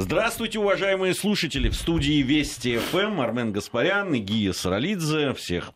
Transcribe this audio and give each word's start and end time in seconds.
Здравствуйте, 0.00 0.60
уважаемые 0.60 1.12
слушатели. 1.12 1.68
В 1.68 1.74
студии 1.74 2.22
Вести 2.22 2.78
ФМ 2.78 3.20
Армен 3.20 3.50
Гаспарян 3.50 4.14
и 4.14 4.20
Гия 4.20 4.52
Саралидзе. 4.52 5.34
Всех 5.34 5.72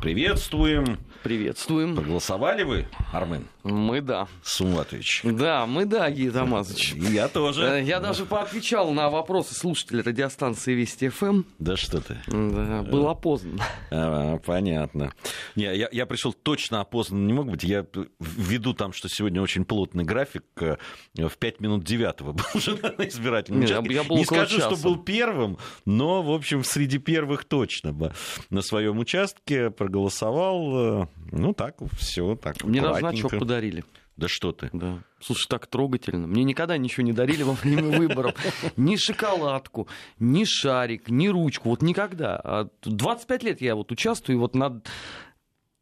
приветствуем. 0.00 1.00
Приветствуем. 1.24 1.96
Проголосовали 1.96 2.62
вы, 2.62 2.86
Армен? 3.10 3.48
Мы 3.64 4.02
да. 4.02 4.28
Суматович. 4.42 5.22
Да, 5.24 5.64
мы 5.64 5.86
да, 5.86 6.10
Гия 6.10 6.30
Тамазович. 6.30 6.92
Я 6.92 7.28
тоже. 7.28 7.64
Э, 7.64 7.82
Я 7.82 7.98
даже 7.98 8.26
поотвечал 8.26 8.92
на 8.92 9.08
вопросы 9.08 9.54
слушателей 9.54 10.02
радиостанции 10.02 10.74
Вести 10.74 11.08
ФМ. 11.08 11.44
Да 11.58 11.76
что 11.78 12.02
ты. 12.02 12.18
Да, 12.26 12.82
было 12.82 13.12
опознано. 13.12 13.64
А, 13.90 14.36
понятно. 14.38 15.14
Не, 15.56 15.74
я, 15.74 15.88
я 15.90 16.04
пришел 16.04 16.34
точно 16.34 16.82
опознан 16.82 17.26
не 17.26 17.32
мог 17.32 17.50
быть. 17.50 17.64
Я 17.64 17.86
ввиду 18.20 18.74
там, 18.74 18.92
что 18.92 19.08
сегодня 19.08 19.40
очень 19.40 19.64
плотный 19.64 20.04
график, 20.04 20.44
э, 20.60 20.76
в 21.16 21.38
5 21.38 21.60
минут 21.60 21.84
9 21.84 22.20
был 22.20 22.44
уже 22.54 22.76
на 22.76 23.08
избирательном 23.08 23.63
Не, 23.64 23.72
участке. 23.72 23.94
я 23.94 24.04
был 24.04 24.16
Не 24.16 24.24
скажу, 24.24 24.58
что 24.60 24.70
часа. 24.70 24.82
был 24.82 24.96
первым, 24.96 25.58
но, 25.84 26.22
в 26.22 26.30
общем, 26.32 26.64
среди 26.64 26.98
первых 26.98 27.44
точно 27.44 27.92
бы 27.92 28.12
на 28.50 28.62
своем 28.62 28.98
участке 28.98 29.70
проголосовал. 29.70 31.02
э, 31.02 31.06
Ну, 31.32 31.52
так, 31.54 31.76
все 31.98 32.34
так. 32.36 32.62
Мне 32.64 32.80
даже 32.80 33.00
значок 33.00 33.38
подарили. 33.38 33.84
Да 34.16 34.28
что 34.28 34.52
ты. 34.52 34.70
Да. 34.72 35.02
Слушай, 35.20 35.48
так 35.48 35.66
трогательно. 35.66 36.28
Мне 36.28 36.44
никогда 36.44 36.76
ничего 36.76 37.02
не 37.04 37.12
дарили 37.12 37.42
во 37.42 37.54
время 37.54 37.98
выборов. 37.98 38.34
Ни 38.76 38.94
шоколадку, 38.94 39.88
ни 40.20 40.44
шарик, 40.44 41.08
ни 41.10 41.26
ручку. 41.26 41.70
Вот 41.70 41.82
никогда. 41.82 42.40
А 42.44 42.68
25 42.84 43.42
лет 43.42 43.60
я 43.60 43.74
вот 43.74 43.90
участвую, 43.90 44.36
и 44.36 44.38
вот 44.38 44.54
на 44.54 44.80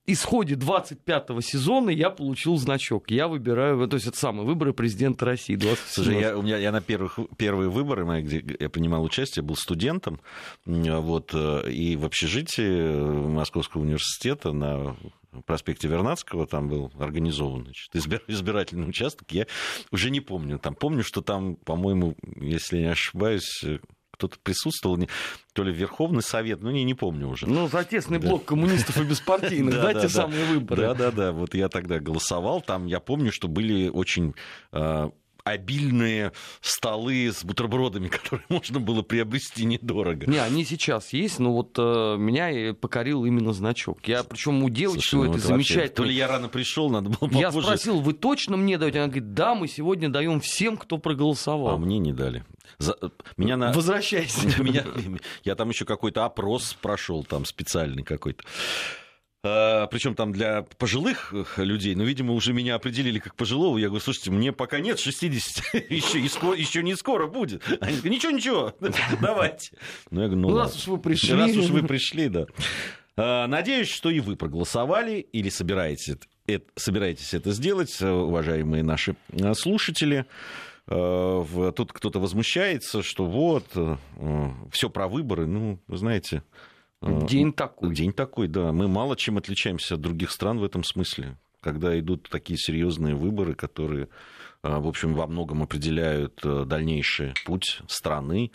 исходе 0.07 0.55
25-го 0.55 1.41
сезона 1.41 1.91
я 1.91 2.11
получил 2.11 2.57
значок. 2.57 3.11
Я 3.11 3.29
выбираю, 3.29 3.87
то 3.89 3.97
есть 3.97 4.07
это 4.07 4.17
самые 4.17 4.47
выборы 4.47 4.73
президента 4.73 5.25
России. 5.25 5.57
20 5.57 5.79
Слушай, 5.87 6.21
я, 6.21 6.37
у 6.37 6.43
меня, 6.43 6.57
я 6.59 6.73
на 6.73 6.81
первых, 6.81 7.19
первые 7.37 7.71
выборы, 7.71 8.05
мои, 8.05 8.23
где 8.23 8.45
я 8.59 8.69
принимал 8.69 9.05
участие, 9.05 9.43
был 9.43 9.57
студентом, 9.57 10.21
вот, 10.65 11.31
э, 11.35 11.71
и 11.71 11.97
в 11.97 12.05
общежитии 12.05 13.29
Московского 13.29 13.83
университета 13.83 14.53
на 14.53 14.97
проспекте 15.47 15.89
Вернадского 15.89 16.47
там 16.47 16.69
был 16.69 16.93
организован 16.99 17.65
значит, 17.65 17.95
избир- 17.95 18.23
избирательный 18.27 18.89
участок. 18.89 19.31
Я 19.31 19.47
уже 19.91 20.11
не 20.11 20.21
помню. 20.21 20.59
Там 20.59 20.75
помню, 20.75 21.03
что 21.03 21.23
там, 21.23 21.57
по-моему, 21.57 22.17
если 22.37 22.79
не 22.79 22.91
ошибаюсь, 22.91 23.63
э, 23.65 23.79
кто-то 24.23 24.39
присутствовал, 24.43 24.97
не- 24.97 25.09
то 25.53 25.65
ли 25.65 25.73
Верховный 25.73 26.23
Совет, 26.23 26.63
ну 26.63 26.71
не, 26.71 26.85
не 26.85 26.95
помню 26.95 27.29
уже. 27.29 27.47
Ну, 27.49 27.67
за 27.69 27.83
тесный 27.85 28.19
Да. 28.21 28.29
блок 28.29 28.45
коммунистов 28.45 28.97
и 29.01 29.05
беспартийных, 29.05 29.75
да, 29.83 29.95
те 29.95 30.09
самые 30.09 30.45
выборы. 30.45 30.83
Да, 30.83 30.95
да, 30.95 31.11
да. 31.11 31.33
Вот 31.33 31.55
я 31.55 31.69
тогда 31.69 31.99
голосовал. 31.99 32.61
Там 32.61 32.87
я 32.87 33.01
помню, 33.01 33.33
что 33.33 33.49
были 33.49 33.89
очень 33.89 34.35
э, 34.73 35.11
обильные 35.45 36.33
столы 36.61 37.31
с 37.33 37.45
бутербродами, 37.45 38.09
которые 38.09 38.45
можно 38.49 38.81
было 38.81 39.03
приобрести 39.03 39.65
недорого. 39.65 40.27
Не, 40.27 40.39
они 40.39 40.65
сейчас 40.65 41.13
есть, 41.13 41.39
но 41.39 41.53
вот 41.53 41.75
э, 41.79 42.17
меня 42.19 42.51
и 42.51 42.73
покорил 42.73 43.25
именно 43.25 43.53
значок. 43.53 43.99
Я 44.07 44.23
причем 44.25 44.63
у 44.63 44.71
девочки 44.71 45.09
Слушай, 45.11 45.29
ну 45.31 45.37
это 45.37 45.49
вообще- 45.49 45.89
То 45.89 46.05
ли 46.05 46.15
я 46.15 46.29
рано 46.29 46.49
пришел, 46.49 46.91
надо 46.91 47.11
было 47.11 47.29
Я 47.33 47.49
попозже. 47.49 47.67
спросил, 47.67 48.01
вы 48.01 48.13
точно 48.13 48.57
мне 48.57 48.79
даете? 48.79 48.99
Она 49.01 49.09
говорит, 49.09 49.35
да, 49.35 49.55
мы 49.55 49.69
сегодня 49.69 50.09
даем 50.09 50.41
всем, 50.41 50.77
кто 50.77 50.97
А 50.97 50.99
проголосовал. 50.99 51.79
мне 51.79 51.99
не 51.99 52.13
дали. 52.13 52.45
За- 52.79 52.97
Меня 53.37 53.57
на... 53.57 53.73
Возвращайся. 53.73 54.47
Меня... 54.63 54.85
Я 55.45 55.55
там 55.55 55.69
еще 55.71 55.85
какой-то 55.85 56.25
опрос 56.25 56.75
прошел, 56.81 57.25
там 57.25 57.45
специальный 57.45 58.03
какой-то. 58.03 58.45
Причем 59.43 60.15
там 60.15 60.31
для 60.33 60.63
пожилых 60.79 61.35
людей, 61.57 61.97
но, 61.97 62.05
видимо, 62.05 62.33
уже 62.33 62.53
меня 62.53 62.77
определили 62.77 63.19
как 63.19 63.35
пожилого. 63.35 63.77
Я 63.77 63.89
говорю, 63.89 64.01
слушайте, 64.01 64.31
мне 64.31 64.53
пока 64.53 64.79
нет 64.79 65.01
60, 65.01 65.91
еще, 65.91 66.21
еще 66.21 66.83
не 66.85 66.95
скоро 66.95 67.27
будет. 67.27 67.61
Они 67.81 67.97
говорят, 67.97 68.05
ничего, 68.05 68.31
ничего, 68.33 68.75
давайте. 69.21 69.73
Ну, 70.11 70.21
я 70.23 70.29
говорю, 70.29 70.43
ну, 70.43 70.51
Ну, 70.51 70.59
раз 70.59 70.77
уж 70.77 70.87
вы 70.87 70.99
пришли. 70.99 71.35
Раз 71.35 71.57
уж 71.57 71.71
вы 71.71 71.83
пришли, 71.83 72.29
да. 72.29 72.47
А, 73.17 73.49
Надеюсь, 73.49 73.89
что 73.89 74.11
и 74.11 74.21
вы 74.21 74.37
проголосовали 74.37 75.19
или 75.19 75.49
собираетесь, 75.49 76.17
это- 76.47 76.65
собираетесь 76.77 77.35
это 77.35 77.51
сделать, 77.51 78.01
уважаемые 78.01 78.85
наши 78.85 79.17
э, 79.33 79.55
слушатели. 79.55 80.25
Тут 80.87 81.93
кто-то 81.93 82.21
возмущается, 82.21 83.03
что 83.03 83.25
вот, 83.25 83.67
все 84.71 84.89
про 84.91 85.09
выборы. 85.09 85.47
Ну, 85.47 85.81
вы 85.89 85.97
знаете... 85.97 86.45
э, 87.03 87.27
День 87.27 87.53
такой. 87.53 87.95
День 87.95 88.13
такой, 88.13 88.49
да. 88.49 88.73
Мы 88.73 88.89
мало 88.89 89.17
чем 89.17 89.39
отличаемся 89.39 89.95
от 89.95 90.01
других 90.01 90.31
стран 90.31 90.59
в 90.59 90.65
этом 90.65 90.85
смысле. 90.85 91.39
Когда 91.61 91.99
идут 91.99 92.29
такие 92.29 92.59
серьезные 92.59 93.15
выборы, 93.15 93.55
которые, 93.55 94.09
э, 94.63 94.79
в 94.79 94.87
общем, 94.87 95.15
во 95.15 95.27
многом 95.27 95.63
определяют 95.63 96.41
э, 96.45 96.65
дальнейший 96.65 97.35
путь 97.45 97.83
страны, 97.87 98.51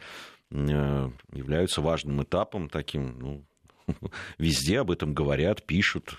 э, 0.52 1.09
являются 1.31 1.81
важным 1.81 2.24
этапом 2.24 2.69
таким. 2.69 3.19
Ну, 3.19 3.46
везде 4.38 4.79
об 4.79 4.91
этом 4.91 5.14
говорят, 5.14 5.66
пишут. 5.66 6.18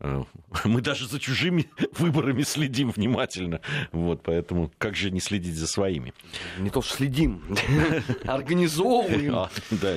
Э, 0.00 0.24
Мы 0.64 0.80
даже 0.80 1.06
за 1.06 1.20
чужими 1.20 1.70
выборами 1.98 2.42
следим 2.42 2.90
внимательно. 2.90 3.60
Вот, 3.92 4.22
поэтому 4.22 4.70
как 4.78 4.96
же 4.96 5.10
не 5.10 5.20
следить 5.20 5.54
за 5.54 5.66
своими? 5.66 6.12
Не 6.58 6.70
то 6.70 6.82
что 6.82 6.96
следим, 6.96 7.42
организовываем. 8.24 9.34
А, 9.36 9.50
Да, 9.70 9.94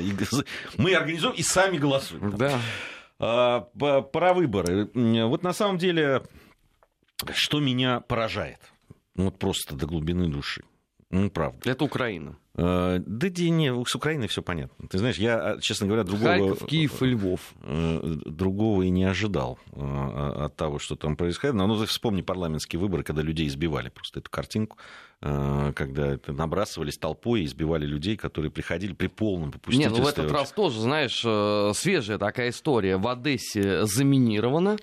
мы 0.77 0.93
организуем 0.93 1.33
и 1.35 1.41
сами 1.41 1.77
голосуем. 1.77 2.35
Да. 2.37 2.59
А, 3.19 3.61
Про 3.61 4.33
выборы. 4.33 4.89
Вот 4.93 5.43
на 5.43 5.53
самом 5.53 5.77
деле, 5.77 6.23
что 7.33 7.59
меня 7.59 8.01
поражает, 8.01 8.59
ну, 9.15 9.25
вот 9.25 9.37
просто 9.37 9.75
до 9.75 9.85
глубины 9.85 10.27
души. 10.27 10.63
Ну, 11.13 11.29
правда. 11.29 11.69
Это 11.69 11.85
Украина. 11.85 12.35
Э, 12.55 12.99
Да 13.05 13.29
не, 13.29 13.85
с 13.85 13.95
Украиной 13.95 14.27
все 14.27 14.41
понятно. 14.41 14.87
Ты 14.87 14.97
знаешь, 14.97 15.17
я, 15.17 15.35
а, 15.37 15.59
честно 15.61 15.85
говоря, 15.85 16.03
другого... 16.03 16.49
Харьков, 16.49 16.67
Киев 16.67 17.03
и 17.03 17.05
Львов. 17.05 17.53
э, 17.61 18.15
другого 18.25 18.81
и 18.81 18.89
не 18.89 19.03
ожидал 19.03 19.59
э, 19.73 20.45
от 20.45 20.55
того, 20.55 20.79
что 20.79 20.95
там 20.95 21.15
происходит. 21.15 21.55
Но 21.55 21.67
ну, 21.67 21.85
вспомни 21.85 22.23
парламентские 22.23 22.79
выборы, 22.79 23.03
когда 23.03 23.21
людей 23.21 23.47
избивали. 23.47 23.89
Просто 23.89 24.21
эту 24.21 24.31
картинку, 24.31 24.77
э, 25.21 25.73
когда 25.75 26.07
это 26.07 26.33
набрасывались 26.33 26.97
толпой 26.97 27.41
и 27.41 27.45
избивали 27.45 27.85
людей, 27.85 28.17
которые 28.17 28.49
приходили 28.49 28.93
при 28.93 29.07
полном 29.07 29.51
попустительстве. 29.51 29.99
ну 29.99 30.03
в 30.03 30.09
этот 30.09 30.31
раз 30.31 30.51
тоже, 30.51 30.81
знаешь, 30.81 31.21
э, 31.23 31.73
свежая 31.75 32.17
такая 32.17 32.49
история. 32.49 32.97
В 32.97 33.07
Одессе 33.07 33.85
заминировано. 33.85 34.77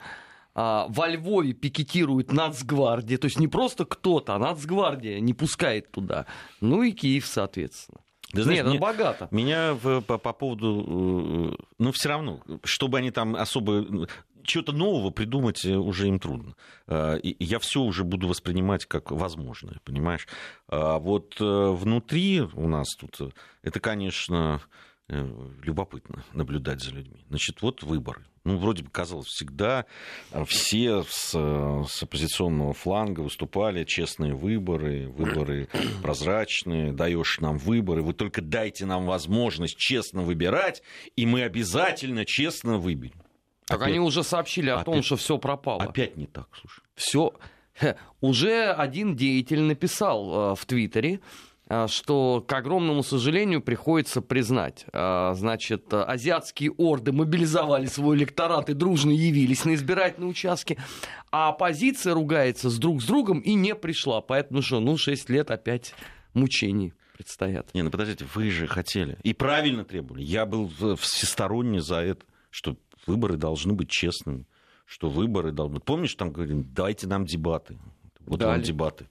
А 0.63 0.87
Во 0.91 1.09
Львове 1.09 1.55
пикетирует 1.55 2.33
Нацгвардия. 2.33 3.17
То 3.17 3.27
есть 3.27 3.39
не 3.41 3.49
просто 3.49 3.87
кто-то, 3.87 4.35
а 4.35 4.39
Нацгвардия 4.39 5.19
не 5.21 5.33
пускает 5.33 5.91
туда. 5.91 6.27
Ну 6.61 6.83
и 6.83 6.93
Киев, 6.93 7.25
соответственно. 7.27 8.01
Ты 8.33 8.43
знаешь, 8.43 8.59
Нет, 8.59 8.67
мне- 8.69 8.79
богато. 8.79 9.27
Меня 9.31 9.73
в- 9.75 10.03
по, 10.03 10.19
по 10.19 10.33
поводу... 10.35 11.57
э, 11.59 11.65
Ну, 11.79 11.93
все 11.93 12.09
равно, 12.11 12.41
чтобы 12.63 12.99
они 12.99 13.11
там 13.11 13.35
особо... 13.37 14.07
Чего-то 14.43 14.73
нового 14.73 15.11
придумать 15.11 15.65
э, 15.65 15.75
уже 15.77 16.09
им 16.09 16.19
трудно. 16.21 16.55
Э, 16.87 17.19
я 17.23 17.59
все 17.59 17.81
уже 17.81 18.05
буду 18.05 18.29
воспринимать 18.29 18.85
как 18.85 19.11
возможное, 19.13 19.81
понимаешь? 19.85 20.29
А 20.69 20.99
вот 20.99 21.37
внутри 21.41 22.43
у 22.43 22.69
нас 22.69 22.95
тут... 22.97 23.19
Это, 23.63 23.81
конечно, 23.81 24.61
любопытно 25.09 26.23
наблюдать 26.33 26.83
за 26.83 26.93
людьми. 26.93 27.25
Значит, 27.29 27.63
вот 27.63 27.83
выборы. 27.83 28.25
Ну, 28.45 28.57
вроде 28.57 28.83
бы 28.83 28.91
казалось, 28.91 29.27
всегда 29.27 29.85
э, 30.33 30.45
все 30.47 31.03
с, 31.07 31.33
э, 31.35 31.85
с 31.87 32.03
оппозиционного 32.03 32.73
фланга 32.73 33.21
выступали, 33.21 33.85
честные 33.85 34.33
выборы, 34.35 35.09
выборы 35.09 35.69
прозрачные, 36.03 36.93
даешь 36.93 37.39
нам 37.41 37.59
выборы, 37.59 38.03
вы 38.03 38.15
только 38.15 38.41
дайте 38.41 38.87
нам 38.87 39.05
возможность 39.05 39.77
честно 39.77 40.23
выбирать, 40.23 40.83
и 41.17 41.27
мы 41.27 41.43
обязательно 41.43 42.25
честно 42.25 42.79
выберем. 42.79 43.21
Так 43.67 43.83
Опять- 43.83 43.89
они 43.91 44.01
уже 44.01 44.25
сообщили 44.25 44.71
о 44.71 44.83
том, 44.85 44.95
опять- 44.95 45.05
что 45.05 45.17
все 45.17 45.37
пропало. 45.37 45.83
Опять 45.83 46.17
не 46.17 46.27
так, 46.27 46.49
слушай. 46.59 46.83
Все. 46.95 47.35
Уже 48.21 48.73
один 48.73 49.17
деятель 49.17 49.61
написал 49.61 50.53
э, 50.53 50.55
в 50.57 50.65
Твиттере, 50.67 51.21
что, 51.87 52.45
к 52.47 52.53
огромному 52.53 53.03
сожалению, 53.03 53.61
приходится 53.61 54.21
признать, 54.21 54.85
э, 54.93 55.33
значит, 55.35 55.93
э, 55.93 56.03
азиатские 56.03 56.73
орды 56.73 57.13
мобилизовали 57.13 57.87
свой 57.87 58.17
электорат 58.17 58.71
и 58.71 58.75
дружно 58.75 59.11
явились 59.11 59.65
на 59.65 59.75
избирательные 59.75 60.31
участки, 60.31 60.79
а 61.31 61.51
оппозиция 61.51 62.15
ругается 62.15 62.71
с 62.71 62.79
друг 62.79 63.03
с 63.03 63.07
другом 63.07 63.39
и 63.39 63.55
не 63.55 63.77
пришла. 63.77 64.21
Поэтому 64.21 64.63
что, 64.63 64.81
ну, 64.81 64.97
6 64.97 65.31
лет 65.31 65.51
опять 65.51 65.95
мучений 66.35 66.93
предстоят. 67.13 67.73
Не, 67.75 67.83
ну 67.83 67.91
подождите, 67.91 68.27
вы 68.35 68.51
же 68.51 68.67
хотели. 68.67 69.19
И 69.23 69.33
правильно 69.33 69.85
требовали. 69.85 70.23
Я 70.23 70.47
был 70.47 70.71
всесторонне 70.97 71.81
за 71.81 71.97
это, 71.97 72.25
что 72.51 72.77
выборы 73.07 73.37
должны 73.37 73.75
быть 73.75 73.91
честными, 73.91 74.47
что 74.87 75.09
выборы 75.09 75.53
должны... 75.53 75.79
Помнишь, 75.79 76.15
там 76.15 76.33
говорили, 76.33 76.63
дайте 76.63 77.07
нам 77.07 77.27
дебаты. 77.27 77.79
Вот 78.31 78.41
вам 78.45 78.53
Дали. 78.53 78.63
дебаты. 78.63 79.09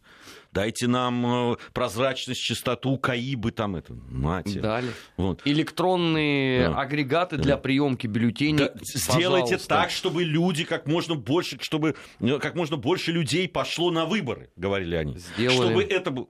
Дайте 0.53 0.87
нам 0.87 1.51
э, 1.51 1.57
прозрачность, 1.73 2.41
чистоту, 2.41 2.97
КАИБы 2.97 3.51
там 3.51 3.75
это. 3.75 3.93
Мать. 3.93 4.59
Дали. 4.61 4.91
Вот. 5.17 5.41
Электронные 5.43 6.69
Да. 6.69 6.79
агрегаты 6.79 7.35
для 7.35 7.57
приемки 7.57 8.07
бюллетеней. 8.07 8.57
Да, 8.57 8.73
сделайте 8.81 9.57
так, 9.57 9.91
чтобы 9.91 10.23
люди 10.23 10.63
как 10.63 10.87
можно 10.87 11.15
больше, 11.15 11.57
чтобы 11.59 11.95
э, 12.21 12.39
как 12.39 12.55
можно 12.55 12.77
больше 12.77 13.11
людей 13.11 13.49
пошло 13.49 13.91
на 13.91 14.05
выборы, 14.05 14.49
говорили 14.55 14.95
они. 14.95 15.17
Сделали. 15.17 15.55
Чтобы 15.57 15.83
это 15.83 16.11
было. 16.11 16.27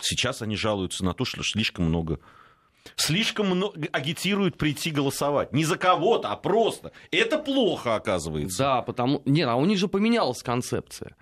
Сейчас 0.00 0.42
они 0.42 0.56
жалуются 0.56 1.04
на 1.04 1.14
то, 1.14 1.24
что 1.24 1.42
слишком 1.44 1.84
много 1.84 2.18
слишком 2.96 3.46
много 3.46 3.86
агитируют 3.92 4.58
прийти 4.58 4.90
голосовать. 4.90 5.52
Не 5.52 5.64
за 5.64 5.76
кого-то, 5.78 6.30
а 6.30 6.36
просто. 6.36 6.90
Это 7.12 7.38
плохо, 7.38 7.94
оказывается. 7.94 8.58
Да, 8.58 8.82
потому... 8.82 9.22
Нет, 9.24 9.48
а 9.48 9.54
у 9.54 9.64
них 9.66 9.78
же 9.78 9.86
поменялась 9.86 10.42
концепция. 10.42 11.14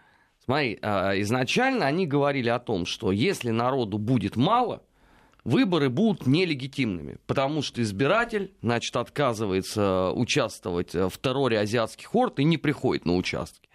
Смотри, 0.47 0.79
а, 0.81 1.13
изначально 1.21 1.87
они 1.87 2.07
говорили 2.07 2.49
о 2.49 2.59
том, 2.59 2.87
что 2.87 3.13
если 3.13 3.51
народу 3.51 3.99
будет 3.99 4.37
мало, 4.37 4.83
выборы 5.45 5.91
будут 5.91 6.27
нелегитимными, 6.27 7.19
потому 7.27 7.63
что 7.63 7.83
избиратель, 7.83 8.53
значит, 8.63 8.97
отказывается 8.97 10.11
участвовать 10.13 10.95
в 10.95 11.13
терроре 11.21 11.59
азиатских 11.59 12.15
орд 12.15 12.39
и 12.39 12.45
не 12.45 12.59
приходит 12.59 13.07
на 13.07 13.17
участки. 13.17 13.69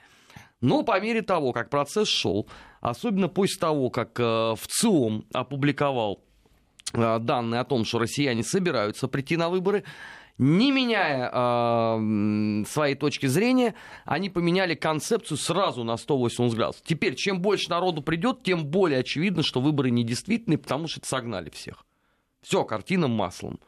Но 0.61 0.83
по 0.83 0.99
мере 1.01 1.21
того, 1.23 1.53
как 1.53 1.69
процесс 1.69 2.07
шел, 2.07 2.47
особенно 2.81 3.27
после 3.27 3.59
того, 3.59 3.89
как 3.89 4.19
э, 4.19 4.23
в 4.23 4.61
ЦИОМ 4.67 5.25
опубликовал 5.33 6.23
э, 6.93 7.19
данные 7.19 7.61
о 7.61 7.65
том, 7.65 7.83
что 7.83 7.99
россияне 7.99 8.43
собираются 8.43 9.07
прийти 9.07 9.37
на 9.37 9.49
выборы, 9.49 9.83
не 10.41 10.71
меняя 10.71 11.29
э, 11.31 12.65
своей 12.67 12.95
точки 12.95 13.27
зрения, 13.27 13.75
они 14.05 14.31
поменяли 14.31 14.73
концепцию 14.73 15.37
сразу 15.37 15.83
на 15.83 15.97
180 15.97 16.57
градусов. 16.57 16.81
Теперь, 16.83 17.13
чем 17.15 17.41
больше 17.41 17.69
народу 17.69 18.01
придет, 18.01 18.41
тем 18.41 18.65
более 18.65 19.01
очевидно, 19.01 19.43
что 19.43 19.61
выборы 19.61 19.91
недействительны, 19.91 20.57
потому 20.57 20.87
что 20.87 21.05
согнали 21.05 21.51
всех. 21.51 21.85
Все, 22.41 22.63
картина 22.63 23.07
маслом. 23.07 23.59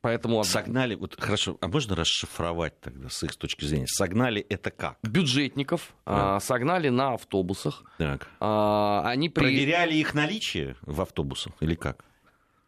Поэтому... 0.00 0.42
Согнали, 0.44 0.94
вот 0.94 1.20
хорошо, 1.20 1.58
а 1.60 1.66
можно 1.66 1.96
расшифровать 1.96 2.80
тогда 2.80 3.08
с 3.08 3.22
их 3.24 3.34
точки 3.34 3.64
зрения? 3.64 3.88
Согнали 3.88 4.40
это 4.48 4.70
как? 4.70 4.96
Бюджетников 5.02 5.92
да. 6.06 6.36
а, 6.36 6.40
согнали 6.40 6.88
на 6.88 7.14
автобусах. 7.14 7.82
Так. 7.98 8.28
А, 8.38 9.02
они 9.04 9.28
при... 9.28 9.42
Проверяли 9.42 9.94
их 9.94 10.14
наличие 10.14 10.76
в 10.82 11.02
автобусах 11.02 11.52
или 11.60 11.74
как? 11.74 12.04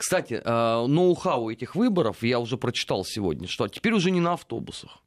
Кстати, 0.02 0.43
э, 0.44 0.87
ноу-хау 0.88 1.49
этих 1.49 1.76
выборов 1.76 2.25
я 2.25 2.40
уже 2.40 2.56
прочитал 2.56 3.04
сегодня, 3.04 3.46
что 3.46 3.69
теперь 3.69 3.93
уже 3.93 4.10
не 4.10 4.19
на 4.19 4.32
автобусах. 4.32 4.99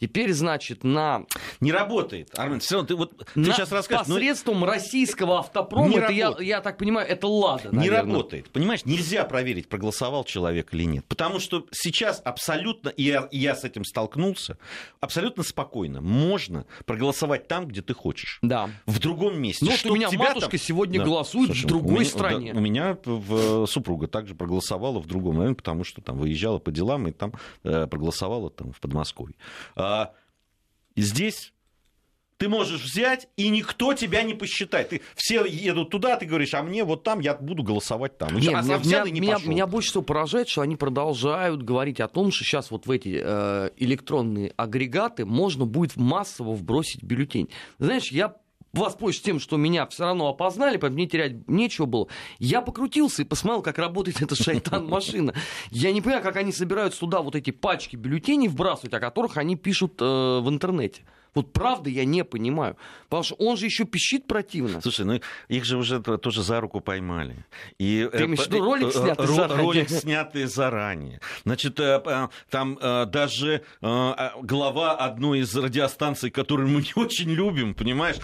Теперь, 0.00 0.32
значит, 0.32 0.82
на... 0.82 1.26
Не 1.60 1.72
работает, 1.72 2.30
Армен, 2.38 2.60
все 2.60 2.76
равно 2.76 2.88
ты, 2.88 2.96
вот, 2.96 3.18
ты 3.18 3.40
на... 3.40 3.52
сейчас 3.52 3.70
расскажешь. 3.70 4.06
Ну, 4.06 4.14
Посредством 4.14 4.60
но... 4.60 4.66
российского 4.66 5.40
автопрома, 5.40 5.98
это, 5.98 6.12
я, 6.12 6.34
я 6.40 6.60
так 6.62 6.78
понимаю, 6.78 7.06
это 7.06 7.26
«Лада», 7.26 7.70
наверное. 7.70 7.82
Не 7.82 7.90
работает. 7.90 8.50
Понимаешь, 8.50 8.86
нельзя 8.86 9.24
проверить, 9.24 9.68
проголосовал 9.68 10.24
человек 10.24 10.72
или 10.72 10.84
нет. 10.84 11.04
Потому 11.06 11.38
что 11.38 11.66
сейчас 11.70 12.22
абсолютно, 12.24 12.88
и 12.88 13.02
я, 13.02 13.28
и 13.30 13.38
я 13.38 13.54
с 13.54 13.64
этим 13.64 13.84
столкнулся, 13.84 14.56
абсолютно 15.00 15.42
спокойно 15.42 16.00
можно 16.00 16.64
проголосовать 16.86 17.46
там, 17.46 17.66
где 17.66 17.82
ты 17.82 17.92
хочешь. 17.92 18.38
Да. 18.40 18.70
В 18.86 18.98
другом 19.00 19.40
месте. 19.40 19.66
Ну, 19.66 19.72
что 19.72 19.92
у 19.92 19.96
меня 19.96 20.10
матушка 20.12 20.52
там... 20.52 20.60
сегодня 20.60 21.00
да. 21.00 21.04
голосует 21.04 21.48
Слушай, 21.48 21.64
в 21.64 21.68
другой 21.68 21.92
у 21.92 22.00
меня, 22.00 22.10
стране. 22.10 22.52
Да, 22.54 22.58
у 22.58 22.62
меня 22.62 22.98
в, 23.04 23.66
супруга 23.66 24.06
также 24.06 24.34
проголосовала 24.34 24.98
в 24.98 25.06
другом, 25.06 25.34
наверное, 25.34 25.56
потому 25.56 25.84
что 25.84 26.00
там 26.00 26.16
выезжала 26.16 26.58
по 26.58 26.70
делам 26.70 27.06
и 27.06 27.12
там 27.12 27.34
э, 27.64 27.86
проголосовала 27.86 28.48
там, 28.48 28.72
в 28.72 28.80
Подмосковье. 28.80 29.36
А, 29.90 30.14
здесь 30.96 31.52
ты 32.40 32.48
можешь 32.48 32.82
взять, 32.82 33.28
и 33.36 33.50
никто 33.50 33.92
тебя 33.92 34.22
не 34.22 34.32
посчитает. 34.32 34.88
Ты, 34.88 35.02
все 35.14 35.44
едут 35.44 35.90
туда, 35.90 36.16
ты 36.16 36.24
говоришь, 36.24 36.54
а 36.54 36.62
мне 36.62 36.84
вот 36.84 37.02
там, 37.02 37.20
я 37.20 37.34
буду 37.34 37.62
голосовать 37.62 38.16
там. 38.16 38.34
Нет, 38.34 38.54
а 38.54 38.62
меня, 38.62 38.78
взял 38.78 39.04
и 39.04 39.10
не 39.10 39.20
меня, 39.20 39.36
меня 39.44 39.66
больше 39.66 39.90
всего 39.90 40.02
поражает, 40.02 40.48
что 40.48 40.62
они 40.62 40.76
продолжают 40.76 41.62
говорить 41.62 42.00
о 42.00 42.08
том, 42.08 42.32
что 42.32 42.44
сейчас 42.44 42.70
вот 42.70 42.86
в 42.86 42.90
эти 42.90 43.20
э, 43.22 43.70
электронные 43.76 44.54
агрегаты 44.56 45.26
можно 45.26 45.66
будет 45.66 45.96
массово 45.96 46.54
вбросить 46.54 47.02
бюллетень. 47.02 47.50
Знаешь, 47.78 48.10
я 48.10 48.34
воспользуюсь 48.72 49.22
тем, 49.22 49.40
что 49.40 49.56
меня 49.56 49.86
все 49.86 50.04
равно 50.04 50.28
опознали, 50.28 50.76
поэтому 50.76 50.94
мне 50.94 51.06
терять 51.06 51.48
нечего 51.48 51.86
было. 51.86 52.08
Я 52.38 52.60
покрутился 52.60 53.22
и 53.22 53.24
посмотрел, 53.24 53.62
как 53.62 53.78
работает 53.78 54.22
эта 54.22 54.34
шайтан-машина. 54.34 55.34
Я 55.70 55.92
не 55.92 56.00
понимаю, 56.00 56.22
как 56.22 56.36
они 56.36 56.52
собираются 56.52 57.00
туда 57.00 57.20
вот 57.20 57.34
эти 57.34 57.50
пачки 57.50 57.96
бюллетеней 57.96 58.48
вбрасывать, 58.48 58.94
о 58.94 59.00
которых 59.00 59.36
они 59.36 59.56
пишут 59.56 59.94
э, 60.00 60.04
в 60.04 60.48
интернете. 60.48 61.02
Вот 61.34 61.52
правда 61.52 61.90
я 61.90 62.04
не 62.04 62.24
понимаю. 62.24 62.76
Потому 63.04 63.22
что 63.22 63.34
он 63.36 63.56
же 63.56 63.66
еще 63.66 63.84
пищит 63.84 64.26
противно. 64.26 64.80
Слушай, 64.80 65.04
ну 65.04 65.20
их 65.48 65.64
же 65.64 65.76
уже 65.76 66.00
тоже 66.00 66.42
за 66.42 66.60
руку 66.60 66.80
поймали. 66.80 67.44
И, 67.78 68.08
Ты 68.12 68.24
имеешь 68.24 68.40
в 68.40 68.46
виду 68.46 68.64
ролик 68.64 68.88
э, 68.88 68.92
снятый 68.92 69.26
заранее? 69.26 69.64
Ролик 69.64 69.90
снятый 69.90 70.44
заранее. 70.44 71.20
Значит, 71.44 71.78
э, 71.80 72.28
там 72.50 72.78
э, 72.80 73.06
даже 73.06 73.62
глава 73.80 74.96
одной 74.96 75.40
из 75.40 75.54
радиостанций, 75.56 76.30
которую 76.30 76.68
мы 76.68 76.82
не 76.82 76.92
очень 76.94 77.30
любим, 77.30 77.74
понимаешь, 77.74 78.16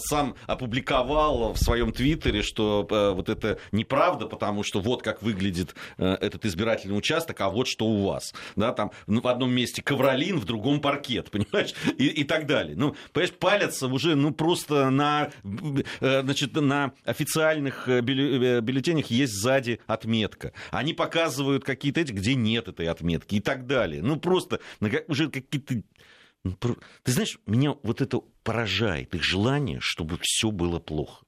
сам 0.00 0.34
опубликовал 0.46 1.52
в 1.52 1.58
своем 1.58 1.92
твиттере, 1.92 2.42
что 2.42 2.86
вот 3.14 3.28
это 3.28 3.58
неправда, 3.72 4.26
потому 4.26 4.62
что 4.62 4.80
вот 4.80 5.02
как 5.02 5.22
выглядит 5.22 5.74
этот 5.98 6.44
избирательный 6.44 6.96
участок, 6.96 7.40
а 7.40 7.50
вот 7.50 7.68
что 7.68 7.86
у 7.86 8.06
вас. 8.06 8.34
Да, 8.54 8.72
там 8.72 8.90
в 9.06 9.26
одном 9.26 9.52
месте 9.52 9.82
ковролин, 9.82 10.38
в 10.38 10.44
другом 10.44 10.80
паркет, 10.80 11.30
понимаешь? 11.30 11.74
И, 11.98 12.06
и 12.06 12.24
так 12.24 12.45
далее. 12.46 12.76
Ну, 12.76 12.96
понимаешь, 13.12 13.34
палятся 13.34 13.88
уже, 13.88 14.14
ну, 14.14 14.32
просто 14.32 14.90
на, 14.90 15.30
э, 16.00 16.22
значит, 16.22 16.54
на 16.54 16.92
официальных 17.04 17.88
э, 17.88 17.98
э, 17.98 18.60
бюллетенях 18.60 19.06
есть 19.06 19.34
сзади 19.34 19.80
отметка. 19.86 20.52
Они 20.70 20.94
показывают 20.94 21.64
какие-то 21.64 22.00
эти, 22.00 22.12
где 22.12 22.34
нет 22.34 22.68
этой 22.68 22.88
отметки 22.88 23.36
и 23.36 23.40
так 23.40 23.66
далее. 23.66 24.02
Ну, 24.02 24.16
просто 24.16 24.60
уже 25.08 25.30
какие-то 25.30 25.82
ну, 26.44 26.56
ты 27.02 27.12
знаешь, 27.12 27.38
меня 27.46 27.74
вот 27.82 28.00
это 28.00 28.20
поражает, 28.44 29.14
их 29.16 29.24
желание, 29.24 29.78
чтобы 29.80 30.16
все 30.22 30.52
было 30.52 30.78
плохо. 30.78 31.25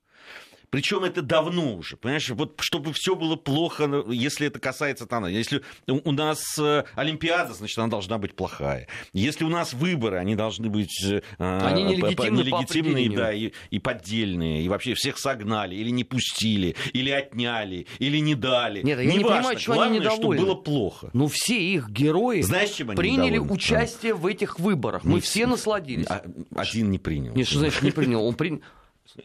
Причем 0.71 1.05
это 1.05 1.23
давно 1.23 1.77
уже, 1.77 1.97
понимаешь, 1.97 2.29
вот 2.31 2.55
чтобы 2.61 2.93
все 2.93 3.15
было 3.15 3.37
плохо, 3.37 3.87
ну, 3.87 4.11
если 4.11 4.47
это 4.47 4.59
касается 4.59 5.07
там, 5.07 5.27
если 5.27 5.63
у 5.87 6.13
нас 6.13 6.43
э, 6.59 6.85
Олимпиада, 6.95 7.55
значит, 7.55 7.79
она 7.79 7.89
должна 7.89 8.19
быть 8.19 8.35
плохая. 8.35 8.87
Если 9.13 9.45
у 9.45 9.49
нас 9.49 9.73
выборы, 9.73 10.19
они 10.19 10.35
должны 10.35 10.69
быть 10.69 11.03
э, 11.05 11.23
они 11.39 11.85
нелегитимны, 11.85 12.39
нелегитимные, 12.39 13.11
да, 13.11 13.33
и, 13.33 13.53
и 13.71 13.79
поддельные, 13.79 14.63
и 14.63 14.69
вообще 14.69 14.95
всех 14.95 15.19
согнали, 15.19 15.75
или 15.75 15.91
не 15.91 16.05
пустили, 16.05 16.77
или 16.93 17.11
отняли, 17.11 17.87
или 17.99 18.19
не 18.19 18.35
дали. 18.35 18.83
Нет, 18.83 18.99
я 18.99 19.05
не, 19.07 19.19
не 19.19 19.25
важно. 19.25 19.37
понимаю, 19.37 19.59
чего 19.59 19.75
Главное, 19.75 19.91
они 19.91 20.01
недовольны. 20.01 20.37
чтобы 20.37 20.47
было 20.47 20.55
плохо. 20.55 21.11
Ну, 21.15 21.29
все 21.29 21.59
их 21.59 21.89
герои 21.89 22.43
Знаешь, 22.43 22.71
чем 22.71 22.89
приняли 22.89 23.33
недовольны? 23.33 23.55
участие 23.55 24.15
в 24.15 24.27
этих 24.27 24.59
выборах. 24.59 25.05
Мы 25.05 25.15
не 25.15 25.21
все 25.21 25.47
насладились. 25.47 26.07
А, 26.09 26.23
один 26.55 26.91
не 26.91 26.99
принял. 26.99 27.35
Нет, 27.35 27.49
что 27.49 27.61
значит 27.61 27.83
не 27.83 27.91
принял? 27.91 28.25
Он 28.25 28.35
принял. 28.35 28.61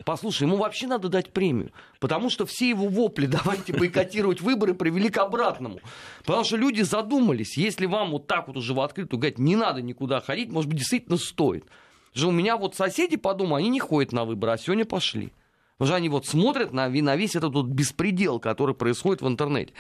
Послушай, 0.06 0.44
ему 0.44 0.58
вообще 0.58 0.88
надо 0.88 1.10
дать 1.10 1.32
премию. 1.32 1.72
Потому 2.00 2.30
что 2.30 2.46
все 2.46 2.70
его 2.70 2.88
вопли, 2.88 3.26
давайте 3.28 3.74
бойкотировать 3.74 4.42
выборы, 4.42 4.74
привели 4.74 5.10
к 5.10 5.18
обратному. 5.18 5.80
Потому 6.26 6.44
что 6.44 6.58
люди 6.58 6.82
задумались, 6.82 7.58
если 7.58 7.86
вам 7.86 8.12
вот 8.12 8.28
так 8.28 8.48
вот 8.48 8.58
уже 8.58 8.74
в 8.74 8.82
открытую 8.82 9.20
говорить, 9.20 9.40
не 9.40 9.56
надо 9.56 9.82
никуда 9.82 10.22
ходить, 10.22 10.50
может 10.50 10.70
быть, 10.70 10.80
действительно 10.80 11.18
стоит. 11.18 11.66
Же 12.14 12.28
у 12.28 12.32
меня 12.32 12.58
вот 12.58 12.76
соседи 12.76 13.18
по 13.18 13.34
дому, 13.34 13.56
они 13.56 13.70
не 13.70 13.80
ходят 13.80 14.12
на 14.12 14.26
выборы, 14.26 14.54
а 14.54 14.58
сегодня 14.58 14.86
пошли. 14.86 15.32
Потому 15.78 15.88
что 15.88 15.96
они 15.96 16.10
вот 16.10 16.26
смотрят 16.26 16.72
на, 16.72 16.88
на 16.88 17.16
весь 17.16 17.36
этот 17.36 17.54
вот 17.54 17.66
беспредел, 17.68 18.40
который 18.40 18.76
происходит 18.76 19.22
в 19.22 19.28
интернете. 19.28 19.74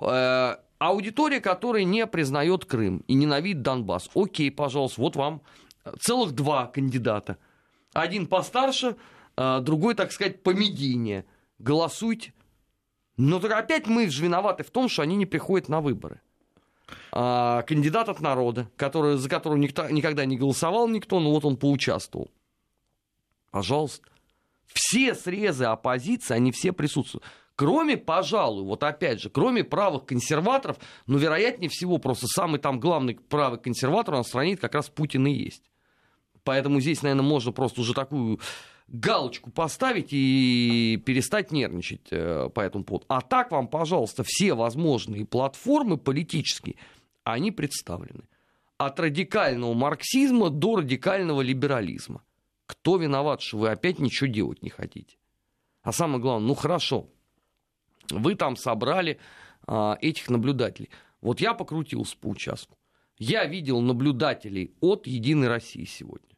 Э, 0.00 0.56
аудитория, 0.78 1.40
которая 1.40 1.84
не 1.84 2.06
признает 2.06 2.64
Крым 2.64 3.02
и 3.06 3.14
ненавидит 3.14 3.62
Донбасс. 3.62 4.10
Окей, 4.14 4.50
пожалуйста, 4.50 5.00
вот 5.00 5.16
вам 5.16 5.42
целых 6.00 6.32
два 6.32 6.66
кандидата. 6.66 7.38
Один 7.92 8.26
постарше, 8.26 8.96
другой, 9.36 9.94
так 9.94 10.12
сказать, 10.12 10.42
помедийнее. 10.42 11.24
Голосуйте. 11.58 12.32
Но 13.16 13.38
так 13.40 13.52
опять 13.52 13.86
мы 13.86 14.08
же 14.08 14.22
виноваты 14.22 14.64
в 14.64 14.70
том, 14.70 14.88
что 14.88 15.02
они 15.02 15.16
не 15.16 15.26
приходят 15.26 15.68
на 15.68 15.80
выборы. 15.80 16.20
А, 17.10 17.62
кандидат 17.62 18.08
от 18.08 18.20
народа, 18.20 18.68
который, 18.76 19.16
за 19.16 19.28
которого 19.28 19.58
никто, 19.58 19.88
никогда 19.90 20.24
не 20.24 20.36
голосовал 20.36 20.88
никто, 20.88 21.20
но 21.20 21.30
вот 21.30 21.44
он 21.44 21.56
поучаствовал. 21.56 22.30
Пожалуйста. 23.50 24.08
Все 24.66 25.14
срезы 25.14 25.64
оппозиции, 25.64 26.34
они 26.34 26.50
все 26.50 26.72
присутствуют. 26.72 27.24
Кроме, 27.54 27.98
пожалуй, 27.98 28.64
вот 28.64 28.82
опять 28.82 29.20
же, 29.20 29.28
кроме 29.28 29.62
правых 29.62 30.06
консерваторов, 30.06 30.78
ну, 31.06 31.18
вероятнее 31.18 31.68
всего, 31.68 31.98
просто 31.98 32.26
самый 32.26 32.58
там 32.58 32.80
главный 32.80 33.14
правый 33.14 33.60
консерватор 33.60 34.14
на 34.14 34.22
стране 34.22 34.56
как 34.56 34.74
раз 34.74 34.88
Путин 34.88 35.26
и 35.26 35.32
есть. 35.32 35.70
Поэтому 36.44 36.80
здесь, 36.80 37.02
наверное, 37.02 37.24
можно 37.24 37.52
просто 37.52 37.82
уже 37.82 37.92
такую 37.92 38.40
галочку 38.92 39.50
поставить 39.50 40.08
и 40.10 41.02
перестать 41.04 41.50
нервничать 41.50 42.08
э, 42.10 42.50
по 42.54 42.60
этому 42.60 42.84
поводу. 42.84 43.06
А 43.08 43.22
так 43.22 43.50
вам, 43.50 43.66
пожалуйста, 43.66 44.22
все 44.24 44.54
возможные 44.54 45.24
платформы 45.24 45.96
политические, 45.96 46.76
они 47.24 47.50
представлены. 47.50 48.24
От 48.76 49.00
радикального 49.00 49.72
марксизма 49.74 50.50
до 50.50 50.76
радикального 50.76 51.40
либерализма. 51.40 52.22
Кто 52.66 52.96
виноват, 52.96 53.40
что 53.40 53.58
вы 53.58 53.70
опять 53.70 53.98
ничего 53.98 54.28
делать 54.28 54.62
не 54.62 54.70
хотите? 54.70 55.16
А 55.82 55.92
самое 55.92 56.20
главное, 56.20 56.48
ну 56.48 56.54
хорошо, 56.54 57.08
вы 58.10 58.34
там 58.34 58.56
собрали 58.56 59.18
а, 59.66 59.96
этих 60.00 60.28
наблюдателей. 60.30 60.90
Вот 61.20 61.40
я 61.40 61.54
покрутился 61.54 62.16
по 62.18 62.28
участку. 62.28 62.76
Я 63.18 63.44
видел 63.46 63.80
наблюдателей 63.80 64.74
от 64.80 65.06
Единой 65.06 65.48
России 65.48 65.84
сегодня 65.84 66.31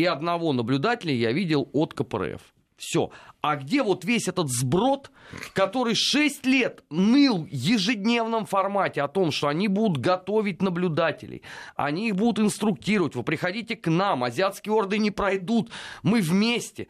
и 0.00 0.04
одного 0.06 0.54
наблюдателя 0.54 1.12
я 1.12 1.30
видел 1.30 1.68
от 1.74 1.92
КПРФ. 1.92 2.40
Все. 2.78 3.10
А 3.42 3.56
где 3.56 3.82
вот 3.82 4.06
весь 4.06 4.28
этот 4.28 4.48
сброд, 4.48 5.10
который 5.52 5.94
6 5.94 6.46
лет 6.46 6.82
ныл 6.88 7.44
в 7.44 7.48
ежедневном 7.48 8.46
формате 8.46 9.02
о 9.02 9.08
том, 9.08 9.30
что 9.30 9.48
они 9.48 9.68
будут 9.68 9.98
готовить 9.98 10.62
наблюдателей, 10.62 11.42
они 11.76 12.08
их 12.08 12.16
будут 12.16 12.42
инструктировать, 12.42 13.14
вы 13.14 13.22
приходите 13.22 13.76
к 13.76 13.90
нам, 13.90 14.24
азиатские 14.24 14.74
орды 14.74 14.96
не 14.96 15.10
пройдут, 15.10 15.70
мы 16.02 16.22
вместе. 16.22 16.88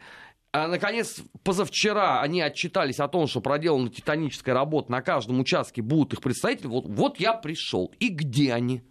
А, 0.53 0.69
наконец, 0.69 1.21
позавчера 1.43 2.21
они 2.21 2.39
отчитались 2.41 3.01
о 3.01 3.09
том, 3.09 3.27
что 3.27 3.41
проделана 3.41 3.89
титаническая 3.89 4.55
работа, 4.55 4.89
на 4.89 5.01
каждом 5.01 5.41
участке 5.41 5.81
будут 5.81 6.13
их 6.13 6.21
представители. 6.21 6.67
Вот, 6.67 6.85
вот 6.87 7.19
я 7.19 7.33
пришел. 7.33 7.93
И 7.99 8.07
где 8.07 8.53
они? 8.53 8.81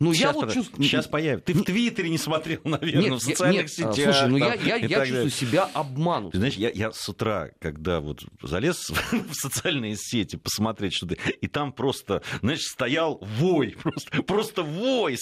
Ну, 0.00 0.14
сейчас, 0.14 0.32
я 0.36 0.40
вот 0.40 0.52
чувствую... 0.52 0.84
Сейчас 0.84 1.08
появится. 1.08 1.52
Ты 1.52 1.58
в 1.58 1.64
Твиттере 1.64 2.08
не 2.08 2.18
смотрел, 2.18 2.60
наверное, 2.62 3.10
нет, 3.10 3.14
в 3.14 3.18
социальных 3.18 3.62
нет, 3.62 3.70
сетях. 3.70 3.94
Слушай, 3.94 4.28
ну 4.28 4.36
я, 4.36 4.54
я, 4.54 4.76
я 4.76 5.00
чувствую 5.00 5.30
себя 5.30 5.68
обманут. 5.74 6.32
Ты 6.32 6.38
знаешь, 6.38 6.54
я, 6.54 6.70
я 6.70 6.92
с 6.92 7.08
утра, 7.08 7.50
когда 7.58 8.00
вот 8.00 8.22
залез 8.40 8.90
в 9.10 9.34
социальные 9.34 9.96
сети 9.96 10.36
посмотреть, 10.36 10.94
что 10.94 11.08
ты... 11.08 11.18
И 11.40 11.48
там 11.48 11.72
просто, 11.72 12.22
знаешь, 12.42 12.62
стоял 12.62 13.18
вой. 13.20 13.76
Просто, 13.88 14.22
просто 14.22 14.62
вой 14.62 15.18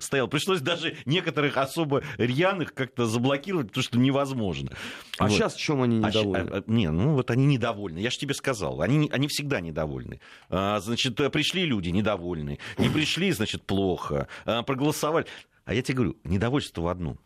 стоял. 0.00 0.28
Пришлось 0.28 0.60
даже 0.60 0.96
некоторых 1.04 1.56
особо 1.56 2.02
рьяных 2.16 2.74
как-то 2.74 3.06
заблокировать, 3.06 3.68
потому 3.68 3.84
что 3.84 3.98
невозможно. 3.98 4.72
А 5.18 5.24
вот. 5.24 5.32
сейчас 5.32 5.54
в 5.54 5.58
чем 5.58 5.82
они 5.82 6.02
а 6.04 6.08
недовольны? 6.08 6.50
А, 6.50 6.56
а, 6.58 6.64
не, 6.66 6.90
ну 6.90 7.14
вот 7.14 7.30
они 7.30 7.46
недовольны. 7.46 7.98
Я 7.98 8.10
же 8.10 8.18
тебе 8.18 8.34
сказал. 8.34 8.80
Они, 8.80 9.08
они 9.12 9.28
всегда 9.28 9.60
недовольны. 9.60 10.20
А, 10.48 10.80
значит, 10.80 11.16
пришли 11.32 11.64
люди 11.64 11.90
недовольны. 11.90 12.58
Не 12.76 12.88
пришли, 12.88 13.30
значит, 13.32 13.62
плохо 13.62 14.17
проголосовали. 14.44 15.26
А 15.64 15.74
я 15.74 15.82
тебе 15.82 15.96
говорю, 15.96 16.16
недовольство 16.24 16.82
в 16.82 16.88
одном. 16.88 17.18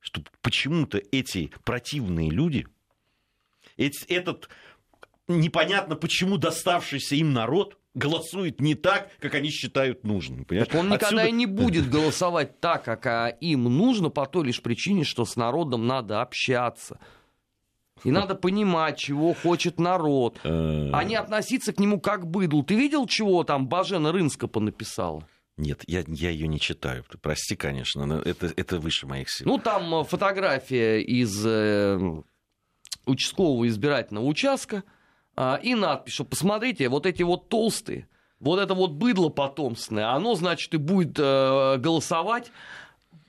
Что 0.00 0.22
почему-то 0.42 1.00
эти 1.12 1.52
противные 1.64 2.30
люди, 2.30 2.66
этот 3.76 4.48
непонятно 5.28 5.96
почему 5.96 6.36
доставшийся 6.36 7.14
им 7.16 7.32
народ 7.32 7.78
голосует 7.94 8.60
не 8.60 8.74
так, 8.74 9.10
как 9.20 9.34
они 9.34 9.50
считают 9.50 10.04
нужным. 10.04 10.44
Понимаешь? 10.44 10.68
Он 10.74 10.86
никогда 10.86 11.06
Отсюда... 11.06 11.26
и 11.26 11.32
не 11.32 11.46
будет 11.46 11.88
голосовать 11.88 12.60
так, 12.60 12.84
как 12.84 13.06
а, 13.06 13.28
им 13.28 13.64
нужно, 13.64 14.10
по 14.10 14.26
той 14.26 14.46
лишь 14.46 14.62
причине, 14.62 15.04
что 15.04 15.24
с 15.24 15.34
народом 15.34 15.86
надо 15.86 16.20
общаться. 16.20 17.00
И 18.04 18.10
надо 18.10 18.34
понимать, 18.34 18.98
чего 18.98 19.32
хочет 19.32 19.80
народ, 19.80 20.38
а 20.44 21.02
не 21.02 21.16
относиться 21.16 21.72
к 21.72 21.80
нему 21.80 21.98
как 21.98 22.26
быдлу. 22.26 22.62
Ты 22.62 22.76
видел, 22.76 23.06
чего 23.06 23.42
там 23.42 23.66
Бажена 23.68 24.12
Рынска 24.12 24.46
понаписала? 24.48 25.26
Нет, 25.56 25.82
я, 25.86 26.04
я 26.06 26.30
ее 26.30 26.48
не 26.48 26.60
читаю. 26.60 27.04
Прости, 27.22 27.56
конечно, 27.56 28.04
но 28.04 28.20
это, 28.20 28.52
это 28.56 28.78
выше 28.78 29.06
моих 29.06 29.30
сил. 29.30 29.46
Ну, 29.46 29.58
там 29.58 29.94
э, 29.94 30.04
фотография 30.04 31.00
из 31.00 31.44
э, 31.46 31.98
участкового 33.06 33.66
избирательного 33.66 34.26
участка 34.26 34.82
э, 35.36 35.58
и 35.62 35.74
надпись, 35.74 36.12
что 36.12 36.24
посмотрите, 36.24 36.88
вот 36.90 37.06
эти 37.06 37.22
вот 37.22 37.48
толстые, 37.48 38.06
вот 38.38 38.60
это 38.60 38.74
вот 38.74 38.92
быдло 38.92 39.30
потомственное, 39.30 40.10
оно, 40.12 40.34
значит, 40.34 40.74
и 40.74 40.76
будет 40.76 41.18
э, 41.18 41.78
голосовать, 41.78 42.52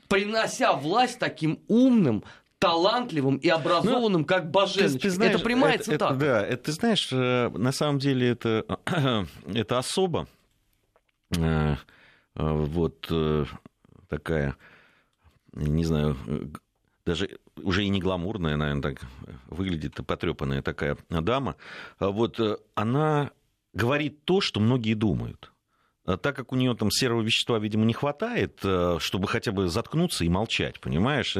принося 0.09 0.73
власть 0.73 1.19
таким 1.19 1.61
умным, 1.69 2.25
талантливым 2.59 3.37
и 3.37 3.47
образованным, 3.47 4.21
ну, 4.21 4.27
как 4.27 4.51
Баженович. 4.51 4.93
Ты, 4.93 4.99
ты 4.99 5.09
знаешь, 5.11 5.35
это 5.35 5.43
прямая 5.43 5.75
это, 5.75 5.83
цитата. 5.83 6.13
Это, 6.13 6.19
да, 6.19 6.45
это, 6.45 6.63
ты 6.63 6.71
знаешь, 6.73 7.07
э, 7.11 7.49
на 7.49 7.71
самом 7.71 7.99
деле 7.99 8.29
это, 8.29 8.65
это 9.53 9.77
особо 9.77 10.27
э, 11.37 11.75
вот 12.37 13.07
э, 13.09 13.45
такая, 14.07 14.55
не 15.53 15.83
знаю, 15.83 16.15
даже 17.05 17.39
уже 17.63 17.83
и 17.83 17.89
не 17.89 17.99
гламурная, 17.99 18.57
наверное, 18.57 18.81
так 18.81 19.01
выглядит 19.47 19.95
потрепанная 20.05 20.61
такая 20.61 20.97
дама, 21.09 21.55
а 21.97 22.09
вот 22.09 22.39
э, 22.39 22.57
она 22.75 23.31
говорит 23.73 24.23
то, 24.23 24.39
что 24.39 24.59
многие 24.59 24.93
думают. 24.93 25.51
А 26.05 26.15
так 26.17 26.35
как 26.35 26.53
у 26.53 26.55
нее 26.55 26.73
там 26.75 26.89
серого 26.91 27.21
вещества, 27.21 27.59
видимо, 27.59 27.85
не 27.85 27.93
хватает, 27.93 28.59
э, 28.63 28.97
чтобы 28.99 29.27
хотя 29.27 29.51
бы 29.51 29.67
заткнуться 29.67 30.23
и 30.23 30.29
молчать, 30.29 30.79
понимаешь? 30.79 31.35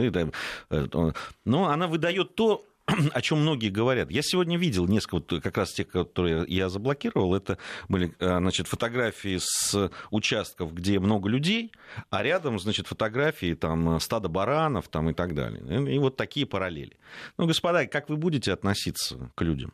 Но 1.45 1.69
она 1.69 1.87
выдает 1.87 2.35
то, 2.35 2.65
о 3.13 3.21
чем 3.21 3.41
многие 3.41 3.69
говорят. 3.69 4.11
Я 4.11 4.21
сегодня 4.21 4.57
видел 4.57 4.87
несколько, 4.87 5.41
как 5.41 5.57
раз 5.57 5.73
тех, 5.73 5.87
которые 5.87 6.45
я 6.47 6.69
заблокировал, 6.69 7.35
это 7.35 7.57
были 7.89 8.13
э, 8.19 8.37
значит, 8.37 8.67
фотографии 8.67 9.39
с 9.41 9.91
участков, 10.09 10.73
где 10.73 10.99
много 10.99 11.29
людей, 11.29 11.71
а 12.09 12.23
рядом, 12.23 12.59
значит, 12.59 12.87
фотографии 12.87 13.55
там 13.55 13.99
стада 13.99 14.29
баранов 14.29 14.87
там, 14.87 15.09
и 15.09 15.13
так 15.13 15.35
далее. 15.35 15.93
И 15.93 15.99
вот 15.99 16.15
такие 16.15 16.45
параллели. 16.45 16.97
Ну, 17.37 17.45
господа, 17.45 17.85
как 17.87 18.09
вы 18.09 18.15
будете 18.15 18.53
относиться 18.53 19.31
к 19.35 19.41
людям? 19.41 19.73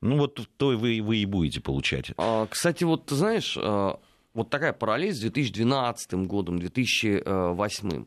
Ну, 0.00 0.16
вот 0.16 0.40
то 0.56 0.68
вы, 0.68 1.02
вы 1.02 1.18
и 1.18 1.26
будете 1.26 1.60
получать. 1.60 2.12
А, 2.16 2.46
кстати, 2.46 2.84
вот 2.84 3.04
ты 3.06 3.16
знаешь, 3.16 3.54
э, 3.60 3.94
вот 4.32 4.48
такая 4.48 4.72
параллель 4.72 5.12
с 5.12 5.20
2012 5.20 6.14
годом, 6.26 6.58
2008 6.58 8.06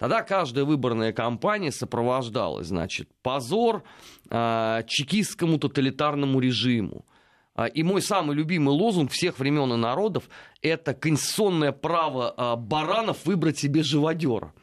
Тогда 0.00 0.22
каждая 0.22 0.64
выборная 0.64 1.12
кампания 1.12 1.70
сопровождалась, 1.70 2.68
значит, 2.68 3.10
позор 3.22 3.82
э, 4.30 4.82
чекистскому 4.86 5.58
тоталитарному 5.58 6.40
режиму. 6.40 7.04
А, 7.54 7.66
и 7.66 7.82
мой 7.82 8.00
самый 8.00 8.34
любимый 8.34 8.70
лозунг 8.70 9.10
всех 9.12 9.38
времен 9.38 9.70
и 9.74 9.76
народов– 9.76 10.24
это 10.62 10.94
конституционное 10.94 11.72
право 11.72 12.34
э, 12.34 12.56
баранов 12.56 13.26
выбрать 13.26 13.58
себе 13.58 13.82
живодера. 13.82 14.54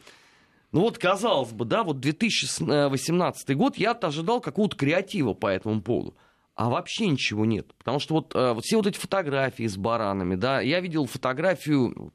Ну 0.72 0.82
вот, 0.82 0.98
казалось 0.98 1.52
бы, 1.52 1.66
да, 1.66 1.84
вот 1.84 2.00
2018 2.00 3.56
год 3.56 3.78
я 3.78 3.92
ожидал 3.92 4.42
какого-то 4.42 4.76
креатива 4.76 5.36
по 5.36 5.46
этому 5.46 5.84
поводу. 5.84 6.18
А 6.56 6.72
вообще 6.72 7.06
ничего 7.06 7.46
нет. 7.46 7.76
Потому 7.78 8.00
что 8.00 8.16
вот, 8.16 8.34
вот 8.34 8.66
все 8.66 8.78
вот 8.78 8.88
эти 8.88 8.98
фотографии 8.98 9.68
с 9.68 9.78
баранами, 9.78 10.34
да, 10.34 10.62
я 10.62 10.80
видел 10.80 11.06
фотографию 11.06 12.12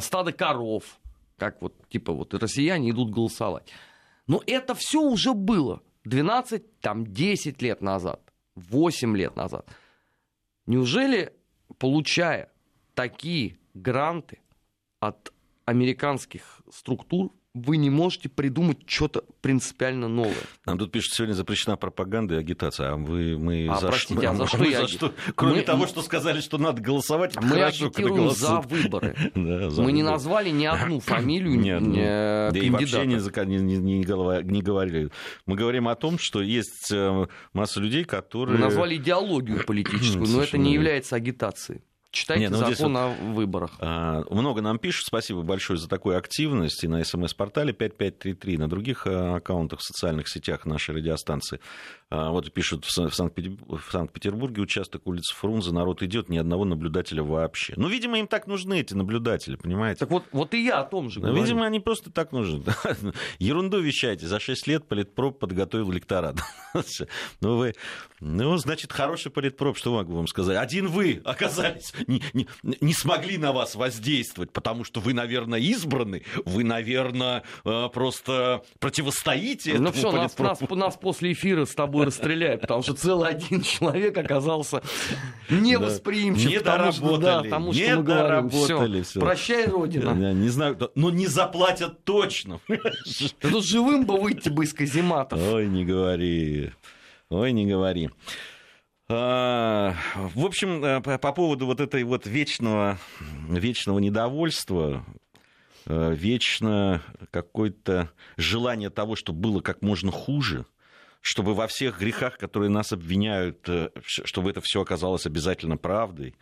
стада 0.00 0.32
коров, 0.32 0.98
как 1.36 1.62
вот, 1.62 1.74
типа, 1.88 2.12
вот 2.12 2.34
россияне 2.34 2.90
идут 2.90 3.10
голосовать. 3.10 3.70
Но 4.26 4.42
это 4.46 4.74
все 4.74 5.00
уже 5.00 5.34
было 5.34 5.82
12, 6.04 6.80
там, 6.80 7.06
10 7.06 7.62
лет 7.62 7.80
назад, 7.80 8.20
8 8.54 9.16
лет 9.16 9.36
назад. 9.36 9.66
Неужели, 10.66 11.32
получая 11.78 12.50
такие 12.94 13.58
гранты 13.74 14.40
от 15.00 15.32
американских 15.64 16.62
структур, 16.70 17.32
вы 17.54 17.76
не 17.76 17.90
можете 17.90 18.30
придумать 18.30 18.78
что-то 18.86 19.24
принципиально 19.42 20.08
новое. 20.08 20.34
Нам 20.64 20.78
тут 20.78 20.90
пишут, 20.90 21.12
сегодня 21.12 21.34
запрещена 21.34 21.76
пропаганда 21.76 22.36
и 22.36 22.38
агитация. 22.38 22.92
А 22.92 22.96
вы, 22.96 23.36
мы 23.36 23.68
а, 23.68 23.78
за, 23.78 23.88
простите, 23.88 24.26
а 24.26 24.34
за 24.34 24.46
что, 24.46 24.64
я... 24.64 24.80
за 24.80 24.88
что? 24.88 25.12
Кроме 25.34 25.56
мы... 25.56 25.62
того, 25.62 25.86
что 25.86 26.00
сказали, 26.02 26.40
что 26.40 26.56
надо 26.56 26.80
голосовать, 26.80 27.36
мы 27.40 27.50
хорошо, 27.50 27.86
агитируем 27.86 28.30
за 28.30 28.60
выборы. 28.60 29.14
да, 29.34 29.70
за 29.70 29.82
мы 29.82 29.88
выборы. 29.88 29.92
не 29.92 30.02
назвали 30.02 30.50
ни 30.50 30.64
одну 30.64 31.00
фамилию 31.00 31.58
ни 31.58 31.68
одну. 31.68 31.94
Э, 31.94 32.50
да 32.52 32.58
и 32.58 32.70
вообще 32.70 33.06
не, 33.06 33.16
не, 33.16 33.76
не, 33.76 33.98
не 33.98 34.62
говорили. 34.62 35.10
Мы 35.44 35.56
говорим 35.56 35.88
о 35.88 35.94
том, 35.94 36.18
что 36.18 36.40
есть 36.40 36.90
э, 36.90 37.26
масса 37.52 37.80
людей, 37.80 38.04
которые... 38.04 38.56
Мы 38.56 38.64
назвали 38.64 38.96
идеологию 38.96 39.62
политическую, 39.64 40.26
но 40.28 40.42
это 40.42 40.56
не 40.56 40.72
является 40.72 41.16
агитацией. 41.16 41.82
Читайте 42.12 42.42
Нет, 42.42 42.50
ну, 42.50 42.58
закон 42.58 42.92
вот, 42.92 42.98
о 42.98 43.08
выборах. 43.32 43.70
А, 43.80 44.22
много 44.28 44.60
нам 44.60 44.78
пишут. 44.78 45.06
Спасибо 45.06 45.40
большое 45.40 45.78
за 45.78 45.88
такую 45.88 46.18
активность. 46.18 46.84
И 46.84 46.88
на 46.88 47.02
смс-портале 47.02 47.72
5533, 47.72 48.58
на 48.58 48.68
других 48.68 49.06
а, 49.06 49.36
аккаунтах 49.36 49.80
в 49.80 49.82
социальных 49.82 50.28
сетях 50.28 50.66
нашей 50.66 50.94
радиостанции. 50.94 51.58
А, 52.10 52.30
вот 52.30 52.52
пишут, 52.52 52.84
в 52.84 53.14
Санкт-Петербурге 53.14 54.60
участок 54.60 55.06
улицы 55.06 55.34
Фрунзе, 55.36 55.72
народ 55.72 56.02
идет, 56.02 56.28
ни 56.28 56.36
одного 56.36 56.66
наблюдателя 56.66 57.22
вообще. 57.22 57.72
Ну, 57.78 57.88
видимо, 57.88 58.18
им 58.18 58.26
так 58.26 58.46
нужны 58.46 58.80
эти 58.80 58.92
наблюдатели, 58.92 59.56
понимаете? 59.56 60.00
Так 60.00 60.10
вот, 60.10 60.24
вот 60.32 60.52
и 60.52 60.62
я 60.62 60.80
о 60.80 60.84
том 60.84 61.08
же 61.08 61.20
ну, 61.20 61.28
говорю. 61.28 61.42
Видимо, 61.42 61.64
они 61.64 61.80
просто 61.80 62.10
так 62.10 62.32
нужны. 62.32 62.62
Ерунду 63.38 63.80
вещайте. 63.80 64.26
За 64.26 64.38
6 64.38 64.66
лет 64.66 64.86
политпроп 64.86 65.38
подготовил 65.38 65.90
лекторат. 65.90 66.36
ну, 67.40 67.56
вы... 67.56 67.74
Ну, 68.20 68.56
значит, 68.58 68.92
хороший 68.92 69.32
политпроп, 69.32 69.78
что 69.78 69.94
могу 69.94 70.14
вам 70.14 70.26
сказать? 70.26 70.58
Один 70.58 70.88
вы 70.88 71.22
оказались 71.24 71.94
не, 72.06 72.22
не, 72.32 72.46
не 72.80 72.92
смогли 72.92 73.38
на 73.38 73.52
вас 73.52 73.74
воздействовать, 73.74 74.52
потому 74.52 74.84
что 74.84 75.00
вы, 75.00 75.12
наверное, 75.14 75.58
избраны, 75.60 76.22
вы, 76.44 76.64
наверное, 76.64 77.42
э, 77.64 77.88
просто 77.92 78.62
противостоите 78.78 79.78
Ну 79.78 79.92
все, 79.92 80.10
нас, 80.12 80.38
нас, 80.38 80.60
нас 80.60 80.96
после 80.96 81.32
эфира 81.32 81.64
с 81.64 81.74
тобой 81.74 82.06
расстреляют, 82.06 82.62
потому 82.62 82.82
что 82.82 82.94
целый 82.94 83.30
один 83.30 83.62
человек 83.62 84.16
оказался 84.16 84.82
невосприимчив 85.48 86.50
не 86.50 86.58
говорим. 88.02 88.50
Все. 88.50 89.02
Все. 89.02 89.20
Прощай, 89.20 89.66
Родина. 89.66 90.32
Не 90.32 90.48
знаю, 90.48 90.78
но 90.94 91.10
не 91.10 91.26
заплатят 91.26 92.04
точно. 92.04 92.60
Тут 93.40 93.64
живым 93.64 94.06
бы 94.06 94.18
выйти 94.20 94.48
бы 94.48 94.64
из 94.64 94.72
казематов. 94.72 95.38
Ой, 95.52 95.68
не 95.68 95.84
говори. 95.84 96.72
Ой, 97.28 97.52
не 97.52 97.66
говори. 97.66 98.10
А, 99.14 99.94
в 100.14 100.44
общем, 100.44 100.84
э, 100.84 101.00
по 101.00 101.32
поводу 101.32 101.66
вот 101.66 101.80
этой 101.80 102.02
вот 102.04 102.26
вечного, 102.26 102.98
вечного 103.48 103.98
недовольства, 103.98 105.04
вечно 105.84 107.02
какое-то 107.30 108.10
желание 108.36 108.88
того, 108.88 109.16
чтобы 109.16 109.40
было 109.40 109.60
как 109.60 109.82
можно 109.82 110.12
хуже, 110.12 110.64
чтобы 111.20 111.54
во 111.54 111.66
всех 111.66 111.98
грехах, 111.98 112.38
которые 112.38 112.70
нас 112.70 112.92
обвиняют, 112.92 113.68
чтобы 114.06 114.50
это 114.50 114.60
все 114.60 114.80
оказалось 114.80 115.26
обязательно 115.26 115.76
правдой, 115.76 116.36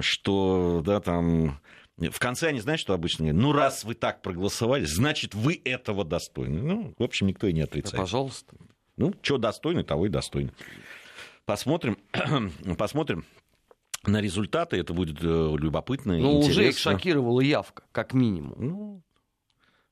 что, 0.00 0.82
да, 0.86 1.00
там, 1.00 1.60
в 1.96 2.18
конце 2.20 2.48
они, 2.48 2.60
знаете, 2.60 2.82
что 2.82 2.94
обычно 2.94 3.24
говорят? 3.24 3.42
Ну, 3.42 3.52
раз 3.52 3.82
вы 3.82 3.94
так 3.94 4.22
проголосовали, 4.22 4.84
значит, 4.84 5.34
вы 5.34 5.60
этого 5.64 6.04
достойны. 6.04 6.62
Ну, 6.62 6.94
в 6.96 7.02
общем, 7.02 7.26
никто 7.26 7.48
и 7.48 7.52
не 7.52 7.62
отрицает. 7.62 7.94
Да, 7.94 8.02
пожалуйста. 8.02 8.54
Ну, 8.96 9.14
что 9.22 9.38
достойны, 9.38 9.82
того 9.82 10.06
и 10.06 10.08
достойны. 10.08 10.52
Посмотрим, 11.44 11.98
посмотрим 12.78 13.24
на 14.06 14.20
результаты. 14.20 14.78
Это 14.78 14.94
будет 14.94 15.18
э, 15.22 15.56
любопытно. 15.58 16.16
Ну, 16.16 16.38
уже 16.38 16.68
их 16.68 16.78
шокировала 16.78 17.40
явка, 17.40 17.84
как 17.92 18.14
минимум. 18.14 18.54
Ну, 18.58 19.02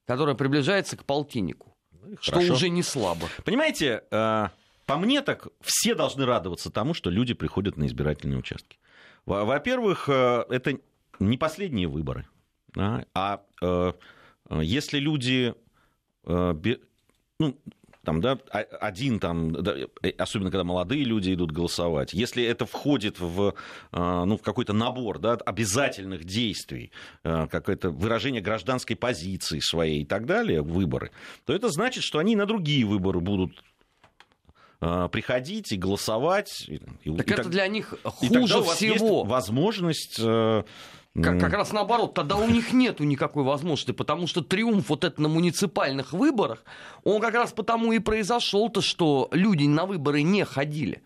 которая 0.07 0.35
приближается 0.35 0.97
к 0.97 1.05
полтиннику. 1.05 1.77
Ну, 1.91 2.17
что 2.21 2.35
хорошо. 2.35 2.55
уже 2.55 2.69
не 2.69 2.83
слабо. 2.83 3.29
Понимаете, 3.45 4.03
э, 4.11 4.49
по 4.87 4.97
мне 4.97 5.21
так 5.23 5.49
все 5.61 5.95
должны 5.95 6.25
радоваться 6.25 6.71
тому, 6.71 6.95
что 6.95 7.11
люди 7.11 7.35
приходят 7.35 7.77
на 7.77 7.87
избирательные 7.87 8.39
участки. 8.39 8.79
Во-первых, 9.27 10.09
э, 10.09 10.45
это 10.49 10.79
не 11.19 11.37
последние 11.37 11.87
выборы. 11.87 12.27
А 12.75 13.43
если 14.51 14.99
люди, 14.99 15.55
ну, 16.25 17.59
там, 18.05 18.21
да, 18.21 18.39
один 18.51 19.21
там, 19.21 19.53
да, 19.53 19.75
э, 20.03 20.11
особенно 20.19 20.51
когда 20.51 20.65
молодые 20.65 21.05
люди 21.05 21.33
идут 21.33 21.53
голосовать, 21.53 22.13
если 22.13 22.45
это 22.45 22.67
входит 22.67 23.21
в, 23.21 23.55
э, 23.93 24.25
ну, 24.25 24.37
в 24.37 24.43
какой-то 24.43 24.73
набор 24.73 25.19
да, 25.19 25.35
обязательных 25.35 26.25
действий, 26.25 26.91
э, 27.23 27.47
какое-то 27.49 27.91
выражение 27.91 28.43
гражданской 28.43 28.97
позиции 28.97 29.61
своей 29.61 30.03
и 30.03 30.05
так 30.05 30.27
далее, 30.27 30.63
выборы, 30.63 31.13
то 31.47 31.53
это 31.53 31.69
значит, 31.69 32.03
что 32.03 32.19
они 32.19 32.35
на 32.35 32.47
другие 32.47 32.85
выборы 32.85 33.21
будут 33.21 33.63
приходить 35.13 35.71
и 35.71 35.77
голосовать. 35.77 36.69
Так 36.69 36.89
и 37.05 37.11
это 37.13 37.45
так, 37.45 37.51
для 37.51 37.69
них 37.69 37.95
хуже 38.03 38.33
и 38.33 38.35
тогда 38.35 38.59
у 38.59 38.63
вас 38.65 38.77
всего. 38.79 39.19
Есть 39.21 39.31
возможность 39.31 40.21
как, 41.21 41.39
как 41.39 41.53
раз 41.53 41.73
наоборот, 41.73 42.15
тогда 42.15 42.37
у 42.37 42.49
них 42.49 42.73
нету 42.73 43.05
никакой 43.05 43.45
возможности, 43.45 43.93
потому 43.93 44.27
что 44.27 44.41
триумф 44.41 44.89
вот 44.89 45.05
это 45.05 45.21
на 45.21 45.29
муниципальных 45.29 46.13
выборах, 46.13 46.65
он 47.05 47.21
как 47.21 47.35
раз 47.35 47.53
потому 47.53 47.93
и 47.93 47.99
произошел-то, 47.99 48.81
что 48.81 49.29
люди 49.31 49.65
на 49.65 49.85
выборы 49.85 50.23
не 50.23 50.45
ходили. 50.45 51.03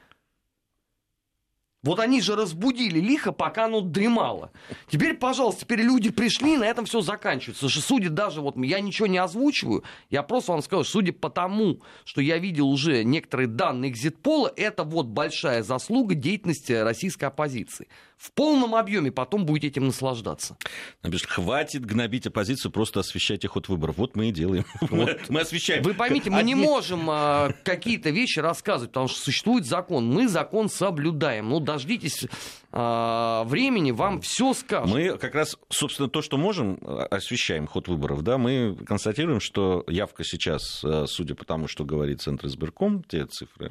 Вот 1.86 2.00
они 2.00 2.20
же 2.20 2.34
разбудили 2.34 2.98
лихо, 2.98 3.30
пока 3.30 3.66
оно 3.66 3.80
дремало. 3.80 4.50
Теперь, 4.88 5.14
пожалуйста, 5.14 5.60
теперь 5.60 5.82
люди 5.82 6.10
пришли, 6.10 6.56
на 6.56 6.64
этом 6.64 6.84
все 6.84 7.00
заканчивается. 7.00 7.68
Что 7.68 7.80
судя 7.80 8.10
даже, 8.10 8.40
вот 8.40 8.56
я 8.56 8.80
ничего 8.80 9.06
не 9.06 9.18
озвучиваю, 9.18 9.84
я 10.10 10.24
просто 10.24 10.50
вам 10.50 10.62
скажу, 10.62 10.82
судя 10.82 11.12
по 11.12 11.30
тому, 11.30 11.80
что 12.04 12.20
я 12.20 12.38
видел 12.38 12.68
уже 12.68 13.04
некоторые 13.04 13.46
данные 13.46 13.92
экзитпола, 13.92 14.52
это 14.56 14.82
вот 14.82 15.06
большая 15.06 15.62
заслуга 15.62 16.16
деятельности 16.16 16.72
российской 16.72 17.26
оппозиции 17.26 17.86
в 18.16 18.32
полном 18.32 18.74
объеме, 18.74 19.12
потом 19.12 19.44
будете 19.44 19.68
этим 19.68 19.86
наслаждаться. 19.86 20.56
Напишет, 21.02 21.28
хватит 21.28 21.84
гнобить 21.84 22.26
оппозицию, 22.26 22.72
просто 22.72 23.00
освещайте 23.00 23.46
ход 23.46 23.68
выборов. 23.68 23.98
Вот 23.98 24.16
мы 24.16 24.28
и 24.28 24.32
делаем. 24.32 24.64
Вот. 24.96 25.28
Мы 25.28 25.40
освещаем. 25.40 25.82
Вы 25.82 25.94
поймите, 25.94 26.30
мы 26.30 26.42
не 26.42 26.54
можем 26.54 27.10
а, 27.10 27.52
какие-то 27.64 28.10
вещи 28.10 28.38
рассказывать, 28.38 28.90
потому 28.90 29.08
что 29.08 29.20
существует 29.20 29.66
закон. 29.66 30.08
Мы 30.08 30.28
закон 30.28 30.70
соблюдаем. 30.70 31.50
Ну, 31.50 31.60
дождитесь 31.60 32.26
а, 32.72 33.44
времени, 33.44 33.90
вам 33.90 34.20
все 34.22 34.54
скажут. 34.54 34.94
Мы 34.94 35.18
как 35.18 35.34
раз, 35.34 35.56
собственно, 35.68 36.08
то, 36.08 36.22
что 36.22 36.38
можем, 36.38 36.78
а, 36.82 37.06
освещаем 37.10 37.66
ход 37.66 37.88
выборов. 37.88 38.22
Да, 38.22 38.38
мы 38.38 38.76
констатируем, 38.86 39.40
что 39.40 39.84
явка 39.88 40.24
сейчас, 40.24 40.82
судя 41.06 41.34
по 41.34 41.44
тому, 41.44 41.68
что 41.68 41.84
говорит 41.84 42.22
Центр 42.22 42.46
избирком, 42.46 43.02
те 43.02 43.26
цифры, 43.26 43.70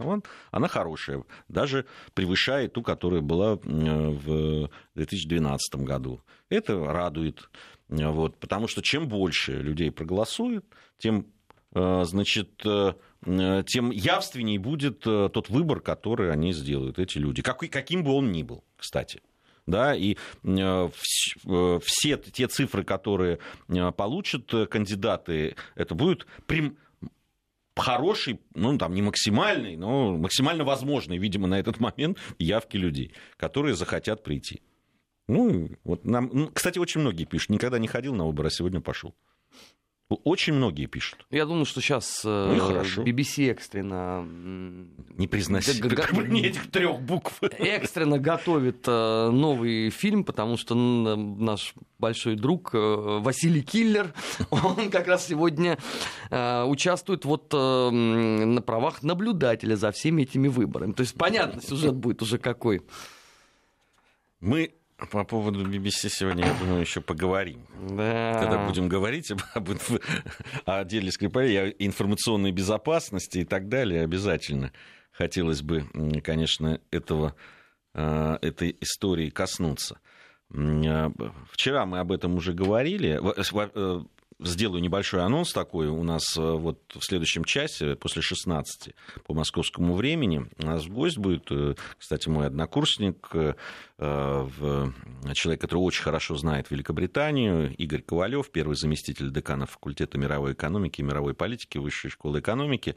она 0.52 0.68
хорошая, 0.68 1.24
даже 1.48 1.86
превышает 2.14 2.74
ту, 2.74 2.84
которая 2.84 3.22
была 3.22 3.56
в 3.56 4.35
2012 4.96 5.76
году. 5.76 6.22
Это 6.50 6.86
радует, 6.86 7.50
вот, 7.88 8.38
потому 8.38 8.68
что 8.68 8.82
чем 8.82 9.08
больше 9.08 9.54
людей 9.54 9.92
проголосует, 9.92 10.66
тем 10.98 11.28
э, 11.74 12.04
значит, 12.06 12.62
э, 12.66 12.94
тем 13.68 13.92
явственней 13.92 14.58
будет 14.58 15.06
э, 15.06 15.30
тот 15.32 15.50
выбор, 15.50 15.80
который 15.80 16.32
они 16.32 16.54
сделают, 16.54 17.00
эти 17.00 17.18
люди, 17.18 17.42
каким 17.42 18.04
бы 18.04 18.12
он 18.12 18.32
ни 18.32 18.44
был, 18.44 18.64
кстати 18.78 19.22
да, 19.68 19.96
и 19.96 20.16
все 20.44 22.18
те 22.18 22.48
цифры, 22.48 22.84
которые 22.84 23.40
получат 23.98 24.52
кандидаты, 24.70 25.56
это 25.74 25.96
будет 25.96 26.28
прям 26.46 26.78
хороший, 27.76 28.40
ну, 28.54 28.78
там, 28.78 28.94
не 28.94 29.02
максимальный, 29.02 29.76
но 29.76 30.18
максимально 30.18 30.64
возможный, 30.64 31.18
видимо, 31.18 31.48
на 31.48 31.60
этот 31.60 31.80
момент 31.80 32.18
явки 32.40 32.78
людей, 32.78 33.14
которые 33.38 33.76
захотят 33.76 34.24
прийти. 34.24 34.62
Ну, 35.28 35.70
вот 35.84 36.06
нам, 36.06 36.30
ну, 36.32 36.50
кстати, 36.54 36.80
очень 36.80 37.02
многие 37.02 37.26
пишут, 37.26 37.50
никогда 37.50 37.80
не 37.80 37.88
ходил 37.88 38.14
на 38.14 38.26
выборы, 38.26 38.48
а 38.48 38.52
сегодня 38.52 38.82
пошел. 38.82 39.16
Очень 40.08 40.54
многие 40.54 40.86
пишут. 40.86 41.26
Я 41.32 41.46
думаю, 41.46 41.66
что 41.66 41.82
сейчас 41.82 42.24
ну, 42.24 42.54
BBC 43.04 43.52
экстренно... 43.52 44.24
Не 45.18 45.28
г- 45.80 46.22
мне 46.28 46.48
этих 46.48 46.70
трех 46.70 47.02
букв. 47.02 47.42
Экстренно 47.42 48.20
готовит 48.20 48.88
э, 48.88 49.30
новый 49.32 49.90
фильм, 49.90 50.24
потому 50.24 50.58
что 50.58 50.76
наш 50.76 51.74
большой 51.98 52.36
друг 52.36 52.76
э, 52.76 52.78
Василий 52.78 53.64
Киллер, 53.64 54.14
он 54.52 54.92
как 54.92 55.08
раз 55.08 55.26
сегодня 55.26 55.80
э, 56.30 56.64
участвует 56.66 57.26
вот 57.26 57.52
на 57.52 58.62
правах 58.62 59.02
наблюдателя 59.02 59.76
за 59.76 59.92
всеми 59.92 60.22
этими 60.22 60.50
выборами. 60.50 60.94
То 60.94 61.02
есть 61.02 61.16
понятно, 61.16 61.62
сюжет 61.62 61.96
будет 61.96 62.22
уже 62.22 62.38
какой. 62.38 62.82
Мы 64.40 64.76
по 65.12 65.24
поводу 65.26 65.66
BBC 65.66 66.10
сегодня, 66.10 66.46
я 66.46 66.54
думаю, 66.54 66.82
еще 66.82 67.02
поговорим. 67.02 67.66
Да. 67.90 68.40
Когда 68.40 68.66
будем 68.66 68.88
говорить 68.88 69.32
об, 69.32 69.42
об 69.54 69.70
о 70.66 70.84
деле 70.86 71.12
Скрипаля, 71.12 71.70
информационной 71.70 72.52
безопасности 72.52 73.40
и 73.40 73.44
так 73.44 73.68
далее, 73.68 74.04
обязательно 74.04 74.72
хотелось 75.12 75.62
бы, 75.62 75.86
конечно, 76.24 76.80
этого, 76.92 77.36
э, 77.94 78.38
этой 78.42 78.76
истории 78.80 79.30
коснуться. 79.30 80.00
Э, 80.54 81.10
вчера 81.52 81.86
мы 81.86 82.00
об 82.00 82.12
этом 82.12 82.36
уже 82.36 82.54
говорили. 82.54 83.20
Сделаю 84.38 84.82
небольшой 84.82 85.24
анонс 85.24 85.54
такой. 85.54 85.88
У 85.88 86.04
нас 86.04 86.36
э, 86.36 86.42
вот 86.42 86.82
в 86.94 87.02
следующем 87.02 87.46
часе, 87.46 87.96
после 87.96 88.22
16 88.22 88.94
по 89.26 89.34
московскому 89.34 89.96
времени, 89.96 90.46
у 90.62 90.66
нас 90.66 90.86
гость 90.88 91.18
будет, 91.18 91.50
э, 91.52 91.76
кстати, 91.98 92.28
мой 92.28 92.48
однокурсник, 92.48 93.30
э, 93.34 93.54
человек, 93.98 95.62
который 95.62 95.80
очень 95.80 96.04
хорошо 96.04 96.36
знает 96.36 96.70
Великобританию, 96.70 97.74
Игорь 97.78 98.02
Ковалев, 98.02 98.52
первый 98.52 98.76
заместитель 98.76 99.32
декана 99.32 99.68
факультета 99.68 100.18
мировой 100.18 100.52
экономики 100.52 101.00
и 101.00 101.04
мировой 101.04 101.34
политики 101.34 101.78
Высшей 101.78 102.10
школы 102.10 102.42
экономики. 102.42 102.96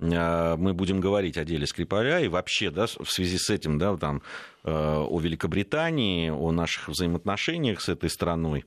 Мы 0.00 0.74
будем 0.74 0.98
говорить 0.98 1.38
о 1.38 1.44
деле 1.44 1.64
Скрипаля 1.64 2.18
и 2.18 2.26
вообще, 2.26 2.72
да, 2.72 2.86
в 2.86 3.08
связи 3.08 3.38
с 3.38 3.50
этим, 3.50 3.78
да, 3.78 3.96
там, 3.96 4.20
о 4.64 5.20
Великобритании, 5.20 6.30
о 6.30 6.50
наших 6.50 6.88
взаимоотношениях 6.88 7.80
с 7.80 7.88
этой 7.88 8.10
страной 8.10 8.64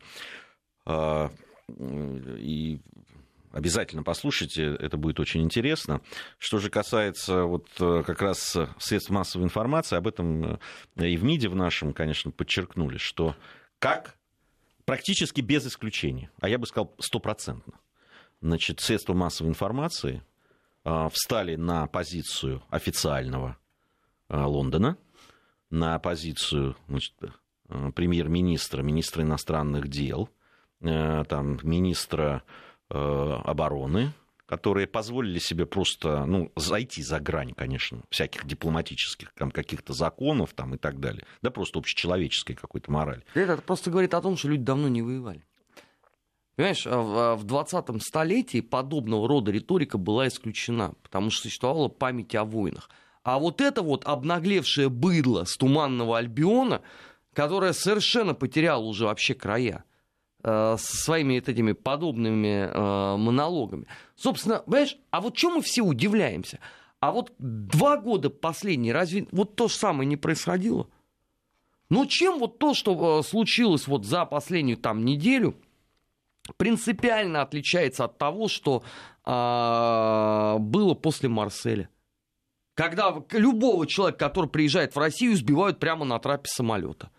и 1.67 2.79
обязательно 3.51 4.03
послушайте, 4.03 4.75
это 4.75 4.97
будет 4.97 5.19
очень 5.19 5.41
интересно. 5.41 6.01
Что 6.37 6.59
же 6.59 6.69
касается 6.69 7.43
вот 7.43 7.67
э, 7.79 8.03
как 8.05 8.21
раз 8.21 8.57
средств 8.77 9.09
массовой 9.09 9.45
информации, 9.45 9.95
об 9.95 10.07
этом 10.07 10.59
э, 10.97 11.07
и 11.07 11.17
в 11.17 11.23
МИДе 11.23 11.49
в 11.49 11.55
нашем, 11.55 11.93
конечно, 11.93 12.31
подчеркнули, 12.31 12.97
что 12.97 13.35
как? 13.79 14.17
Практически 14.83 15.41
без 15.41 15.65
исключения, 15.65 16.29
а 16.39 16.49
я 16.49 16.59
бы 16.59 16.67
сказал 16.67 16.93
стопроцентно, 16.99 17.73
значит, 18.41 18.81
средства 18.81 19.13
массовой 19.13 19.49
информации 19.49 20.21
э, 20.83 21.09
встали 21.11 21.55
на 21.55 21.87
позицию 21.87 22.61
официального 22.69 23.57
Лондона, 24.27 24.97
на 25.69 25.97
позицию 25.99 26.75
значит, 26.87 27.13
премьер-министра, 27.67 28.81
министра 28.81 29.23
иностранных 29.23 29.87
дел– 29.87 30.29
там, 30.81 31.59
министра 31.63 32.43
э, 32.89 32.95
обороны, 33.43 34.11
которые 34.45 34.87
позволили 34.87 35.39
себе 35.39 35.65
просто 35.65 36.25
ну, 36.25 36.51
зайти 36.55 37.01
за 37.01 37.19
грань, 37.19 37.53
конечно, 37.53 38.01
всяких 38.09 38.45
дипломатических 38.45 39.33
там, 39.33 39.51
каких-то 39.51 39.93
законов 39.93 40.53
там, 40.53 40.75
и 40.75 40.77
так 40.77 40.99
далее. 40.99 41.25
Да 41.41 41.49
просто 41.49 41.79
общечеловеческой 41.79 42.55
какой-то 42.55 42.91
морали. 42.91 43.23
Это 43.33 43.57
просто 43.57 43.89
говорит 43.89 44.13
о 44.13 44.21
том, 44.21 44.37
что 44.37 44.49
люди 44.49 44.63
давно 44.63 44.87
не 44.87 45.01
воевали. 45.01 45.45
Понимаешь, 46.55 46.85
в 46.85 47.43
20-м 47.43 47.99
столетии 47.99 48.61
подобного 48.61 49.27
рода 49.27 49.51
риторика 49.51 49.97
была 49.97 50.27
исключена, 50.27 50.93
потому 51.03 51.29
что 51.29 51.43
существовала 51.43 51.89
память 51.89 52.33
о 52.35 52.45
войнах. 52.45 52.89
А 53.23 53.39
вот 53.39 53.59
это 53.59 53.81
вот 53.81 54.05
обнаглевшее 54.05 54.87
быдло 54.87 55.43
с 55.43 55.57
Туманного 55.57 56.17
Альбиона, 56.17 56.81
которое 57.33 57.73
совершенно 57.73 58.33
потеряло 58.35 58.83
уже 58.83 59.05
вообще 59.05 59.33
края, 59.33 59.83
со 60.45 60.77
своими 60.77 61.35
этими 61.35 61.71
подобными 61.71 62.69
монологами. 63.17 63.87
Собственно, 64.15 64.59
понимаешь, 64.59 64.97
а 65.09 65.21
вот 65.21 65.35
чем 65.35 65.55
мы 65.55 65.61
все 65.61 65.81
удивляемся? 65.81 66.59
А 66.99 67.11
вот 67.11 67.33
два 67.39 67.97
года 67.97 68.29
последние, 68.29 68.93
разве 68.93 69.27
вот 69.31 69.55
то 69.55 69.67
же 69.67 69.73
самое 69.73 70.07
не 70.07 70.17
происходило? 70.17 70.87
Ну, 71.89 72.05
чем 72.05 72.39
вот 72.39 72.59
то, 72.59 72.73
что 72.73 73.21
случилось 73.21 73.87
вот 73.87 74.05
за 74.05 74.25
последнюю 74.25 74.77
там 74.77 75.05
неделю, 75.05 75.55
принципиально 76.57 77.41
отличается 77.41 78.05
от 78.05 78.17
того, 78.17 78.47
что 78.47 78.83
а, 79.23 80.57
было 80.59 80.93
после 80.93 81.29
Марселя? 81.29 81.89
Когда 82.73 83.15
любого 83.31 83.87
человека, 83.87 84.19
который 84.19 84.49
приезжает 84.49 84.95
в 84.95 84.99
Россию, 84.99 85.35
сбивают 85.35 85.79
прямо 85.79 86.05
на 86.05 86.19
трапе 86.19 86.49
самолета 86.49 87.09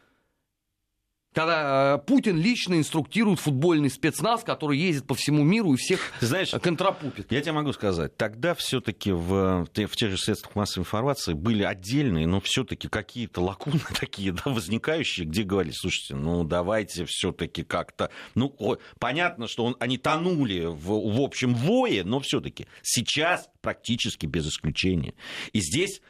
когда 1.37 1.97
э, 1.97 2.07
Путин 2.07 2.39
лично 2.39 2.77
инструктирует 2.77 3.41
футбольный 3.41 3.91
спецназ, 3.91 4.43
который 4.43 4.79
ездит 4.79 5.07
по 5.07 5.15
всему 5.15 5.45
миру 5.45 5.75
и 5.75 5.77
всех 5.77 6.01
Ты 6.19 6.27
знаешь, 6.27 6.51
контрапупит. 6.63 7.31
Я 7.31 7.43
тебе 7.43 7.53
могу 7.53 7.75
сказать, 7.75 8.17
тогда 8.17 8.55
все-таки 8.55 9.13
в, 9.13 9.67
в 9.67 9.97
тех 9.97 10.11
же 10.11 10.17
средствах 10.17 10.55
массовой 10.55 10.85
информации 10.85 11.35
были 11.35 11.63
отдельные, 11.63 12.27
но 12.27 12.41
все-таки 12.41 12.89
какие-то 12.89 13.43
лакуны 13.43 13.81
такие 14.01 14.33
да, 14.33 14.45
возникающие, 14.47 15.27
где 15.27 15.43
говорили, 15.43 15.75
слушайте, 15.77 16.15
ну 16.15 16.43
давайте 16.43 17.05
все-таки 17.05 17.65
как-то, 17.65 18.09
ну 18.35 18.79
понятно, 18.99 19.47
что 19.47 19.67
он, 19.67 19.77
они 19.79 19.99
тонули 19.99 20.65
в, 20.65 20.87
в 20.87 21.21
общем 21.21 21.55
вое, 21.55 22.03
но 22.03 22.19
все-таки 22.21 22.67
сейчас 22.81 23.51
практически 23.61 24.25
без 24.25 24.49
исключения. 24.49 25.13
И 25.53 25.61
здесь 25.61 26.01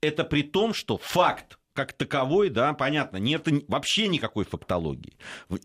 это 0.00 0.24
при 0.24 0.42
том, 0.42 0.74
что 0.74 0.98
факт 0.98 1.59
как 1.72 1.92
таковой, 1.92 2.50
да, 2.50 2.72
понятно, 2.74 3.18
нет 3.18 3.46
вообще 3.68 4.08
никакой 4.08 4.44
фактологии. 4.44 5.12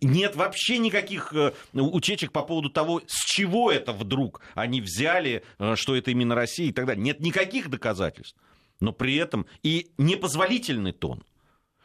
Нет 0.00 0.36
вообще 0.36 0.78
никаких 0.78 1.32
э, 1.32 1.52
утечек 1.72 2.32
по 2.32 2.42
поводу 2.42 2.70
того, 2.70 3.02
с 3.06 3.24
чего 3.24 3.72
это 3.72 3.92
вдруг 3.92 4.40
они 4.54 4.80
взяли, 4.80 5.42
э, 5.58 5.74
что 5.76 5.96
это 5.96 6.10
именно 6.10 6.34
Россия 6.34 6.68
и 6.68 6.72
так 6.72 6.86
далее. 6.86 7.02
Нет 7.02 7.20
никаких 7.20 7.70
доказательств. 7.70 8.38
Но 8.80 8.92
при 8.92 9.16
этом 9.16 9.46
и 9.62 9.90
непозволительный 9.98 10.92
тон 10.92 11.22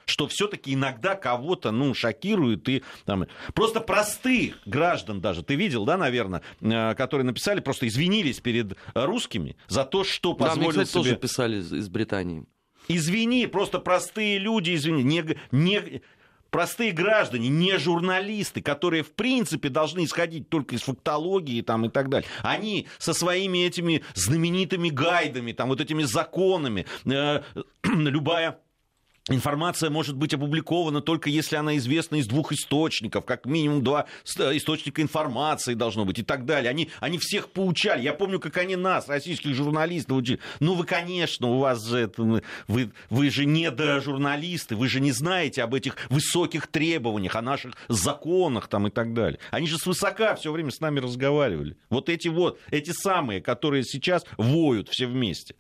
что 0.08 0.28
все-таки 0.28 0.74
иногда 0.74 1.16
кого-то, 1.16 1.72
ну, 1.72 1.94
шокирует 1.94 2.68
и 2.68 2.84
там, 3.06 3.28
просто 3.54 3.80
простых 3.80 4.60
граждан 4.66 5.22
даже, 5.22 5.42
ты 5.42 5.56
видел, 5.56 5.86
да, 5.86 5.96
наверное, 5.96 6.42
э, 6.60 6.96
которые 6.96 7.24
написали, 7.24 7.62
просто 7.62 7.88
извинились 7.88 8.42
перед 8.42 8.76
русскими 8.94 9.56
за 9.68 9.86
то, 9.86 10.04
что 10.04 10.34
позволил 10.34 10.72
да, 10.72 10.78
мне, 10.78 10.86
кстати, 10.86 10.90
себе... 10.90 11.04
тоже 11.04 11.16
писали 11.16 11.58
из 11.58 11.88
Британии. 11.88 12.46
Извини, 12.88 13.48
просто 13.48 13.80
простые 13.80 14.38
люди, 14.38 14.76
извини, 14.76 15.04
не, 15.04 15.24
не, 15.52 16.02
простые 16.52 16.92
граждане, 16.92 17.50
не 17.50 17.78
журналисты, 17.78 18.62
которые 18.62 19.04
в 19.04 19.14
принципе 19.14 19.70
должны 19.70 20.04
исходить 20.04 20.50
только 20.50 20.76
из 20.76 20.82
фактологии 20.82 21.62
там, 21.62 21.86
и 21.86 21.90
так 21.90 22.10
далее. 22.10 22.30
Они 22.44 22.88
со 23.00 23.14
своими 23.14 23.66
этими 23.66 24.04
знаменитыми 24.14 24.90
гайдами, 24.90 25.54
там, 25.54 25.70
вот 25.70 25.82
этими 25.82 26.04
законами, 26.04 26.86
э, 27.06 27.42
любая 27.84 28.60
Информация 29.30 29.92
может 29.92 30.16
быть 30.16 30.34
опубликована 30.34 31.00
только 31.00 31.30
если 31.30 31.56
она 31.56 31.78
известна 31.78 32.16
из 32.16 32.28
двух 32.28 32.52
источников, 32.52 33.24
как 33.24 33.46
минимум 33.46 33.84
два 33.84 34.08
источника 34.26 35.04
информации 35.04 35.76
должно 35.76 36.06
быть 36.06 36.18
и 36.18 36.24
так 36.24 36.46
далее. 36.46 36.72
Они, 36.72 36.90
они 37.00 37.20
всех 37.20 37.50
поучали. 37.50 38.02
Я 38.02 38.14
помню, 38.14 38.40
как 38.40 38.58
они 38.58 38.76
нас, 38.76 39.08
российских 39.08 39.54
журналистов, 39.54 40.18
учили. 40.18 40.40
Ну, 40.60 40.74
вы, 40.74 40.86
конечно, 40.86 41.48
у 41.48 41.60
вас 41.60 41.86
же 41.86 42.00
это, 42.00 42.42
вы, 42.68 42.92
вы 43.12 43.30
же 43.30 43.46
не 43.46 43.70
до 43.70 44.02
журналисты, 44.02 44.76
вы 44.76 44.88
же 44.88 45.00
не 45.00 45.12
знаете 45.12 45.62
об 45.62 45.76
этих 45.76 45.98
высоких 46.10 46.66
требованиях, 46.66 47.36
о 47.36 47.44
наших 47.44 47.76
законах 47.90 48.70
там 48.70 48.88
и 48.88 48.90
так 48.90 49.14
далее. 49.14 49.40
Они 49.52 49.68
же 49.68 49.78
свысока 49.78 50.34
все 50.34 50.52
время 50.52 50.72
с 50.72 50.80
нами 50.80 51.00
разговаривали. 51.00 51.78
Вот 51.92 52.10
эти 52.10 52.28
вот, 52.28 52.60
эти 52.72 52.90
самые, 52.90 53.40
которые 53.40 53.84
сейчас 53.84 54.26
воют 54.38 54.90
все 54.90 55.06
вместе. 55.06 55.54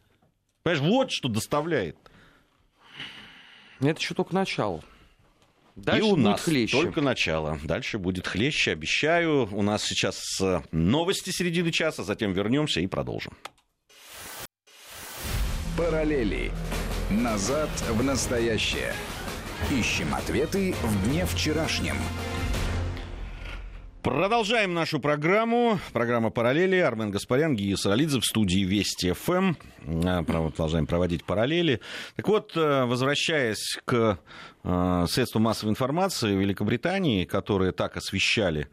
Понимаешь, 0.63 0.83
вот 0.91 1.11
что 1.11 1.29
доставляет. 1.29 1.95
Это 3.81 3.99
еще 3.99 4.13
только 4.13 4.33
начало. 4.35 4.81
Дальше 5.75 5.99
и 6.01 6.11
у 6.11 6.15
будет 6.15 6.25
нас 6.25 6.41
хлеще. 6.41 6.77
только 6.77 7.01
начало. 7.01 7.59
Дальше 7.63 7.97
будет 7.97 8.27
хлеще, 8.27 8.71
обещаю. 8.71 9.49
У 9.51 9.61
нас 9.61 9.83
сейчас 9.83 10.39
э, 10.41 10.61
новости 10.71 11.29
середины 11.31 11.71
часа, 11.71 12.03
затем 12.03 12.33
вернемся 12.33 12.81
и 12.81 12.87
продолжим. 12.87 13.33
Параллели. 15.77 16.51
Назад 17.09 17.69
в 17.89 18.03
настоящее. 18.03 18.93
Ищем 19.71 20.13
ответы 20.13 20.73
в 20.83 21.07
дне 21.07 21.25
вчерашнем. 21.25 21.95
Продолжаем 24.03 24.73
нашу 24.73 24.99
программу. 24.99 25.79
Программа 25.93 26.31
«Параллели». 26.31 26.77
Армен 26.77 27.11
Гаспарян, 27.11 27.55
Гия 27.55 27.75
Саралидзе 27.75 28.19
в 28.19 28.25
студии 28.25 28.61
Вести 28.61 29.11
ФМ. 29.11 29.53
Э, 29.85 30.23
продолжаем 30.23 30.87
проводить 30.87 31.23
параллели. 31.23 31.81
Так 32.15 32.27
вот, 32.27 32.57
э, 32.57 32.85
возвращаясь 32.85 33.77
к 33.85 34.17
э, 34.63 35.05
средствам 35.07 35.43
массовой 35.43 35.69
информации 35.69 36.35
Великобритании, 36.35 37.25
которые 37.25 37.73
так 37.73 37.95
освещали 37.95 38.67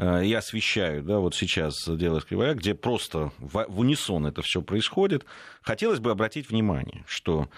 и 0.00 0.34
освещают, 0.34 1.06
да, 1.06 1.20
вот 1.20 1.36
сейчас 1.36 1.88
дело 1.88 2.20
Кривая, 2.20 2.54
где 2.54 2.74
просто 2.74 3.30
в, 3.38 3.64
унисон 3.68 4.26
это 4.26 4.42
все 4.42 4.60
происходит, 4.60 5.24
хотелось 5.62 6.00
бы 6.00 6.10
обратить 6.10 6.50
внимание, 6.50 7.04
что 7.06 7.48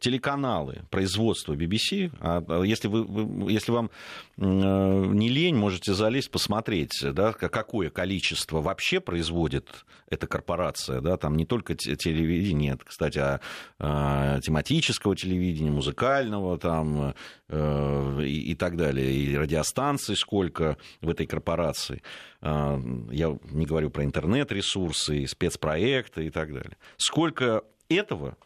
телеканалы 0.00 0.82
производства 0.90 1.54
BBC, 1.54 2.10
а, 2.20 2.42
а 2.48 2.62
если, 2.62 2.88
вы, 2.88 3.50
если 3.50 3.70
вам 3.70 3.90
не 4.36 5.28
лень, 5.28 5.54
можете 5.54 5.92
залезть, 5.92 6.30
посмотреть, 6.30 6.92
да, 7.12 7.32
какое 7.32 7.90
количество 7.90 8.60
вообще 8.60 9.00
производит 9.00 9.84
эта 10.08 10.26
корпорация, 10.26 11.02
да, 11.02 11.18
там 11.18 11.36
не 11.36 11.44
только 11.44 11.74
телевидение, 11.74 12.78
кстати, 12.82 13.18
а, 13.18 13.40
а 13.78 14.40
тематического 14.40 15.14
телевидения, 15.14 15.70
музыкального 15.70 16.58
там 16.58 17.14
э, 17.48 18.20
и, 18.22 18.52
и 18.52 18.54
так 18.54 18.76
далее, 18.76 19.12
и 19.12 19.36
радиостанций 19.36 20.16
сколько 20.16 20.78
в 21.02 21.10
этой 21.10 21.26
корпорации. 21.26 22.02
Я 22.40 23.38
не 23.50 23.66
говорю 23.66 23.90
про 23.90 24.04
интернет-ресурсы, 24.04 25.26
спецпроекты 25.26 26.26
и 26.26 26.30
так 26.30 26.52
далее. 26.52 26.76
Сколько 26.96 27.62
этого 27.88 28.36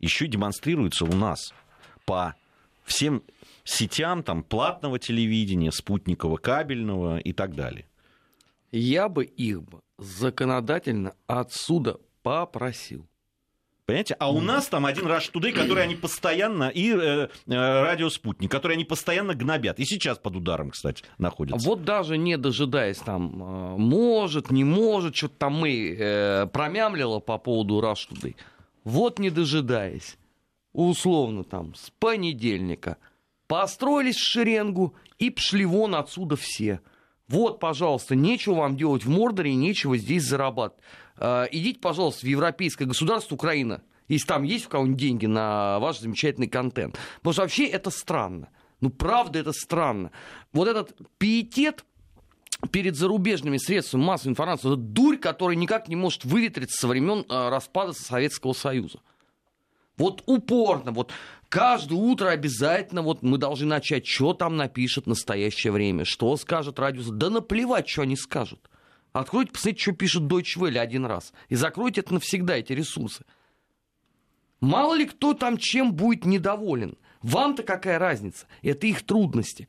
еще 0.00 0.26
демонстрируется 0.26 1.04
у 1.04 1.14
нас 1.14 1.52
по 2.04 2.34
всем 2.84 3.22
сетям 3.64 4.22
там, 4.22 4.42
платного 4.42 4.98
телевидения, 4.98 5.70
спутникового, 5.70 6.36
кабельного 6.38 7.18
и 7.18 7.32
так 7.32 7.54
далее. 7.54 7.86
Я 8.70 9.08
бы 9.08 9.24
их 9.24 9.62
бы 9.62 9.80
законодательно 9.98 11.14
отсюда 11.26 11.98
попросил. 12.22 13.06
Понимаете? 13.88 14.16
А 14.18 14.30
у 14.30 14.42
нас 14.42 14.66
там 14.66 14.84
один 14.84 15.06
Rush 15.06 15.32
Today, 15.32 15.50
который 15.50 15.84
они 15.84 15.94
постоянно, 15.94 16.68
и 16.68 16.92
э, 16.92 16.96
э, 16.96 17.28
Радио 17.46 18.10
Спутник, 18.10 18.50
которые 18.50 18.74
они 18.74 18.84
постоянно 18.84 19.34
гнобят. 19.34 19.78
И 19.78 19.86
сейчас 19.86 20.18
под 20.18 20.36
ударом, 20.36 20.72
кстати, 20.72 21.04
находятся. 21.16 21.66
Вот 21.66 21.84
даже 21.84 22.18
не 22.18 22.36
дожидаясь 22.36 22.98
там, 22.98 23.42
э, 23.42 23.76
может, 23.78 24.50
не 24.50 24.62
может, 24.62 25.16
что-то 25.16 25.36
там 25.38 25.54
мы 25.54 25.96
э, 25.98 26.46
промямлило 26.52 27.20
по 27.20 27.38
поводу 27.38 27.80
Rush 27.80 28.10
Today. 28.10 28.36
Вот 28.88 29.18
не 29.18 29.28
дожидаясь, 29.28 30.16
условно 30.72 31.44
там, 31.44 31.74
с 31.74 31.90
понедельника, 31.98 32.96
построились 33.46 34.16
в 34.16 34.24
шеренгу 34.24 34.94
и 35.18 35.28
пшли 35.28 35.66
вон 35.66 35.94
отсюда 35.94 36.36
все. 36.36 36.80
Вот, 37.26 37.60
пожалуйста, 37.60 38.14
нечего 38.14 38.54
вам 38.54 38.78
делать 38.78 39.04
в 39.04 39.10
Мордоре, 39.10 39.54
нечего 39.54 39.98
здесь 39.98 40.24
зарабатывать. 40.24 40.82
Э, 41.18 41.44
идите, 41.52 41.78
пожалуйста, 41.80 42.24
в 42.24 42.30
европейское 42.30 42.88
государство 42.88 43.34
Украина, 43.34 43.82
если 44.08 44.26
там 44.26 44.42
есть 44.42 44.64
у 44.64 44.70
кого-нибудь 44.70 44.98
деньги 44.98 45.26
на 45.26 45.78
ваш 45.80 45.98
замечательный 45.98 46.48
контент. 46.48 46.98
Потому 47.16 47.34
что 47.34 47.42
вообще 47.42 47.66
это 47.66 47.90
странно. 47.90 48.48
Ну, 48.80 48.88
правда, 48.88 49.38
это 49.38 49.52
странно. 49.52 50.12
Вот 50.54 50.66
этот 50.66 50.96
пиетет 51.18 51.84
перед 52.70 52.96
зарубежными 52.96 53.56
средствами 53.56 54.04
массовой 54.04 54.32
информации, 54.32 54.68
это 54.68 54.76
дурь, 54.76 55.16
которая 55.16 55.56
никак 55.56 55.88
не 55.88 55.96
может 55.96 56.24
выветриться 56.24 56.80
со 56.80 56.88
времен 56.88 57.24
э, 57.28 57.48
распада 57.48 57.92
Советского 57.92 58.52
Союза. 58.52 59.00
Вот 59.96 60.22
упорно, 60.26 60.92
вот 60.92 61.12
каждое 61.48 61.96
утро 61.96 62.28
обязательно 62.28 63.02
вот 63.02 63.22
мы 63.22 63.36
должны 63.38 63.66
начать, 63.66 64.06
что 64.06 64.32
там 64.32 64.56
напишет 64.56 65.06
настоящее 65.06 65.72
время, 65.72 66.04
что 66.04 66.36
скажет 66.36 66.78
радио. 66.78 67.02
Да 67.10 67.30
наплевать, 67.30 67.88
что 67.88 68.02
они 68.02 68.16
скажут. 68.16 68.70
Откройте, 69.12 69.52
посмотрите, 69.52 69.82
что 69.82 69.92
пишет 69.92 70.22
Deutsche 70.24 70.58
Welle 70.58 70.78
один 70.78 71.06
раз. 71.06 71.32
И 71.48 71.56
закройте 71.56 72.02
это 72.02 72.14
навсегда, 72.14 72.56
эти 72.56 72.72
ресурсы. 72.72 73.24
Мало 74.60 74.94
ли 74.94 75.06
кто 75.06 75.34
там 75.34 75.56
чем 75.56 75.92
будет 75.92 76.24
недоволен. 76.24 76.96
Вам-то 77.22 77.62
какая 77.62 77.98
разница? 77.98 78.46
Это 78.62 78.86
их 78.86 79.04
трудности. 79.04 79.68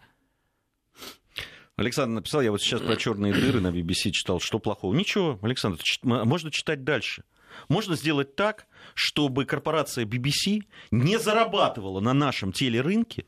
Александр 1.80 2.16
написал, 2.16 2.42
я 2.42 2.52
вот 2.52 2.62
сейчас 2.62 2.82
про 2.82 2.98
черные 2.98 3.34
дыры 3.34 3.62
на 3.62 3.70
BBC 3.70 4.12
читал, 4.12 4.42
что 4.42 4.60
плохого. 4.60 4.94
Ничего, 4.94 5.40
Александр, 5.42 5.80
можно 6.04 6.52
читать 6.52 6.84
дальше. 6.84 7.24
Можно 7.70 7.96
сделать 7.96 8.36
так, 8.36 8.68
чтобы 8.96 9.46
корпорация 9.46 10.06
BBC 10.06 10.64
не 10.92 11.18
зарабатывала 11.18 12.02
на 12.02 12.14
нашем 12.14 12.52
телерынке 12.52 13.26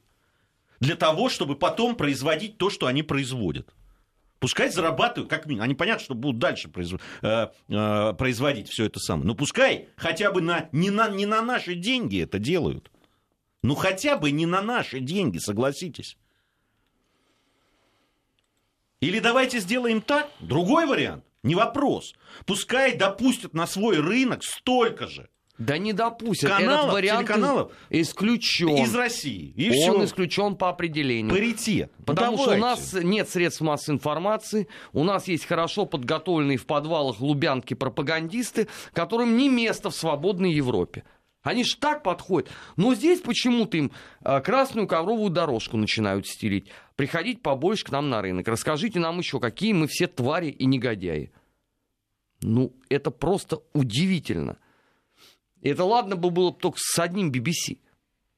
для 0.82 0.98
того, 0.98 1.30
чтобы 1.30 1.56
потом 1.56 1.96
производить 1.96 2.58
то, 2.58 2.70
что 2.70 2.88
они 2.88 3.04
производят. 3.04 3.74
Пускай 4.40 4.70
зарабатывают, 4.70 5.30
как 5.30 5.46
минимум. 5.46 5.64
Они 5.64 5.76
понятно, 5.76 6.04
что 6.04 6.14
будут 6.14 6.40
дальше 6.40 6.68
произв... 6.68 7.00
э, 7.22 7.48
э, 7.70 8.14
производить 8.18 8.68
все 8.68 8.86
это 8.86 9.00
самое. 9.00 9.28
Но 9.28 9.36
пускай 9.36 9.88
хотя 9.96 10.30
бы 10.30 10.42
на... 10.42 10.68
Не, 10.74 10.90
на... 10.90 11.08
не 11.10 11.26
на 11.26 11.42
наши 11.42 11.76
деньги 11.76 12.22
это 12.22 12.38
делают. 12.38 12.92
Ну 13.64 13.76
хотя 13.76 14.18
бы 14.18 14.32
не 14.32 14.46
на 14.46 14.62
наши 14.62 15.00
деньги, 15.00 15.38
согласитесь. 15.38 16.18
Или 19.02 19.20
давайте 19.20 19.60
сделаем 19.60 20.00
так, 20.02 20.30
другой 20.40 20.86
вариант, 20.86 21.26
не 21.44 21.56
вопрос. 21.56 22.14
Пускай 22.46 22.96
допустят 22.96 23.54
на 23.54 23.68
свой 23.68 24.00
рынок 24.00 24.44
столько 24.44 25.08
же 25.08 25.28
да 25.62 25.78
не 25.78 25.94
допустят. 25.94 26.50
Каналов, 26.50 26.82
Этот 26.86 26.94
вариант 26.94 27.28
телеканалов 27.28 27.72
исключен. 27.92 28.78
из 28.78 28.96
России. 28.96 29.54
И 29.56 29.70
Он 29.70 29.98
все. 29.98 30.06
исключен 30.06 30.56
по 30.56 30.70
определению. 30.70 31.30
Паритет. 31.30 31.92
Ну, 32.00 32.06
Потому 32.06 32.38
что 32.40 32.54
у 32.54 32.58
нас 32.58 32.94
нет 32.94 33.30
средств 33.30 33.62
массовой 33.62 33.98
информации, 33.98 34.68
у 34.92 35.04
нас 35.04 35.28
есть 35.28 35.46
хорошо 35.46 35.86
подготовленные 35.86 36.58
в 36.58 36.66
подвалах 36.66 37.20
Лубянки 37.20 37.76
пропагандисты, 37.76 38.68
которым 38.94 39.38
не 39.38 39.50
место 39.50 39.92
в 39.92 39.96
свободной 39.96 40.52
Европе. 40.52 41.04
Они 41.44 41.64
ж 41.64 41.76
так 41.80 42.04
подходят. 42.04 42.50
Но 42.76 42.94
здесь 42.94 43.20
почему-то 43.20 43.78
им 43.78 43.92
а, 44.24 44.42
красную 44.42 44.88
ковровую 44.88 45.32
дорожку 45.32 45.76
начинают 45.76 46.28
стелить. 46.28 46.70
Приходить 47.02 47.42
побольше 47.42 47.84
к 47.86 47.90
нам 47.90 48.12
на 48.12 48.22
рынок. 48.22 48.48
Расскажите 48.48 49.00
нам 49.00 49.18
еще, 49.18 49.40
какие 49.40 49.74
мы 49.74 49.88
все 49.88 50.06
твари 50.06 50.50
и 50.50 50.68
негодяи. 50.68 51.32
Ну, 52.42 52.76
это 52.90 53.10
просто 53.10 53.64
удивительно. 53.74 54.58
Это 55.64 55.84
ладно 55.84 56.16
бы 56.16 56.30
было 56.30 56.52
бы 56.52 56.58
только 56.60 56.78
с 56.80 57.00
одним 57.00 57.32
BBC. 57.32 57.80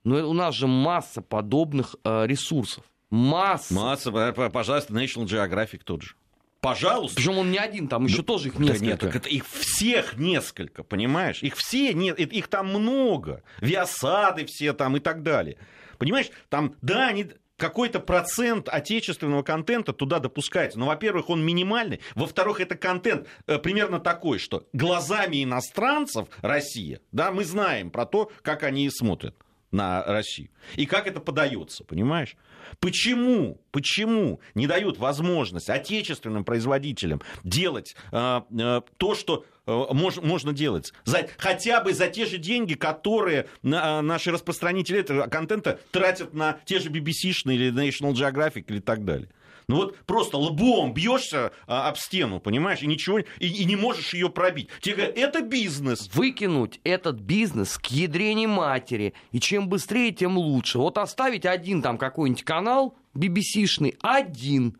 Но 0.05 0.29
у 0.29 0.31
нас 0.31 0.55
же 0.55 0.67
масса 0.67 1.21
подобных 1.21 1.97
э, 2.05 2.25
ресурсов. 2.25 2.85
Масса. 3.09 3.73
Масса, 3.73 4.13
п- 4.13 4.49
пожалуйста, 4.49 4.93
National 4.93 5.25
Geographic 5.25 5.81
тот 5.83 6.03
же. 6.03 6.15
Пожалуйста. 6.61 7.17
Причем 7.17 7.39
он 7.39 7.51
не 7.51 7.57
один, 7.57 7.89
там 7.89 8.05
еще 8.05 8.23
тоже 8.23 8.47
их 8.47 8.53
Да 8.55 8.63
несколько. 8.63 8.85
нет, 8.85 8.99
так 9.01 9.13
это 9.13 9.27
их 9.27 9.45
всех 9.45 10.15
несколько, 10.15 10.83
понимаешь? 10.83 11.43
Их 11.43 11.57
все, 11.57 11.93
нет, 11.93 12.17
э, 12.17 12.23
их 12.23 12.47
там 12.47 12.69
много. 12.69 13.43
Виасады 13.59 14.45
все 14.45 14.71
там 14.71 14.95
и 14.95 15.01
так 15.01 15.21
далее. 15.21 15.57
Понимаешь, 15.97 16.29
там, 16.47 16.75
да, 16.81 17.07
они 17.07 17.27
какой-то 17.63 18.01
процент 18.01 18.67
отечественного 18.67 19.41
контента 19.41 19.93
туда 19.93 20.19
допускается. 20.19 20.77
Но, 20.77 20.87
во-первых, 20.87 21.29
он 21.29 21.45
минимальный. 21.45 22.01
Во-вторых, 22.13 22.59
это 22.59 22.75
контент 22.75 23.25
э, 23.47 23.57
примерно 23.57 24.01
такой, 24.01 24.37
что 24.37 24.67
глазами 24.73 25.45
иностранцев 25.45 26.27
Россия, 26.41 26.99
да, 27.13 27.31
мы 27.31 27.45
знаем 27.45 27.89
про 27.89 28.05
то, 28.05 28.29
как 28.41 28.63
они 28.63 28.89
смотрят 28.89 29.37
на 29.71 30.03
Россию. 30.03 30.49
И 30.75 30.85
как 30.85 31.07
это 31.07 31.21
подается, 31.21 31.85
понимаешь? 31.85 32.35
Почему, 32.81 33.61
почему 33.71 34.41
не 34.55 34.67
дают 34.67 34.97
возможность 34.97 35.69
отечественным 35.69 36.43
производителям 36.43 37.21
делать 37.45 37.95
э, 38.11 38.41
э, 38.59 38.81
то, 38.97 39.15
что 39.15 39.45
мож- 39.65 40.25
можно 40.25 40.53
делать? 40.53 40.93
За, 41.05 41.27
хотя 41.37 41.81
бы 41.81 41.93
за 41.93 42.07
те 42.07 42.25
же 42.25 42.37
деньги, 42.37 42.73
которые 42.73 43.47
на- 43.61 44.01
наши 44.01 44.31
распространители 44.31 44.99
этого 44.99 45.27
контента 45.27 45.79
тратят 45.91 46.33
на 46.33 46.59
те 46.65 46.79
же 46.79 46.89
BBC-шные 46.89 47.55
или 47.55 47.71
National 47.73 48.13
Geographic 48.13 48.65
или 48.67 48.79
так 48.79 49.05
далее. 49.05 49.29
Ну 49.69 49.77
вот 49.77 49.97
просто 49.99 50.37
лбом 50.37 50.93
бьешься 50.93 51.53
а, 51.67 51.87
об 51.87 51.95
стену, 51.97 52.41
понимаешь, 52.41 52.81
и 52.81 52.87
ничего, 52.87 53.19
и, 53.19 53.25
и 53.39 53.63
не 53.63 53.77
можешь 53.77 54.13
ее 54.13 54.29
пробить. 54.29 54.67
Тебе 54.81 54.95
говорят, 54.95 55.17
это 55.17 55.41
бизнес. 55.41 56.09
Выкинуть 56.13 56.81
этот 56.83 57.21
бизнес 57.21 57.77
к 57.77 57.85
ядрене 57.87 58.47
матери. 58.47 59.13
И 59.31 59.39
чем 59.39 59.69
быстрее, 59.69 60.11
тем 60.11 60.37
лучше. 60.37 60.79
Вот 60.79 60.97
оставить 60.97 61.45
один 61.45 61.81
там 61.81 61.97
какой-нибудь 61.97 62.43
канал 62.43 62.97
BBC-шный, 63.15 63.95
один 64.01 64.77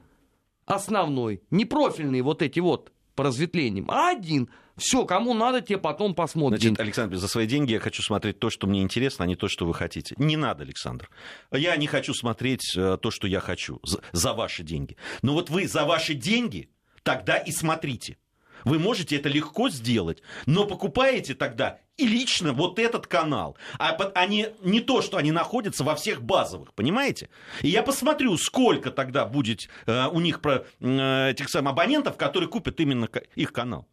основной, 0.65 1.41
не 1.50 1.63
профильный 1.63 2.22
вот 2.22 2.41
эти 2.41 2.60
вот 2.60 2.91
по 3.15 3.23
разветвлениям, 3.23 3.89
а 3.89 4.12
один. 4.12 4.49
Все, 4.76 5.06
кому 5.06 5.34
надо, 5.34 5.62
те 5.62 5.78
потом 5.78 6.15
посмотрят. 6.15 6.62
Значит, 6.62 6.80
Александр, 6.80 7.17
за 7.17 7.28
свои 7.28 7.45
деньги 7.45 7.73
я 7.73 7.80
хочу 7.80 8.02
смотреть 8.02 8.39
то, 8.39 8.49
что 8.49 8.65
мне 8.65 8.82
интересно, 8.82 9.26
а 9.26 9.28
не 9.28 9.36
то, 9.36 9.47
что 9.47 9.65
вы 9.65 9.73
хотите. 9.73 10.15
Не 10.17 10.36
надо, 10.36 10.63
Александр. 10.63 11.10
Я 11.52 11.76
не 11.76 11.86
хочу 11.86 12.13
смотреть 12.13 12.76
э, 12.76 12.97
то, 12.99 13.12
что 13.12 13.28
я 13.28 13.39
хочу 13.39 13.80
за, 13.84 14.02
за 14.12 14.34
ваши 14.34 14.63
деньги. 14.63 14.97
Но 15.21 15.34
вот 15.34 15.52
вы 15.52 15.67
за 15.67 15.86
ваши 15.86 16.15
деньги 16.15 16.69
тогда 17.04 17.38
и 17.38 17.52
смотрите. 17.52 18.17
Вы 18.63 18.80
можете 18.80 19.17
это 19.17 19.30
легко 19.30 19.69
сделать, 19.69 20.23
но 20.45 20.65
покупаете 20.65 21.36
тогда 21.36 21.80
и 21.97 22.08
лично 22.08 22.53
вот 22.53 22.79
этот 22.79 23.08
канал. 23.08 23.58
А 23.77 23.95
они 24.15 24.47
не 24.62 24.82
то, 24.82 25.01
что 25.01 25.17
они 25.17 25.32
находятся 25.32 25.84
во 25.84 25.95
всех 25.95 26.21
базовых, 26.21 26.73
понимаете? 26.73 27.29
И 27.62 27.69
я 27.69 27.84
посмотрю, 27.84 28.38
сколько 28.38 28.91
тогда 28.91 29.25
будет 29.25 29.69
э, 29.86 30.08
у 30.08 30.19
них 30.19 30.41
про, 30.41 30.65
э, 30.79 31.29
этих 31.32 31.49
самых 31.49 31.73
абонентов, 31.73 32.17
которые 32.17 32.49
купят 32.49 32.79
именно 32.79 33.08
их 33.36 33.53
канал. 33.53 33.88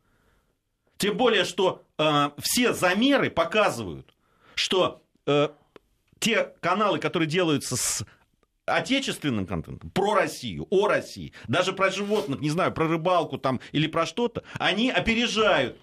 Тем 0.96 1.16
более, 1.16 1.44
что 1.44 1.82
э, 1.98 2.30
все 2.38 2.72
замеры 2.72 3.30
показывают, 3.30 4.14
что 4.54 5.02
э, 5.26 5.48
те 6.18 6.52
каналы, 6.60 6.98
которые 6.98 7.28
делаются 7.28 7.76
с 7.76 8.04
отечественным 8.66 9.46
контентом, 9.46 9.90
про 9.90 10.14
Россию, 10.14 10.66
о 10.70 10.86
России, 10.88 11.32
даже 11.48 11.72
про 11.72 11.90
животных, 11.90 12.40
не 12.40 12.50
знаю, 12.50 12.72
про 12.72 12.86
рыбалку 12.86 13.38
там 13.38 13.60
или 13.72 13.86
про 13.86 14.06
что-то, 14.06 14.42
они 14.58 14.90
опережают 14.90 15.76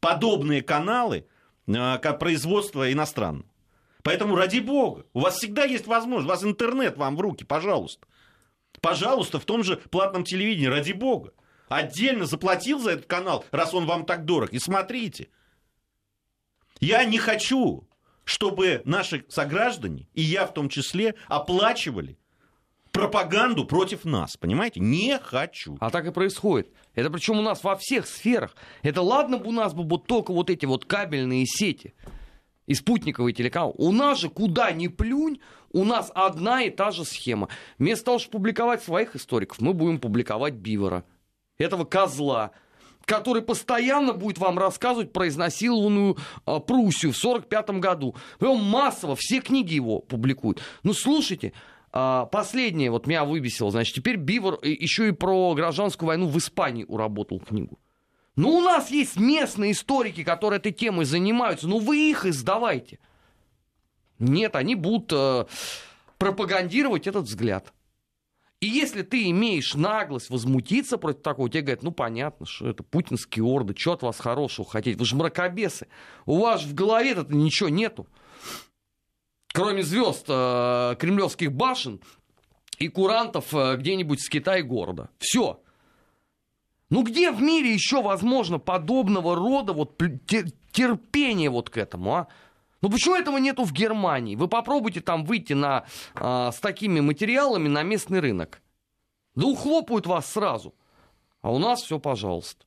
подобные 0.00 0.62
каналы 0.62 1.26
как 1.72 2.18
производство 2.18 2.92
иностранного. 2.92 3.46
Поэтому, 4.02 4.36
ради 4.36 4.60
бога, 4.60 5.04
у 5.12 5.20
вас 5.20 5.36
всегда 5.36 5.64
есть 5.64 5.86
возможность, 5.86 6.26
у 6.26 6.30
вас 6.30 6.44
интернет 6.44 6.96
вам 6.96 7.16
в 7.16 7.20
руки, 7.20 7.44
пожалуйста. 7.44 8.06
Пожалуйста, 8.80 9.38
в 9.38 9.44
том 9.44 9.62
же 9.62 9.76
платном 9.76 10.24
телевидении, 10.24 10.66
ради 10.66 10.92
бога. 10.92 11.32
Отдельно 11.68 12.26
заплатил 12.26 12.80
за 12.80 12.92
этот 12.92 13.06
канал, 13.06 13.44
раз 13.50 13.74
он 13.74 13.86
вам 13.86 14.04
так 14.04 14.24
дорог, 14.24 14.52
и 14.52 14.58
смотрите. 14.58 15.28
Я 16.80 17.04
не 17.04 17.18
хочу, 17.18 17.86
чтобы 18.24 18.82
наши 18.84 19.24
сограждане, 19.28 20.08
и 20.14 20.22
я 20.22 20.46
в 20.46 20.54
том 20.54 20.68
числе, 20.68 21.14
оплачивали 21.28 22.18
пропаганду 22.92 23.64
против 23.64 24.04
нас, 24.04 24.36
понимаете? 24.36 24.80
Не 24.80 25.18
хочу. 25.18 25.76
А 25.80 25.90
так 25.90 26.06
и 26.06 26.10
происходит. 26.10 26.68
Это 26.94 27.10
причем 27.10 27.38
у 27.38 27.42
нас 27.42 27.62
во 27.62 27.76
всех 27.76 28.06
сферах. 28.06 28.56
Это 28.82 29.02
ладно 29.02 29.38
бы 29.38 29.48
у 29.48 29.52
нас 29.52 29.74
бы 29.74 29.84
вот 29.84 30.06
только 30.06 30.32
вот 30.32 30.50
эти 30.50 30.66
вот 30.66 30.84
кабельные 30.84 31.46
сети 31.46 31.94
и 32.66 32.74
спутниковый 32.74 33.32
телеканал. 33.32 33.74
У 33.78 33.92
нас 33.92 34.20
же 34.20 34.28
куда 34.28 34.70
ни 34.72 34.88
плюнь, 34.88 35.40
у 35.72 35.84
нас 35.84 36.10
одна 36.14 36.62
и 36.62 36.70
та 36.70 36.90
же 36.90 37.04
схема. 37.04 37.48
Вместо 37.78 38.06
того, 38.06 38.18
чтобы 38.18 38.38
публиковать 38.38 38.82
своих 38.82 39.16
историков, 39.16 39.60
мы 39.60 39.72
будем 39.72 39.98
публиковать 39.98 40.54
Бивера. 40.54 41.04
Этого 41.58 41.84
козла, 41.84 42.52
который 43.04 43.42
постоянно 43.42 44.12
будет 44.12 44.38
вам 44.38 44.58
рассказывать 44.58 45.12
про 45.12 45.28
изнасилованную 45.28 46.16
а, 46.44 46.60
Пруссию 46.60 47.12
в 47.12 47.18
1945 47.18 47.70
году. 47.80 48.14
Прям 48.38 48.62
массово 48.62 49.16
все 49.16 49.40
книги 49.40 49.74
его 49.74 50.00
публикуют. 50.00 50.60
Ну, 50.82 50.92
слушайте, 50.92 51.52
последнее 51.90 52.90
вот 52.90 53.06
меня 53.06 53.24
выбесило. 53.24 53.70
Значит, 53.70 53.96
теперь 53.96 54.16
Бивер 54.16 54.58
э, 54.62 54.70
еще 54.70 55.08
и 55.08 55.12
про 55.12 55.54
гражданскую 55.54 56.08
войну 56.08 56.28
в 56.28 56.38
Испании 56.38 56.84
уработал 56.84 57.40
книгу. 57.40 57.78
Ну, 58.36 58.58
у 58.58 58.60
нас 58.60 58.90
есть 58.90 59.18
местные 59.18 59.72
историки, 59.72 60.22
которые 60.22 60.58
этой 60.58 60.72
темой 60.72 61.04
занимаются. 61.04 61.68
Ну, 61.68 61.78
вы 61.78 62.10
их 62.10 62.24
издавайте. 62.26 62.98
Нет, 64.18 64.54
они 64.54 64.74
будут 64.74 65.12
э, 65.12 65.46
пропагандировать 66.18 67.06
этот 67.06 67.24
взгляд. 67.24 67.72
И 68.60 68.66
если 68.66 69.00
ты 69.00 69.30
имеешь 69.30 69.74
наглость 69.74 70.28
возмутиться 70.28 70.98
против 70.98 71.22
такого, 71.22 71.48
тебе 71.48 71.62
говорят, 71.62 71.82
ну 71.82 71.92
понятно, 71.92 72.44
что 72.44 72.68
это 72.68 72.82
путинские 72.82 73.42
орды, 73.42 73.74
что 73.76 73.94
от 73.94 74.02
вас 74.02 74.18
хорошего 74.18 74.68
хотеть, 74.68 74.98
вы 74.98 75.06
же 75.06 75.16
мракобесы, 75.16 75.88
у 76.26 76.40
вас 76.40 76.62
в 76.62 76.74
голове-то 76.74 77.24
ничего 77.30 77.70
нету. 77.70 78.06
Кроме 79.52 79.82
звезд 79.82 80.26
э, 80.28 80.96
кремлевских 80.98 81.52
башен 81.52 82.00
и 82.78 82.88
курантов 82.88 83.52
э, 83.52 83.76
где-нибудь 83.76 84.20
с 84.20 84.28
Китая 84.28 84.62
города. 84.62 85.10
Все. 85.18 85.60
Ну 86.88 87.02
где 87.02 87.30
в 87.30 87.40
мире 87.40 87.72
еще 87.72 88.02
возможно 88.02 88.58
подобного 88.58 89.34
рода 89.34 89.72
вот 89.72 89.96
терпение 90.72 91.50
вот 91.50 91.70
к 91.70 91.76
этому, 91.76 92.14
а? 92.14 92.28
Ну 92.80 92.90
почему 92.90 93.14
этого 93.14 93.38
нету 93.38 93.64
в 93.64 93.72
Германии? 93.72 94.36
Вы 94.36 94.48
попробуйте 94.48 95.00
там 95.00 95.24
выйти 95.24 95.52
на, 95.52 95.84
а, 96.14 96.50
с 96.50 96.58
такими 96.58 97.00
материалами 97.00 97.68
на 97.68 97.82
местный 97.82 98.20
рынок. 98.20 98.62
Да 99.34 99.46
ухлопают 99.46 100.06
вас 100.06 100.32
сразу. 100.32 100.74
А 101.42 101.52
у 101.52 101.58
нас 101.58 101.82
все, 101.82 101.98
пожалуйста. 101.98 102.64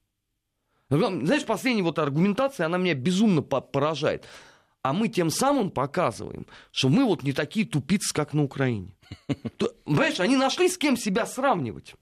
Знаешь, 0.89 1.45
последняя 1.45 1.83
вот 1.83 1.97
аргументация, 1.97 2.67
она 2.67 2.77
меня 2.77 2.93
безумно 2.93 3.41
по- 3.41 3.61
поражает. 3.61 4.25
А 4.83 4.91
мы 4.93 5.07
тем 5.07 5.29
самым 5.29 5.71
показываем, 5.71 6.45
что 6.71 6.89
мы 6.89 7.05
вот 7.05 7.23
не 7.23 7.31
такие 7.31 7.65
тупицы, 7.65 8.13
как 8.13 8.33
на 8.33 8.43
Украине. 8.43 8.93
То- 9.57 9.73
Понимаешь, 9.85 10.19
они 10.19 10.35
нашли 10.35 10.67
с 10.69 10.77
кем 10.77 10.97
себя 10.97 11.25
сравнивать. 11.25 11.95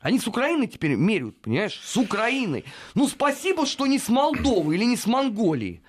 Они 0.00 0.18
с 0.18 0.26
Украиной 0.28 0.68
теперь 0.68 0.94
меряют, 0.94 1.40
понимаешь? 1.42 1.80
С 1.84 1.96
Украиной. 1.96 2.64
Ну, 2.94 3.08
спасибо, 3.08 3.66
что 3.66 3.86
не 3.86 3.98
с 3.98 4.08
Молдовы 4.08 4.76
или 4.76 4.84
не 4.84 4.96
с 4.96 5.06
Монголии. 5.06 5.82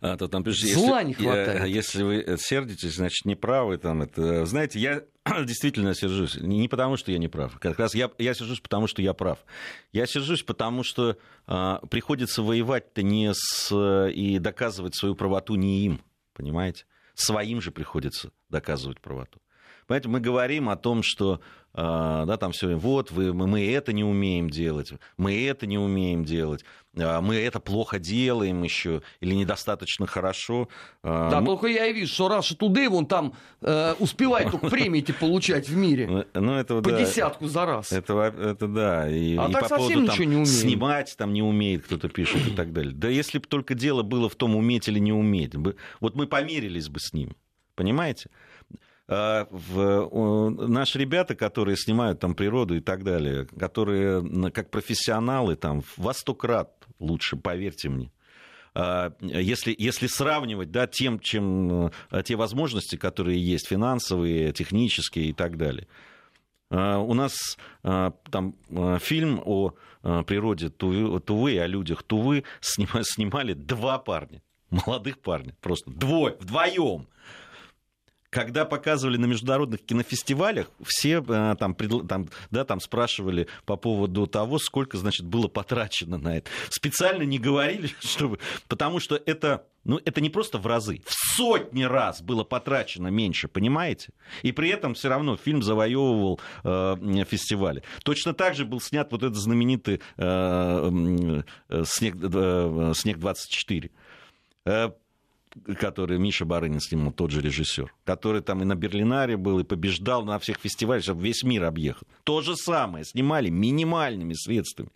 А, 0.00 0.16
то 0.16 0.28
там, 0.28 0.44
Зла 0.44 1.00
если, 1.00 1.06
не 1.08 1.14
хватает. 1.14 1.62
э, 1.62 1.68
Если 1.68 2.02
вы 2.02 2.36
сердитесь, 2.38 2.96
значит, 2.96 3.24
неправы. 3.24 3.78
Там, 3.78 4.02
это, 4.02 4.44
знаете, 4.44 4.78
я 4.78 5.02
действительно 5.44 5.94
сержусь. 5.94 6.36
Не 6.36 6.68
потому, 6.68 6.96
что 6.96 7.12
я 7.12 7.18
не 7.18 7.28
прав. 7.28 7.58
Как 7.58 7.78
раз 7.78 7.94
я, 7.94 8.10
я 8.18 8.34
сержусь, 8.34 8.60
потому 8.60 8.86
что 8.86 9.02
я 9.02 9.14
прав. 9.14 9.38
Я 9.92 10.06
сержусь, 10.06 10.42
потому 10.42 10.82
что 10.82 11.16
а, 11.46 11.78
приходится 11.90 12.42
воевать-то 12.42 13.02
не 13.02 13.32
с... 13.34 13.72
и 14.10 14.38
доказывать 14.38 14.94
свою 14.94 15.14
правоту 15.14 15.54
не 15.54 15.84
им, 15.86 16.00
понимаете? 16.34 16.84
Своим 17.14 17.60
же 17.60 17.70
приходится 17.70 18.32
доказывать 18.48 19.00
правоту. 19.00 19.40
Понимаете, 19.86 20.08
мы 20.08 20.20
говорим 20.20 20.68
о 20.68 20.76
том, 20.76 21.02
что 21.02 21.40
а, 21.74 22.26
да, 22.26 22.36
там 22.36 22.52
все, 22.52 22.74
вот, 22.74 23.10
вы, 23.10 23.32
мы, 23.32 23.46
мы 23.46 23.66
это 23.72 23.94
не 23.94 24.04
умеем 24.04 24.50
делать, 24.50 24.92
мы 25.16 25.46
это 25.46 25.66
не 25.66 25.78
умеем 25.78 26.22
делать, 26.22 26.66
а, 26.98 27.22
мы 27.22 27.36
это 27.36 27.60
плохо 27.60 27.98
делаем 27.98 28.62
еще 28.62 29.00
или 29.20 29.34
недостаточно 29.34 30.06
хорошо. 30.06 30.68
А, 31.02 31.30
Да, 31.30 31.40
мы- 31.40 31.46
только 31.46 31.68
я 31.68 31.86
и 31.86 31.94
вижу, 31.94 32.12
что 32.12 32.28
Russia 32.28 32.58
Today 32.58 32.90
вон 32.90 33.06
там 33.06 33.32
э, 33.62 33.94
успевает 33.98 34.50
только 34.50 34.68
премии 34.68 35.00
эти 35.00 35.12
получать 35.12 35.66
в 35.70 35.74
мире. 35.74 36.26
Ну, 36.34 36.52
это, 36.52 36.82
По 36.82 36.90
да, 36.90 37.00
десятку 37.00 37.46
за 37.46 37.64
раз. 37.64 37.90
Это, 37.90 38.12
это 38.20 38.68
да. 38.68 39.08
И, 39.08 39.34
А 39.38 39.48
и 39.48 39.52
так 39.52 39.62
по 39.62 39.68
совсем 39.68 39.88
поводу 39.88 40.06
там, 40.08 40.14
ничего 40.14 40.24
не 40.24 40.36
умеем. 40.36 40.46
снимать 40.46 41.14
там 41.16 41.32
не 41.32 41.42
умеет, 41.42 41.84
кто-то 41.84 42.10
пишет 42.10 42.46
и 42.48 42.50
так 42.50 42.74
далее. 42.74 42.92
Да 42.92 43.08
если 43.08 43.38
бы 43.38 43.46
только 43.46 43.74
дело 43.74 44.02
было 44.02 44.28
в 44.28 44.34
том, 44.34 44.56
уметь 44.56 44.88
или 44.88 44.98
не 44.98 45.12
уметь. 45.14 45.54
Вот 46.00 46.14
мы 46.14 46.26
померились 46.26 46.90
бы 46.90 47.00
с 47.00 47.14
ними. 47.14 47.34
Понимаете? 47.74 48.28
А, 49.14 49.46
в, 49.50 50.68
наши 50.68 50.98
ребята, 50.98 51.34
которые 51.34 51.76
снимают 51.76 52.20
там 52.20 52.34
природу 52.34 52.76
и 52.76 52.80
так 52.80 53.04
далее, 53.04 53.46
которые 53.58 54.50
как 54.50 54.70
профессионалы 54.70 55.56
там 55.56 55.82
во 55.96 56.14
сто 56.14 56.34
крат 56.34 56.70
лучше, 56.98 57.36
поверьте 57.36 57.90
мне. 57.90 58.10
А, 58.74 59.12
Если, 59.20 59.74
если 59.76 60.06
сравнивать 60.06 60.70
да, 60.70 60.86
тем, 60.86 61.18
чем, 61.20 61.90
э, 62.10 62.22
те 62.24 62.36
возможности, 62.36 62.96
которые 62.96 63.38
есть, 63.38 63.68
финансовые, 63.68 64.52
технические 64.52 65.26
и 65.26 65.32
так 65.34 65.58
далее. 65.58 65.86
А, 66.70 66.98
У 66.98 67.12
нас 67.12 67.58
а, 67.82 68.12
там 68.30 68.54
а, 68.70 68.98
фильм 68.98 69.42
о 69.44 69.74
а, 70.02 70.22
природе 70.22 70.70
Тувы, 70.70 71.20
Тувы 71.20 71.58
о 71.58 71.66
людях 71.66 72.02
Тувы 72.02 72.44
снима- 72.62 73.02
снимали 73.04 73.52
два 73.52 73.98
парня, 73.98 74.40
молодых 74.70 75.18
парня, 75.18 75.54
просто 75.60 75.90
двое, 75.90 76.36
вдвоем. 76.40 77.08
Когда 78.32 78.64
показывали 78.64 79.18
на 79.18 79.26
международных 79.26 79.82
кинофестивалях, 79.84 80.70
все 80.82 81.22
а, 81.28 81.54
там, 81.54 81.72
предл- 81.72 82.06
там, 82.06 82.30
да, 82.50 82.64
там 82.64 82.80
спрашивали 82.80 83.46
по 83.66 83.76
поводу 83.76 84.26
того, 84.26 84.58
сколько, 84.58 84.96
значит, 84.96 85.26
было 85.26 85.48
потрачено 85.48 86.16
на 86.16 86.38
это. 86.38 86.50
Специально 86.70 87.24
не 87.24 87.38
говорили, 87.38 87.90
чтобы... 88.00 88.38
потому 88.68 89.00
что 89.00 89.20
это, 89.26 89.66
ну, 89.84 90.00
это 90.02 90.22
не 90.22 90.30
просто 90.30 90.56
в 90.56 90.66
разы, 90.66 91.02
в 91.04 91.12
сотни 91.36 91.82
раз 91.82 92.22
было 92.22 92.42
потрачено 92.42 93.08
меньше, 93.08 93.48
понимаете? 93.48 94.14
И 94.40 94.52
при 94.52 94.70
этом 94.70 94.94
все 94.94 95.10
равно 95.10 95.36
фильм 95.36 95.62
завоевывал 95.62 96.40
э, 96.64 97.24
фестивали. 97.28 97.82
Точно 98.02 98.32
так 98.32 98.54
же 98.54 98.64
был 98.64 98.80
снят 98.80 99.12
вот 99.12 99.22
этот 99.22 99.36
знаменитый 99.36 100.00
э, 100.16 100.24
м, 100.24 101.44
э, 101.68 101.84
«Снег, 101.84 102.16
э, 102.18 102.92
«Снег-24». 102.96 103.90
Э, 104.64 104.90
который 105.78 106.18
Миша 106.18 106.44
Барынин 106.44 106.80
снимал, 106.80 107.12
тот 107.12 107.30
же 107.30 107.40
режиссер, 107.40 107.92
который 108.04 108.42
там 108.42 108.62
и 108.62 108.64
на 108.64 108.74
Берлинаре 108.74 109.36
был, 109.36 109.58
и 109.60 109.64
побеждал 109.64 110.24
на 110.24 110.38
всех 110.38 110.58
фестивалях, 110.58 111.04
чтобы 111.04 111.22
весь 111.22 111.42
мир 111.42 111.64
объехал. 111.64 112.06
То 112.24 112.40
же 112.40 112.56
самое, 112.56 113.04
снимали 113.04 113.50
минимальными 113.50 114.34
средствами. 114.34 114.90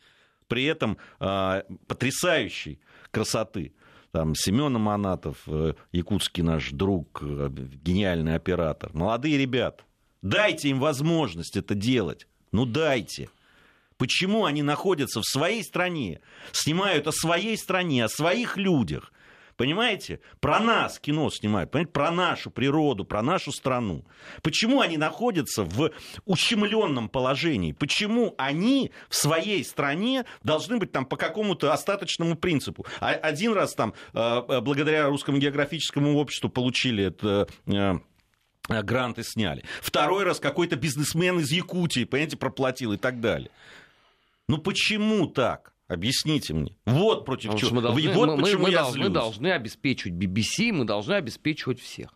При 0.48 0.64
этом 0.64 0.96
э, 1.20 1.62
потрясающей 1.86 2.80
красоты. 3.10 3.72
Там 4.12 4.34
Семен 4.34 4.76
Аманатов, 4.76 5.42
э, 5.46 5.74
якутский 5.92 6.42
наш 6.42 6.70
друг, 6.70 7.20
э, 7.22 7.50
гениальный 7.82 8.34
оператор. 8.34 8.90
Молодые 8.94 9.38
ребята. 9.38 9.84
Дайте 10.22 10.68
им 10.68 10.80
возможность 10.80 11.56
это 11.56 11.74
делать. 11.74 12.26
Ну 12.52 12.64
дайте. 12.64 13.28
Почему 13.98 14.44
они 14.44 14.62
находятся 14.62 15.20
в 15.20 15.24
своей 15.24 15.62
стране, 15.62 16.20
снимают 16.52 17.06
о 17.06 17.12
своей 17.12 17.56
стране, 17.56 18.04
о 18.04 18.08
своих 18.08 18.56
людях? 18.56 19.12
Понимаете? 19.56 20.20
Про 20.40 20.60
нас 20.60 20.98
кино 20.98 21.30
снимают, 21.30 21.70
понимаете? 21.70 21.92
про 21.92 22.10
нашу 22.10 22.50
природу, 22.50 23.04
про 23.04 23.22
нашу 23.22 23.52
страну. 23.52 24.04
Почему 24.42 24.80
они 24.80 24.98
находятся 24.98 25.64
в 25.64 25.90
ущемленном 26.26 27.08
положении? 27.08 27.72
Почему 27.72 28.34
они 28.36 28.92
в 29.08 29.14
своей 29.16 29.64
стране 29.64 30.24
должны 30.42 30.76
быть 30.76 30.92
там 30.92 31.06
по 31.06 31.16
какому-то 31.16 31.72
остаточному 31.72 32.36
принципу? 32.36 32.86
А- 33.00 33.12
Один 33.14 33.54
раз 33.54 33.74
там 33.74 33.94
э, 34.12 34.60
благодаря 34.60 35.08
русскому 35.08 35.38
географическому 35.38 36.16
обществу 36.18 36.50
получили 36.50 37.04
это 37.04 37.48
э, 37.66 37.94
гранты 38.68 39.22
сняли. 39.22 39.64
Второй 39.80 40.24
раз 40.24 40.38
какой-то 40.38 40.76
бизнесмен 40.76 41.38
из 41.40 41.50
Якутии, 41.50 42.04
понимаете, 42.04 42.36
проплатил 42.36 42.92
и 42.92 42.98
так 42.98 43.20
далее. 43.20 43.50
Ну 44.48 44.58
почему 44.58 45.26
так? 45.26 45.72
Объясните 45.88 46.53
мне. 46.53 46.77
Вот 46.85 47.25
против 47.25 47.51
Потому 47.53 47.61
чего. 47.61 47.77
мы 47.77 47.83
должны, 47.83 48.12
вот 48.12 48.27
мы- 48.29 48.37
мы- 48.37 48.42
почему 48.42 48.62
мы 48.64 48.70
я 48.70 48.81
дол- 48.83 48.88
мы 48.90 48.94
злюсь. 48.94 49.12
должны 49.12 49.53
обеспечивать 49.53 50.14
BBC, 50.14 50.72
мы 50.72 50.85
должны 50.85 51.12
обеспечивать 51.14 51.81
всех. 51.81 52.11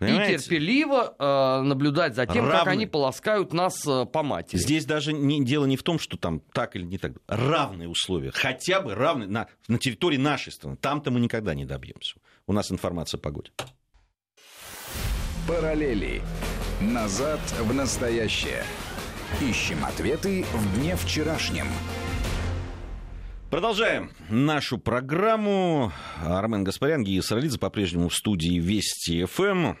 И 0.00 0.04
Понимаете? 0.06 0.38
терпеливо 0.38 1.14
э, 1.16 1.62
наблюдать 1.62 2.16
за 2.16 2.26
тем, 2.26 2.44
как 2.46 2.54
Равны. 2.54 2.70
они 2.72 2.86
полоскают 2.86 3.52
нас 3.52 3.86
э, 3.86 4.04
по 4.06 4.24
матери. 4.24 4.58
Здесь 4.58 4.84
даже 4.84 5.12
не, 5.12 5.44
дело 5.44 5.64
не 5.64 5.76
в 5.76 5.84
том, 5.84 6.00
что 6.00 6.16
там 6.16 6.40
так 6.52 6.74
или 6.74 6.82
не 6.82 6.98
так. 6.98 7.12
Равные 7.28 7.88
условия. 7.88 8.32
Хотя 8.32 8.80
бы 8.80 8.96
равные 8.96 9.28
на, 9.28 9.46
на 9.68 9.78
территории 9.78 10.16
нашей 10.16 10.50
страны. 10.52 10.76
Там-то 10.76 11.12
мы 11.12 11.20
никогда 11.20 11.54
не 11.54 11.64
добьемся. 11.64 12.16
У 12.48 12.52
нас 12.52 12.72
информация 12.72 13.18
о 13.18 13.20
погоде. 13.20 13.52
Параллели. 15.46 16.20
Назад 16.80 17.38
в 17.60 17.72
настоящее. 17.72 18.64
Ищем 19.40 19.84
ответы 19.84 20.44
в 20.52 20.76
дне 20.78 20.96
вчерашнем. 20.96 21.66
Продолжаем 23.50 24.10
нашу 24.30 24.78
программу. 24.78 25.92
Армен 26.24 26.64
Гаспарян, 26.64 27.02
Гия 27.04 27.22
Саралидзе 27.22 27.58
по-прежнему 27.58 28.08
в 28.08 28.14
студии 28.14 28.58
Вести 28.58 29.24
ФМ. 29.24 29.74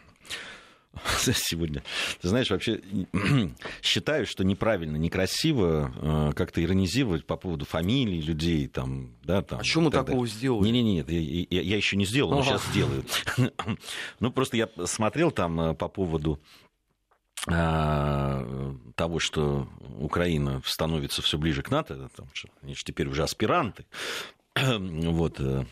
Сегодня, 1.22 1.82
ты 2.20 2.28
знаешь, 2.28 2.50
вообще 2.50 2.82
считаю, 3.82 4.26
что 4.26 4.44
неправильно, 4.44 4.98
некрасиво 4.98 5.90
э, 5.96 6.32
как-то 6.36 6.62
иронизировать 6.62 7.24
по 7.24 7.36
поводу 7.38 7.64
фамилий 7.64 8.20
людей. 8.20 8.66
Там, 8.68 9.12
да, 9.24 9.40
там, 9.40 9.60
А 9.60 9.64
что 9.64 9.80
мы 9.80 9.90
так 9.90 10.04
такого 10.04 10.26
далее. 10.26 10.36
сделали? 10.38 10.68
Не-не-не, 10.68 11.04
я, 11.08 11.46
я- 11.60 11.62
я 11.62 11.76
еще 11.78 11.96
не 11.96 12.04
сделал, 12.04 12.32
но 12.32 12.40
Ага. 12.40 12.44
сейчас 12.58 12.64
сделаю. 12.66 13.04
Ну, 14.20 14.30
просто 14.30 14.58
я 14.58 14.68
смотрел 14.84 15.30
там 15.30 15.58
э, 15.60 15.74
по 15.74 15.88
поводу 15.88 16.38
того, 17.44 19.18
что 19.18 19.68
Украина 19.98 20.62
становится 20.64 21.22
все 21.22 21.38
ближе 21.38 21.62
к 21.62 21.70
НАТО, 21.70 22.08
там, 22.14 22.28
что 22.32 22.48
они 22.62 22.74
же 22.74 22.84
теперь 22.84 23.08
уже 23.08 23.24
аспиранты, 23.24 23.84
вот, 24.54 25.40
э, 25.40 25.64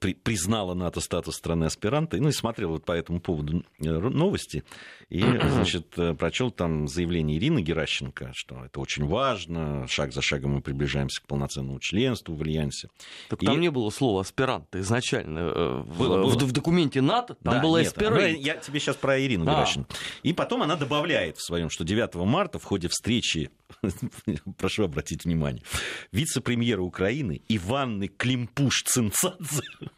при- 0.00 0.14
признала 0.14 0.74
НАТО 0.74 1.00
статус 1.00 1.36
страны-аспиранта, 1.36 2.16
ну 2.18 2.28
и 2.28 2.32
смотрел 2.32 2.70
вот 2.70 2.84
по 2.84 2.92
этому 2.92 3.20
поводу 3.20 3.64
э, 3.80 3.90
новости, 3.90 4.62
и, 5.08 5.20
значит, 5.48 5.98
э, 5.98 6.14
прочел 6.14 6.50
там 6.50 6.86
заявление 6.88 7.38
Ирины 7.38 7.60
Геращенко, 7.62 8.30
что 8.34 8.64
это 8.64 8.80
очень 8.80 9.06
важно, 9.06 9.86
шаг 9.88 10.12
за 10.12 10.20
шагом 10.22 10.52
мы 10.54 10.60
приближаемся 10.60 11.22
к 11.22 11.26
полноценному 11.26 11.78
членству 11.80 12.34
в 12.34 12.42
Альянсе. 12.42 12.88
Так 13.28 13.42
И- 13.42 13.46
там 13.46 13.60
не 13.60 13.70
было 13.70 13.90
слова 13.90 14.20
аспирант 14.20 14.74
изначально. 14.76 15.38
э, 15.38 15.82
в, 15.86 15.98
Было, 15.98 16.18
в- 16.18 16.34
было. 16.36 16.38
в 16.46 16.52
документе 16.52 17.00
НАТО 17.00 17.34
там 17.42 17.54
Да, 17.54 17.60
было 17.60 17.78
она- 17.80 18.26
Я 18.26 18.56
тебе 18.56 18.80
сейчас 18.80 18.96
про 18.96 19.18
Ирину 19.20 19.44
А. 19.48 19.54
Геращенко. 19.54 19.88
И 20.22 20.32
потом 20.32 20.62
она 20.62 20.76
добавляет 20.76 21.38
в 21.38 21.44
своем, 21.46 21.70
что 21.70 21.84
9 21.84 22.14
марта 22.26 22.58
в 22.58 22.64
ходе 22.64 22.88
встречи, 22.88 23.50
прошу 24.58 24.84
обратить 24.84 25.24
внимание, 25.24 25.62
вице-премьера 26.12 26.80
Украины 26.82 27.42
Иванны 27.48 28.06
Климпуш-Цинцадзе 28.08 29.62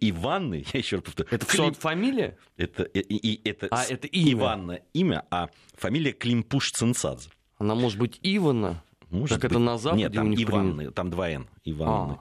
Иванны, 0.00 0.64
я 0.72 0.78
еще 0.80 0.96
раз 0.96 1.04
повторю, 1.04 1.28
Это 1.30 1.44
все 1.46 1.64
Клим- 1.70 1.74
фамилия? 1.74 2.38
это, 2.56 2.84
и, 2.84 3.00
и- 3.00 3.48
это 3.48 3.68
А, 3.70 3.84
с- 3.84 3.90
это 3.90 4.06
имя. 4.06 4.32
Иванна 4.32 4.80
имя, 4.94 5.24
а 5.30 5.48
фамилия 5.74 6.12
Климпуш-Цинцадзе. 6.12 7.28
Она 7.58 7.74
может 7.74 7.98
быть 7.98 8.18
Ивана? 8.22 8.82
Может 9.14 9.38
это 9.44 9.54
быть. 9.54 9.64
на 9.64 9.78
Западе 9.78 10.02
Нет, 10.02 10.12
там 10.12 10.26
у 10.26 10.28
них 10.30 10.42
Иванны, 10.42 10.90
там 10.90 11.10
два 11.10 11.30
Н. 11.30 11.46
Иванны. 11.64 12.14
А. 12.14 12.20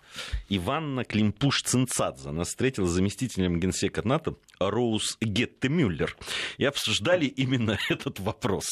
Иванна 0.50 1.02
Климпуш-Цинцадзе. 1.02 2.30
Она 2.30 2.44
встретилась 2.44 2.92
с 2.92 2.94
заместителем 2.94 3.60
генсека 3.60 4.08
НАТО 4.08 4.36
Роуз 4.60 5.18
Гетте-Мюллер. 5.22 6.16
И 6.58 6.66
обсуждали 6.66 7.26
именно 7.26 7.78
этот 7.90 8.20
вопрос. 8.20 8.66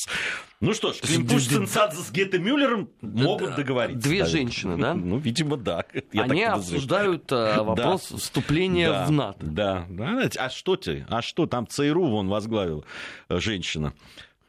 Ну 0.60 0.74
что 0.74 0.94
ж, 0.94 0.98
Климпуш-Цинцадзе 1.02 1.98
с 2.02 2.12
Гетте-Мюллером 2.12 2.90
могут 3.02 3.56
договориться. 3.56 4.08
две 4.08 4.20
Да. 4.20 4.26
женщины, 4.30 4.78
да? 4.78 4.94
Ну, 4.94 5.18
видимо, 5.18 5.58
да. 5.58 5.84
Я 6.14 6.24
Они 6.24 6.46
так 6.46 6.56
обсуждают 6.58 7.32
э, 7.32 7.58
вопрос 7.64 8.10
Да. 8.12 8.18
вступления 8.18 8.90
Да, 8.90 9.06
в 9.08 9.12
НАТО. 9.12 9.40
Да, 9.46 9.86
да. 9.90 10.30
А 10.38 10.50
что 10.50 10.76
ты? 10.76 11.06
А 11.10 11.22
что? 11.22 11.48
Там 11.48 11.68
ЦРУ 11.68 12.08
вон 12.08 12.30
возглавила 12.30 12.84
э, 13.30 13.40
женщина. 13.40 13.94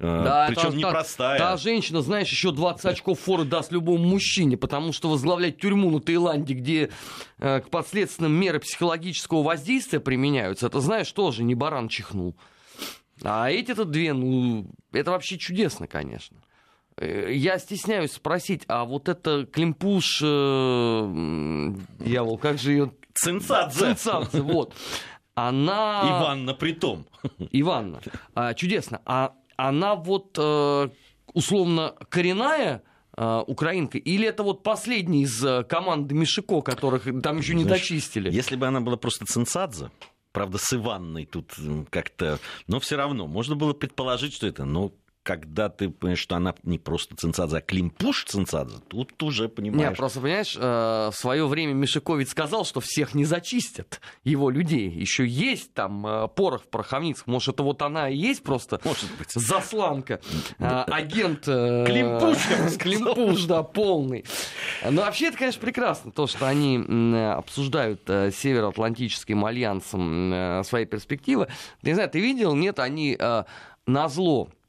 Да, 0.03 0.46
Причем 0.48 0.70
та- 0.72 0.76
непростая. 0.76 1.38
Та, 1.38 1.50
та 1.53 1.57
женщина, 1.57 2.03
знаешь, 2.03 2.28
еще 2.28 2.50
20 2.50 2.84
очков 2.86 3.20
форы 3.28 3.44
даст 3.44 3.70
любому 3.70 4.05
мужчине, 4.05 4.57
потому 4.57 4.92
что 4.92 5.09
возглавлять 5.09 5.59
тюрьму 5.59 5.90
на 5.92 6.00
Таиланде, 6.00 6.55
где 6.55 6.90
э, 7.38 7.61
к 7.61 7.70
последственным 7.70 8.32
меры 8.32 8.59
психологического 8.59 9.42
воздействия 9.44 10.00
применяются, 10.00 10.66
это, 10.66 10.80
знаешь, 10.80 11.11
тоже 11.12 11.44
не 11.44 11.55
баран 11.55 11.88
чихнул. 11.88 12.34
А 13.22 13.48
эти-то 13.50 13.84
две, 13.84 14.12
ну, 14.12 14.66
это 14.92 15.12
вообще 15.12 15.38
чудесно, 15.38 15.86
конечно. 15.86 16.38
Э, 16.96 17.32
Я 17.32 17.61
стесняюсь 17.61 18.12
спросить, 18.12 18.64
а 18.66 18.84
вот 18.84 19.09
это 19.09 19.46
Климпуш, 19.46 20.20
э, 20.24 21.72
дьявол, 22.00 22.38
как 22.38 22.59
же 22.59 22.72
ее... 22.72 22.92
Цинцадзе. 23.14 23.78
Цинцадзе, 23.94 24.40
вот. 24.40 24.74
Она... 25.34 26.03
Иванна 26.05 26.55
притом. 26.55 27.07
Иванна, 27.53 28.00
а, 28.34 28.53
чудесно. 28.55 29.00
А 29.07 29.32
она 29.57 29.94
вот 29.94 30.36
э, 30.38 30.88
условно 31.32 31.94
коренная 32.09 32.82
э, 33.16 33.42
украинка, 33.46 33.98
или 33.98 34.26
это 34.26 34.42
вот 34.42 34.62
последний 34.62 35.22
из 35.22 35.44
э, 35.44 35.64
команды 35.64 36.14
Мишико, 36.14 36.61
которых 36.61 37.05
там 37.22 37.38
еще 37.38 37.55
не 37.55 37.64
Знаешь, 37.64 37.80
дочистили? 37.80 38.30
Если 38.30 38.57
бы 38.57 38.66
она 38.66 38.80
была 38.80 38.96
просто 38.96 39.24
Цинцадзе, 39.26 39.90
правда, 40.32 40.59
с 40.59 40.72
Иванной 40.72 41.26
тут 41.26 41.53
как-то... 41.90 42.38
Но 42.66 42.80
все 42.80 42.96
равно, 42.96 43.26
можно 43.26 43.57
было 43.57 43.72
предположить, 43.72 44.34
что 44.34 44.46
это... 44.46 44.64
Но 44.64 44.92
когда 45.23 45.68
ты 45.68 45.89
понимаешь, 45.89 46.18
что 46.18 46.37
она 46.37 46.55
не 46.64 46.79
просто 46.79 47.16
Цинцадзе, 47.16 47.59
а 47.59 47.61
Климпуш 47.61 48.25
Цинцадзе, 48.25 48.79
тут 48.89 49.23
уже 49.23 49.49
понимаешь... 49.49 49.97
просто, 49.97 50.20
понимаешь, 50.20 50.57
э, 50.59 51.11
в 51.12 51.14
свое 51.14 51.47
время 51.47 51.75
Мишико 51.75 52.16
ведь 52.16 52.29
сказал, 52.29 52.64
что 52.64 52.81
всех 52.81 53.14
не 53.14 53.25
зачистят 53.25 54.01
его 54.25 54.51
людей. 54.51 54.91
Еще 54.91 55.27
есть 55.27 55.73
там 55.75 56.07
э, 56.07 56.29
порох 56.29 56.64
в 56.64 56.68
пороховницах. 56.68 57.27
Может, 57.27 57.55
это 57.55 57.62
вот 57.62 57.83
она 57.83 58.09
и 58.09 58.16
есть 58.16 58.43
просто 58.43 58.81
Может 58.85 59.11
быть. 59.16 59.31
засланка, 59.33 60.20
а, 60.59 60.85
агент... 60.85 61.47
э, 61.47 61.85
Климпуш. 61.87 62.39
Климпуш, 62.79 63.45
да, 63.45 63.62
полный. 63.62 64.25
Но 64.89 65.03
вообще 65.03 65.29
это, 65.29 65.39
конечно, 65.39 65.61
прекрасно, 65.61 66.11
то, 66.11 66.27
что 66.27 66.49
они 66.49 66.79
обсуждают 67.33 68.03
э, 68.09 68.31
Североатлантическим 68.33 69.45
альянсом 69.45 70.33
э, 70.33 70.62
свои 70.64 70.85
перспективы. 70.85 71.49
Ты 71.81 71.91
не 71.91 71.95
знаю, 71.95 72.11
ты 72.11 72.20
видел, 72.20 72.55
нет, 72.55 72.79
они 72.79 73.16
э, 73.18 73.45
назло 73.87 74.49
э, 74.49 74.61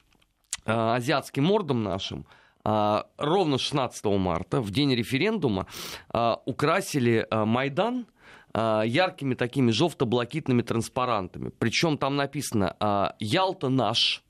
азиатским 0.65 1.45
мордам 1.45 1.83
нашим 1.83 2.25
а, 2.63 3.05
ровно 3.17 3.57
16 3.57 4.05
марта, 4.05 4.61
в 4.61 4.71
день 4.71 4.95
референдума, 4.95 5.67
а, 6.09 6.41
украсили 6.45 7.27
Майдан 7.31 8.07
яркими 8.55 9.33
такими 9.33 9.71
желто-блакитными 9.71 10.61
транспарантами. 10.61 11.49
Причем 11.57 11.97
там 11.97 12.15
написано 12.15 13.15
«Ялта 13.19 13.69
наш». 13.69 14.23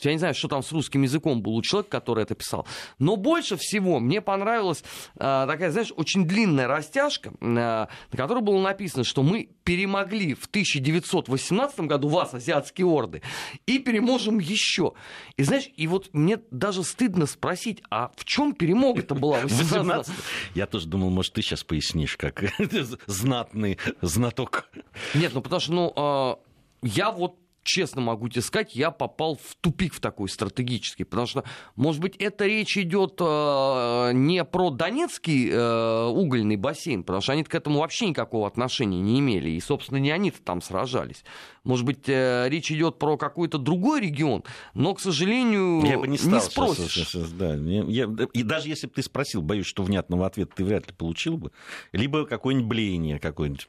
Я 0.00 0.12
не 0.12 0.18
знаю, 0.18 0.34
что 0.34 0.48
там 0.48 0.62
с 0.62 0.72
русским 0.72 1.02
языком 1.02 1.42
был 1.42 1.56
у 1.56 1.62
человека, 1.62 1.90
который 1.90 2.24
это 2.24 2.34
писал. 2.34 2.66
Но 2.98 3.16
больше 3.16 3.56
всего 3.56 4.00
мне 4.00 4.20
понравилась 4.20 4.82
а, 5.16 5.46
такая, 5.46 5.70
знаешь, 5.70 5.92
очень 5.96 6.26
длинная 6.26 6.66
растяжка, 6.66 7.32
а, 7.40 7.88
на 8.10 8.16
которой 8.16 8.42
было 8.42 8.60
написано, 8.60 9.04
что 9.04 9.22
мы 9.22 9.50
перемогли 9.64 10.34
в 10.34 10.46
1918 10.46 11.80
году 11.80 12.08
вас, 12.08 12.34
азиатские 12.34 12.86
орды, 12.86 13.22
и 13.66 13.78
переможем 13.78 14.38
еще. 14.38 14.94
И 15.36 15.44
знаешь, 15.44 15.68
и 15.76 15.86
вот 15.86 16.10
мне 16.12 16.38
даже 16.50 16.82
стыдно 16.82 17.26
спросить, 17.26 17.82
а 17.90 18.10
в 18.16 18.24
чем 18.24 18.54
перемога-то 18.54 19.14
была 19.14 19.38
в 19.40 19.44
18 19.52 19.92
18. 20.08 20.14
Я 20.54 20.66
тоже 20.66 20.86
думал, 20.86 21.10
может, 21.10 21.34
ты 21.34 21.42
сейчас 21.42 21.64
пояснишь, 21.64 22.16
как 22.16 22.44
знатный 23.06 23.78
знаток. 24.00 24.68
Нет, 25.14 25.32
ну 25.34 25.42
потому 25.42 25.60
что, 25.60 25.72
ну, 25.72 25.92
а, 25.96 26.38
я 26.82 27.10
вот 27.10 27.36
честно 27.62 28.00
могу 28.00 28.28
тебе 28.28 28.42
сказать, 28.42 28.74
я 28.74 28.90
попал 28.90 29.36
в 29.36 29.54
тупик 29.60 29.94
в 29.94 30.00
такой 30.00 30.28
стратегический, 30.28 31.04
потому 31.04 31.26
что, 31.26 31.44
может 31.76 32.00
быть, 32.00 32.16
это 32.16 32.46
речь 32.46 32.76
идет 32.76 33.16
э, 33.20 34.10
не 34.14 34.44
про 34.44 34.70
Донецкий 34.70 35.48
э, 35.50 36.04
угольный 36.06 36.56
бассейн, 36.56 37.02
потому 37.04 37.22
что 37.22 37.32
они 37.32 37.44
к 37.44 37.54
этому 37.54 37.80
вообще 37.80 38.08
никакого 38.08 38.46
отношения 38.46 39.00
не 39.00 39.18
имели, 39.20 39.50
и, 39.50 39.60
собственно, 39.60 39.98
не 39.98 40.10
они-то 40.10 40.42
там 40.42 40.60
сражались. 40.60 41.24
Может 41.64 41.86
быть, 41.86 42.08
э, 42.08 42.48
речь 42.48 42.70
идет 42.72 42.98
про 42.98 43.16
какой-то 43.16 43.58
другой 43.58 44.00
регион, 44.00 44.42
но, 44.74 44.94
к 44.94 45.00
сожалению, 45.00 45.84
Я 45.84 45.98
бы 45.98 46.08
не 46.08 46.18
стал. 46.18 46.40
спросишь. 46.40 46.92
сейчас- 46.92 47.08
сейчас- 47.10 47.30
да, 47.32 47.56
не- 47.56 47.84
я- 47.92 48.08
и 48.32 48.42
даже 48.42 48.68
если 48.68 48.86
бы 48.88 48.92
ты 48.94 49.02
спросил, 49.02 49.42
боюсь, 49.42 49.66
что 49.66 49.82
внятного 49.82 50.26
ответа 50.26 50.52
ты 50.56 50.64
вряд 50.64 50.86
ли 50.88 50.92
получил 50.94 51.36
бы. 51.36 51.52
Либо 51.92 52.26
какое-нибудь 52.26 52.68
блеяние 52.68 53.18
какое-нибудь 53.18 53.68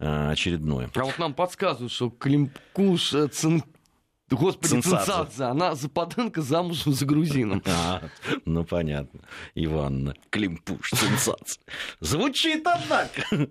э, 0.00 0.30
очередное. 0.30 0.90
А 0.94 1.04
вот 1.04 1.18
нам 1.18 1.34
подсказывают, 1.34 1.92
что 1.92 2.10
Климкуш, 2.10 3.14
э, 3.14 3.28
Цин... 3.34 3.62
Господи, 4.30 4.70
Цинцадзе. 4.70 4.96
Цинцадзе, 5.04 5.44
она 5.44 5.74
западенка 5.74 6.40
замужем 6.40 6.92
за 6.94 7.04
грузином. 7.04 7.62
А, 7.66 8.02
ну 8.44 8.64
понятно. 8.64 9.20
Иванна, 9.54 10.14
Климпуш, 10.30 10.90
сенсация. 10.90 11.62
Звучит, 12.00 12.66
однако. 12.66 13.48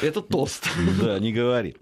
Это 0.00 0.22
тост. 0.22 0.68
Да, 1.00 1.18
не 1.18 1.32
говори. 1.32 1.76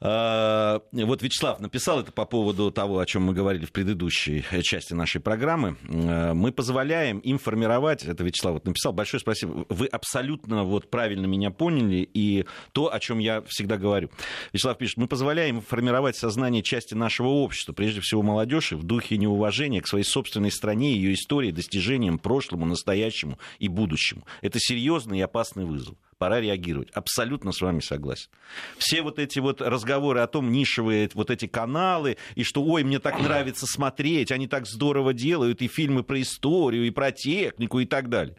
А, 0.00 0.80
Вот 0.92 1.22
Вячеслав 1.22 1.60
написал 1.60 2.00
это 2.00 2.12
по 2.12 2.24
поводу 2.24 2.70
того, 2.70 3.00
о 3.00 3.06
чем 3.06 3.24
мы 3.24 3.32
говорили 3.32 3.64
в 3.64 3.72
предыдущей 3.72 4.44
части 4.62 4.94
нашей 4.94 5.20
программы. 5.20 5.76
А, 5.88 6.34
Мы 6.34 6.52
позволяем 6.52 7.18
им 7.18 7.38
формировать, 7.38 8.04
это 8.04 8.22
Вячеслав 8.22 8.54
вот 8.54 8.64
написал, 8.64 8.92
большое 8.92 9.20
спасибо. 9.20 9.66
Вы 9.68 9.86
абсолютно 9.86 10.62
вот 10.64 10.90
правильно 10.90 11.26
меня 11.26 11.50
поняли, 11.50 12.08
и 12.12 12.46
то, 12.72 12.92
о 12.92 13.00
чем 13.00 13.18
я 13.18 13.42
всегда 13.42 13.76
говорю. 13.76 14.10
Вячеслав 14.52 14.78
пишет, 14.78 14.98
мы 14.98 15.08
позволяем 15.08 15.60
формировать 15.60 16.16
сознание 16.16 16.62
части 16.62 16.94
нашего 16.94 17.28
общества, 17.28 17.72
прежде 17.72 18.00
всего 18.00 18.22
молодежи, 18.22 18.76
в 18.76 18.84
духе 18.84 19.16
неуважения 19.16 19.80
к 19.80 19.88
своей 19.88 20.04
собственной 20.04 20.52
стране, 20.52 20.94
ее 20.94 21.14
истории, 21.14 21.50
достижениям, 21.50 22.18
прошлому, 22.18 22.66
настоящему 22.66 23.38
и 23.58 23.68
будущему. 23.68 24.24
Это 24.42 24.58
серьезный 24.60 25.18
и 25.18 25.22
опасный 25.22 25.64
вызов 25.64 25.96
пора 26.18 26.40
реагировать. 26.40 26.90
Абсолютно 26.90 27.52
с 27.52 27.60
вами 27.60 27.80
согласен. 27.80 28.28
Все 28.76 29.02
вот 29.02 29.18
эти 29.18 29.38
вот 29.38 29.62
разговоры 29.62 30.20
о 30.20 30.26
том, 30.26 30.50
нишевые 30.50 31.08
вот 31.14 31.30
эти 31.30 31.46
каналы, 31.46 32.16
и 32.34 32.42
что, 32.42 32.62
ой, 32.62 32.84
мне 32.84 32.98
так 32.98 33.20
нравится 33.20 33.66
смотреть, 33.66 34.32
они 34.32 34.46
так 34.46 34.66
здорово 34.66 35.14
делают, 35.14 35.62
и 35.62 35.68
фильмы 35.68 36.02
про 36.02 36.20
историю, 36.20 36.86
и 36.86 36.90
про 36.90 37.12
технику, 37.12 37.80
и 37.80 37.86
так 37.86 38.08
далее. 38.08 38.36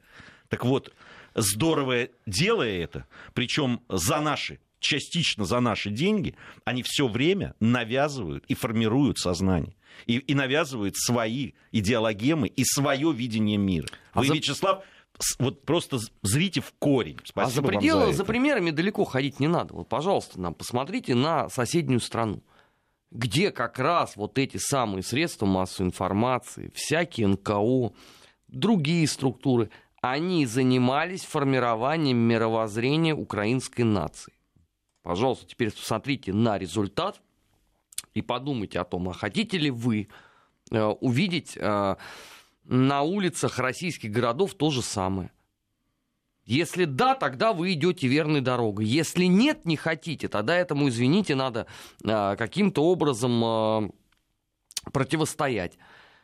Так 0.49 0.65
вот, 0.65 0.93
здорово 1.36 2.09
делая 2.25 2.84
это, 2.84 3.05
причем 3.34 3.82
за 3.88 4.19
наши, 4.19 4.59
частично 4.80 5.45
за 5.45 5.59
наши 5.59 5.89
деньги, 5.89 6.36
они 6.65 6.84
все 6.84 7.07
время 7.07 7.55
навязывают 7.59 8.45
и 8.47 8.55
формируют 8.55 9.17
сознание. 9.17 9.75
И, 10.05 10.17
и 10.17 10.34
навязывают 10.34 10.95
свои 10.95 11.51
идеологемы 11.73 12.47
и 12.47 12.63
свое 12.63 13.11
видение 13.11 13.57
мира. 13.57 13.88
А 14.13 14.19
Вы, 14.21 14.27
за- 14.27 14.34
Вячеслав, 14.36 14.84
вот 15.38 15.65
просто 15.65 15.99
зрите 16.22 16.61
в 16.61 16.74
корень. 16.80 17.20
Спасибо 17.26 17.41
а 17.41 17.49
за 17.49 17.61
пределы, 17.61 18.05
за 18.07 18.13
за, 18.13 18.26
примерами 18.26 18.72
далеко 18.72 19.03
ходить 19.03 19.39
не 19.39 19.47
надо. 19.47 19.74
Вот, 19.74 19.89
пожалуйста, 19.89 20.39
нам 20.39 20.53
посмотрите 20.53 21.15
на 21.15 21.49
соседнюю 21.49 21.99
страну, 21.99 22.41
где 23.11 23.51
как 23.51 23.80
раз 23.80 24.15
вот 24.15 24.38
эти 24.38 24.57
самые 24.57 25.03
средства 25.03 25.45
массовой 25.45 25.88
информации, 25.88 26.72
всякие 26.74 27.28
НКО, 27.28 27.93
другие 28.47 29.07
структуры, 29.07 29.70
они 30.01 30.45
занимались 30.45 31.26
формированием 31.26 32.17
мировоззрения 32.17 33.13
украинской 33.13 33.82
нации. 33.82 34.34
Пожалуйста, 35.03 35.45
теперь 35.47 35.72
посмотрите 35.72 36.34
на 36.34 36.57
результат 36.57 37.22
и 38.13 38.22
подумайте 38.22 38.80
о 38.80 38.86
том, 38.86 39.09
а 39.09 39.13
хотите 39.13 39.57
ли 39.57 39.72
вы 39.72 40.07
э, 40.72 40.82
увидеть 40.82 41.57
э, 41.57 41.95
на 42.70 43.01
улицах 43.01 43.57
российских 43.57 44.11
городов 44.11 44.53
то 44.53 44.70
же 44.70 44.82
самое. 44.82 45.32
Если 46.45 46.86
да, 46.86 47.15
тогда 47.15 47.51
вы 47.51 47.74
идете 47.74 48.07
верной 48.07 48.41
дорогой. 48.41 48.86
Если 48.86 49.26
нет, 49.26 49.65
не 49.65 49.76
хотите, 49.76 50.28
тогда 50.28 50.55
этому, 50.55 50.89
извините, 50.89 51.36
надо 51.36 51.67
э, 52.03 52.36
каким-то 52.38 52.84
образом 52.84 53.43
э, 53.43 53.89
противостоять. 54.91 55.78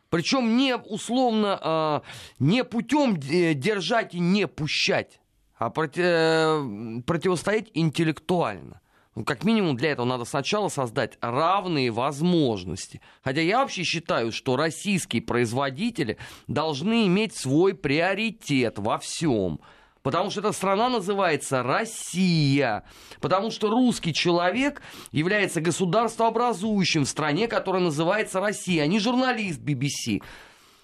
Причем 0.10 0.56
не 0.56 0.78
условно, 0.78 1.60
э, 1.62 2.02
не 2.40 2.64
путем 2.64 3.16
э, 3.16 3.54
держать 3.54 4.14
и 4.14 4.20
не 4.20 4.48
пущать, 4.48 5.20
а 5.58 5.70
проти- 5.70 6.02
э, 6.02 7.02
противостоять 7.06 7.70
интеллектуально. 7.74 8.82
Ну, 9.16 9.24
как 9.24 9.46
минимум 9.46 9.78
для 9.78 9.92
этого 9.92 10.06
надо 10.06 10.26
сначала 10.26 10.68
создать 10.68 11.18
равные 11.22 11.90
возможности. 11.90 13.00
Хотя 13.24 13.40
я 13.40 13.60
вообще 13.60 13.84
считаю, 13.84 14.34
что 14.34 14.58
российские 14.58 15.22
производители 15.22 16.18
должны 16.48 17.08
иметь 17.08 17.34
свой 17.34 17.74
приоритет 17.74 18.78
во 18.78 19.00
всем. 19.00 19.62
Потому 20.04 20.30
что 20.30 20.42
эта 20.42 20.52
страна 20.52 20.90
называется 20.90 21.64
Россия. 21.64 22.84
Потому 23.22 23.52
что 23.52 23.70
русский 23.70 24.14
человек 24.14 24.82
является 25.14 25.62
государствообразующим 25.62 27.06
в 27.06 27.10
стране, 27.10 27.48
которая 27.48 27.82
называется 27.82 28.42
Россия, 28.42 28.84
а 28.84 28.88
не 28.88 29.00
журналист 29.00 29.62
BBC. 29.62 30.22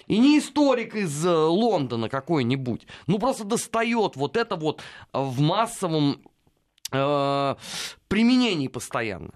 И 0.07 0.17
не 0.17 0.39
историк 0.39 0.95
из 0.95 1.25
э, 1.25 1.29
Лондона 1.29 2.09
какой-нибудь. 2.09 2.87
Ну, 3.07 3.19
просто 3.19 3.43
достает 3.43 4.15
вот 4.15 4.37
это 4.37 4.55
вот 4.55 4.81
в 5.13 5.39
массовом 5.39 6.21
применении 6.91 8.67
постоянно. 8.67 9.31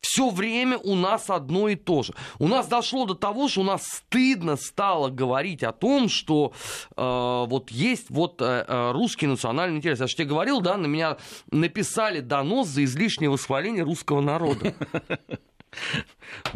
Все 0.00 0.30
время 0.30 0.78
у 0.78 0.94
нас 0.94 1.28
одно 1.28 1.68
и 1.68 1.74
то 1.74 2.02
же. 2.02 2.14
У 2.38 2.48
нас 2.48 2.66
дошло 2.68 3.04
до 3.04 3.14
того, 3.14 3.48
что 3.48 3.60
у 3.60 3.64
нас 3.64 3.84
стыдно 3.84 4.56
стало 4.56 5.10
говорить 5.10 5.62
о 5.62 5.72
том, 5.72 6.08
что 6.08 6.52
э, 6.96 7.44
вот 7.48 7.70
есть 7.70 8.06
вот 8.08 8.40
э, 8.40 8.64
э 8.66 8.92
русский 8.92 9.26
национальный 9.26 9.78
интерес. 9.78 10.00
Я 10.00 10.06
же 10.06 10.14
тебе 10.14 10.28
говорил, 10.28 10.60
да, 10.60 10.76
на 10.76 10.86
меня 10.86 11.18
написали 11.50 12.20
донос 12.20 12.68
за 12.68 12.84
излишнее 12.84 13.28
восхваление 13.28 13.82
русского 13.84 14.20
народа. 14.20 14.74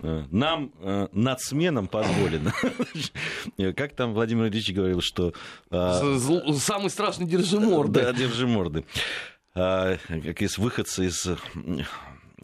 Нам, 0.03 0.73
э, 0.81 1.09
нацменам, 1.13 1.89
позволено. 1.89 2.55
Как 3.77 3.95
там 3.95 4.15
Владимир 4.15 4.47
Ильич 4.47 4.73
говорил, 4.73 5.01
что... 5.03 5.35
Э, 5.71 6.19
самый 6.59 6.91
страшный 6.91 7.27
держиморды. 7.27 8.01
Да, 8.01 8.13
держиморды. 8.13 8.85
Э, 9.55 9.97
как 10.09 10.43
из 10.43 10.59
выходца 10.59 11.03
из 11.03 11.27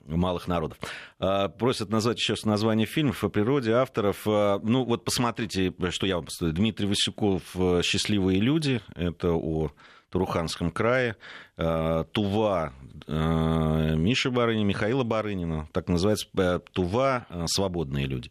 малых 0.09 0.49
народов. 0.49 0.79
А, 1.19 1.49
просят 1.49 1.91
назвать 1.91 2.19
еще 2.19 2.35
название 2.45 2.87
фильмов 2.87 3.23
о 3.23 3.29
природе, 3.29 3.73
авторов. 3.73 4.23
А, 4.27 4.59
ну, 4.63 4.85
вот 4.85 5.05
посмотрите, 5.05 5.73
что 5.91 6.07
я 6.07 6.17
вам 6.17 6.25
поставлю. 6.27 6.55
Дмитрий 6.55 6.87
Васюков 6.87 7.43
«Счастливые 7.83 8.41
люди». 8.41 8.81
Это 8.95 9.33
о 9.33 9.71
Туруханском 10.11 10.71
крае. 10.71 11.17
А, 11.57 12.05
Тува 12.05 12.73
Миши 13.07 14.31
Барынина, 14.31 14.67
Михаила 14.67 15.05
Барынина. 15.05 15.69
Так 15.73 15.89
называется 15.89 16.27
Тува 16.73 17.27
«Свободные 17.47 18.07
люди». 18.07 18.31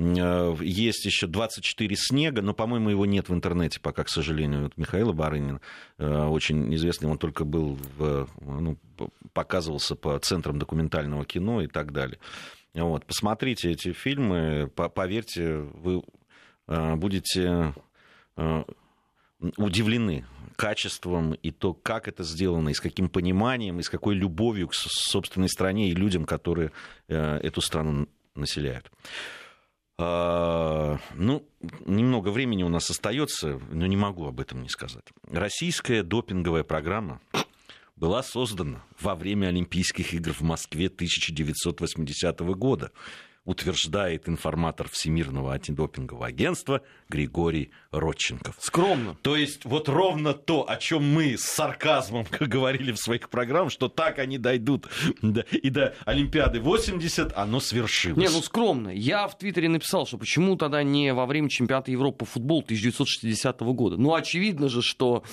Э, 0.00 0.56
есть 0.60 1.04
еще 1.04 1.26
24 1.26 1.96
снега, 1.96 2.42
но, 2.42 2.54
по-моему, 2.54 2.90
его 2.90 3.06
нет 3.06 3.28
в 3.28 3.34
интернете 3.34 3.80
пока, 3.80 4.04
к 4.04 4.08
сожалению. 4.08 4.64
Вот 4.64 4.76
Михаила 4.76 5.12
Барынина, 5.12 5.60
э, 5.98 6.24
очень 6.26 6.74
известный, 6.74 7.08
он 7.08 7.18
только 7.18 7.44
был, 7.44 7.78
в, 7.96 8.28
ну, 8.40 8.78
показывался 9.32 9.96
по 9.96 10.18
центрам 10.18 10.58
документального 10.58 11.24
кино 11.24 11.62
и 11.62 11.66
так 11.66 11.92
далее. 11.92 12.18
Вот, 12.74 13.04
посмотрите 13.04 13.72
эти 13.72 13.92
фильмы, 13.92 14.70
поверьте, 14.74 15.56
вы 15.56 16.02
э, 16.68 16.94
будете 16.96 17.74
удивлены 19.56 20.24
качеством 20.56 21.34
и 21.34 21.50
то, 21.50 21.74
как 21.74 22.08
это 22.08 22.22
сделано, 22.22 22.70
и 22.70 22.74
с 22.74 22.80
каким 22.80 23.10
пониманием, 23.10 23.80
и 23.80 23.82
с 23.82 23.90
какой 23.90 24.14
любовью 24.14 24.68
к 24.68 24.74
собственной 24.74 25.48
стране 25.48 25.90
и 25.90 25.94
людям, 25.94 26.24
которые 26.24 26.72
эту 27.08 27.60
страну 27.60 28.08
населяют. 28.34 28.90
А, 30.02 30.98
ну, 31.14 31.46
немного 31.84 32.30
времени 32.30 32.62
у 32.62 32.70
нас 32.70 32.88
остается, 32.88 33.60
но 33.70 33.86
не 33.86 33.98
могу 33.98 34.26
об 34.26 34.40
этом 34.40 34.62
не 34.62 34.70
сказать. 34.70 35.04
Российская 35.30 36.02
допинговая 36.02 36.64
программа 36.64 37.20
была 37.96 38.22
создана 38.22 38.82
во 38.98 39.14
время 39.14 39.48
Олимпийских 39.48 40.14
игр 40.14 40.32
в 40.32 40.40
Москве 40.40 40.86
1980 40.86 42.40
года 42.40 42.92
утверждает 43.44 44.28
информатор 44.28 44.88
Всемирного 44.88 45.54
антидопингового 45.54 46.26
агентства 46.26 46.82
Григорий 47.08 47.70
Родченков. 47.90 48.56
Скромно. 48.58 49.16
То 49.22 49.34
есть 49.34 49.64
вот 49.64 49.88
ровно 49.88 50.34
то, 50.34 50.68
о 50.68 50.76
чем 50.76 51.12
мы 51.12 51.36
с 51.36 51.42
сарказмом 51.42 52.26
говорили 52.40 52.92
в 52.92 52.98
своих 52.98 53.30
программах, 53.30 53.72
что 53.72 53.88
так 53.88 54.18
они 54.18 54.38
дойдут 54.38 54.88
и 55.52 55.70
до 55.70 55.94
Олимпиады 56.04 56.60
80, 56.60 57.32
оно 57.36 57.60
свершилось. 57.60 58.18
Не, 58.18 58.28
ну 58.28 58.42
скромно. 58.42 58.90
Я 58.90 59.26
в 59.26 59.36
Твиттере 59.38 59.68
написал, 59.68 60.06
что 60.06 60.18
почему 60.18 60.56
тогда 60.56 60.82
не 60.82 61.12
во 61.14 61.26
время 61.26 61.48
чемпионата 61.48 61.90
Европы 61.90 62.20
по 62.20 62.24
футболу 62.26 62.60
1960 62.60 63.60
года. 63.60 63.96
Ну, 63.96 64.14
очевидно 64.14 64.68
же, 64.68 64.82
что 64.82 65.24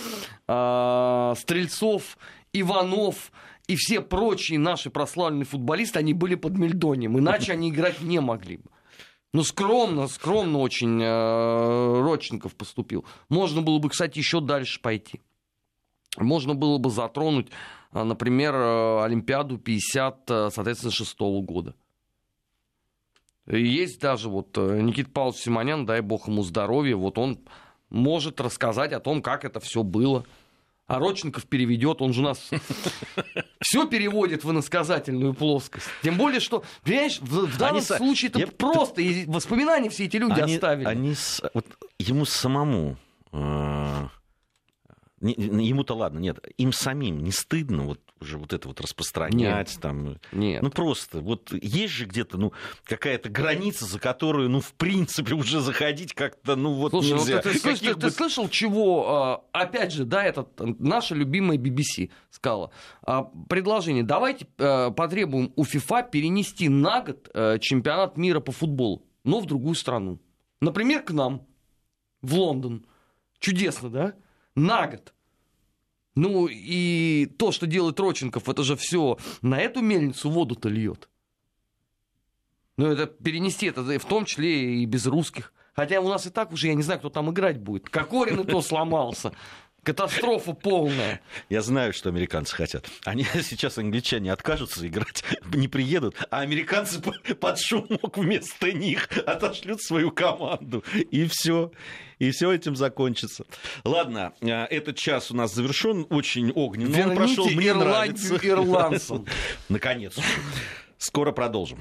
э, 0.48 1.34
Стрельцов, 1.38 2.18
Иванов, 2.54 3.32
и 3.68 3.76
все 3.76 4.02
прочие 4.02 4.60
наши 4.60 4.90
прославленные 4.90 5.46
футболисты, 5.46 6.00
они 6.00 6.14
были 6.14 6.36
под 6.36 6.58
Мельдонием, 6.58 7.18
иначе 7.20 7.54
они 7.54 7.70
играть 7.70 8.02
не 8.02 8.20
могли 8.22 8.58
бы. 8.58 8.70
Ну, 9.34 9.44
скромно, 9.44 10.08
скромно 10.08 10.60
очень 10.60 11.02
э, 11.02 12.02
Родченков 12.02 12.56
поступил. 12.56 13.06
Можно 13.30 13.62
было 13.62 13.78
бы, 13.78 13.90
кстати, 13.90 14.18
еще 14.18 14.40
дальше 14.40 14.82
пойти. 14.82 15.22
Можно 16.18 16.56
было 16.56 16.78
бы 16.78 16.90
затронуть, 16.90 17.50
э, 17.92 18.04
например, 18.04 18.56
э, 18.56 19.04
Олимпиаду 19.04 19.58
50, 19.58 20.32
э, 20.32 20.50
соответственно, 20.52 20.92
шестого 20.92 21.42
года. 21.42 21.76
Есть 23.46 24.02
даже 24.02 24.28
вот 24.28 24.58
Никита 24.58 25.10
Павлович 25.10 25.40
Симонян, 25.40 25.86
дай 25.86 26.02
бог 26.02 26.28
ему 26.28 26.44
здоровья, 26.44 26.98
вот 26.98 27.18
он 27.18 27.40
может 27.90 28.42
рассказать 28.42 28.92
о 28.92 29.00
том, 29.00 29.22
как 29.22 29.46
это 29.46 29.62
все 29.62 29.84
было 29.84 30.26
а 30.88 31.00
Родченков 31.00 31.46
переведет, 31.46 32.02
он 32.02 32.14
же 32.14 32.22
у 32.22 32.24
нас 32.24 32.50
все 33.62 33.86
переводит 33.88 34.44
в 34.44 34.52
иносказательную 34.52 35.34
плоскость. 35.34 35.88
Тем 36.02 36.16
более, 36.16 36.40
что, 36.40 36.64
понимаешь, 36.84 37.20
в, 37.20 37.46
в 37.46 37.58
данном 37.58 37.78
они, 37.78 37.86
случае 37.86 38.30
это 38.30 38.40
я... 38.40 38.48
просто 38.48 39.02
и 39.02 39.26
воспоминания 39.26 39.90
все 39.90 40.06
эти 40.06 40.18
люди 40.18 40.40
они, 40.40 40.56
оставили. 40.56 40.88
Они, 40.88 41.16
вот, 41.54 41.66
ему 42.00 42.26
самому 42.26 42.98
э, 43.34 44.08
Ему-то 45.20 45.96
ладно, 45.96 46.20
нет, 46.20 46.40
им 46.58 46.72
самим 46.72 47.24
не 47.24 47.32
стыдно 47.32 47.84
вот 47.84 48.00
уже 48.22 48.38
вот 48.38 48.54
это 48.54 48.68
вот 48.68 48.82
распространять 48.82 49.70
нет. 49.70 49.82
там. 49.82 50.18
Нет. 50.32 50.62
Ну 50.62 50.70
просто, 50.70 51.22
вот 51.22 51.52
есть 51.52 51.94
же 51.94 52.06
где-то, 52.06 52.38
ну, 52.38 52.54
какая-то 52.84 53.30
граница, 53.30 53.86
за 53.86 54.00
которую, 54.00 54.50
ну, 54.50 54.60
в 54.60 54.74
принципе, 54.74 55.34
уже 55.34 55.60
заходить 55.60 56.14
как-то, 56.14 56.56
ну, 56.56 56.74
вот 56.74 56.92
Слушай, 56.92 57.14
нельзя. 57.14 57.36
Вот 57.36 57.44
ты, 57.44 57.60
ты, 57.60 57.76
ты, 57.76 57.94
бы... 57.94 58.02
ты 58.02 58.12
слышал, 58.12 58.50
чего, 58.50 59.10
а, 59.10 59.44
опять 59.54 59.92
же, 59.92 60.06
да, 60.06 60.24
этот, 60.24 60.50
наша 60.80 61.16
любимая 61.16 61.58
BBC 61.58 62.12
сказала, 62.30 62.72
а, 63.04 63.24
предложение, 63.50 64.04
давайте 64.04 64.48
а, 64.58 64.92
потребуем 64.92 65.52
у 65.56 65.64
ФИФА 65.64 66.04
перенести 66.04 66.70
на 66.70 67.02
год 67.02 67.30
чемпионат 67.62 68.18
мира 68.18 68.40
по 68.40 68.52
футболу, 68.52 69.04
но 69.24 69.40
в 69.40 69.46
другую 69.46 69.76
страну. 69.76 70.20
Например, 70.62 71.02
к 71.02 71.12
нам, 71.12 71.46
в 72.22 72.36
Лондон. 72.36 72.86
Чудесно, 73.40 73.90
да? 73.90 74.14
На 74.58 74.88
год. 74.88 75.14
Ну 76.16 76.48
и 76.48 77.28
то, 77.38 77.52
что 77.52 77.68
делает 77.68 78.00
Роченков, 78.00 78.50
это 78.50 78.64
же 78.64 78.76
все 78.76 79.18
на 79.42 79.60
эту 79.60 79.82
мельницу 79.82 80.30
воду-то 80.30 80.68
льет. 80.68 81.10
Ну 82.76 82.88
это 82.88 83.06
перенести 83.06 83.68
это 83.68 83.84
в 83.84 84.06
том 84.06 84.26
числе 84.26 84.82
и 84.82 84.86
без 84.86 85.06
русских. 85.06 85.54
Хотя 85.76 86.02
у 86.02 86.10
нас 86.10 86.26
и 86.26 86.32
так 86.32 86.52
уже, 86.52 86.68
я 86.68 86.74
не 86.74 86.82
знаю, 86.82 87.00
кто 87.00 87.10
там 87.10 87.30
играть 87.30 87.60
будет. 87.60 87.88
Кокорин 87.88 88.40
и 88.40 88.44
то 88.44 88.62
сломался. 88.62 89.32
Катастрофа 89.84 90.54
полная. 90.54 91.22
Я 91.50 91.62
знаю, 91.62 91.94
что 91.94 92.10
американцы 92.10 92.56
хотят. 92.56 92.86
Они 93.06 93.24
сейчас 93.42 93.78
англичане 93.78 94.34
откажутся 94.34 94.86
играть, 94.86 95.24
не 95.54 95.68
приедут, 95.68 96.16
а 96.30 96.42
американцы 96.42 97.00
под 97.02 97.60
шумок 97.60 98.18
вместо 98.18 98.72
них 98.74 99.08
отошлют 99.26 99.82
свою 99.82 100.12
команду. 100.12 100.84
И 101.12 101.26
все. 101.28 101.72
И 102.20 102.32
все 102.32 102.52
этим 102.52 102.76
закончится. 102.76 103.46
Ладно, 103.86 104.34
э, 104.42 104.48
этот 104.50 104.98
час 104.98 105.32
у 105.32 105.36
нас 105.36 105.54
завершен, 105.54 106.06
очень 106.10 106.52
огненный. 106.54 106.98
Верните 106.98 107.10
Он 107.10 107.16
прошел, 107.16 107.50
мне 107.50 107.74
нравится. 107.74 108.36
ирландцам. 108.42 109.26
Наконец. 109.70 110.16
Скоро 110.98 111.32
продолжим. 111.32 111.80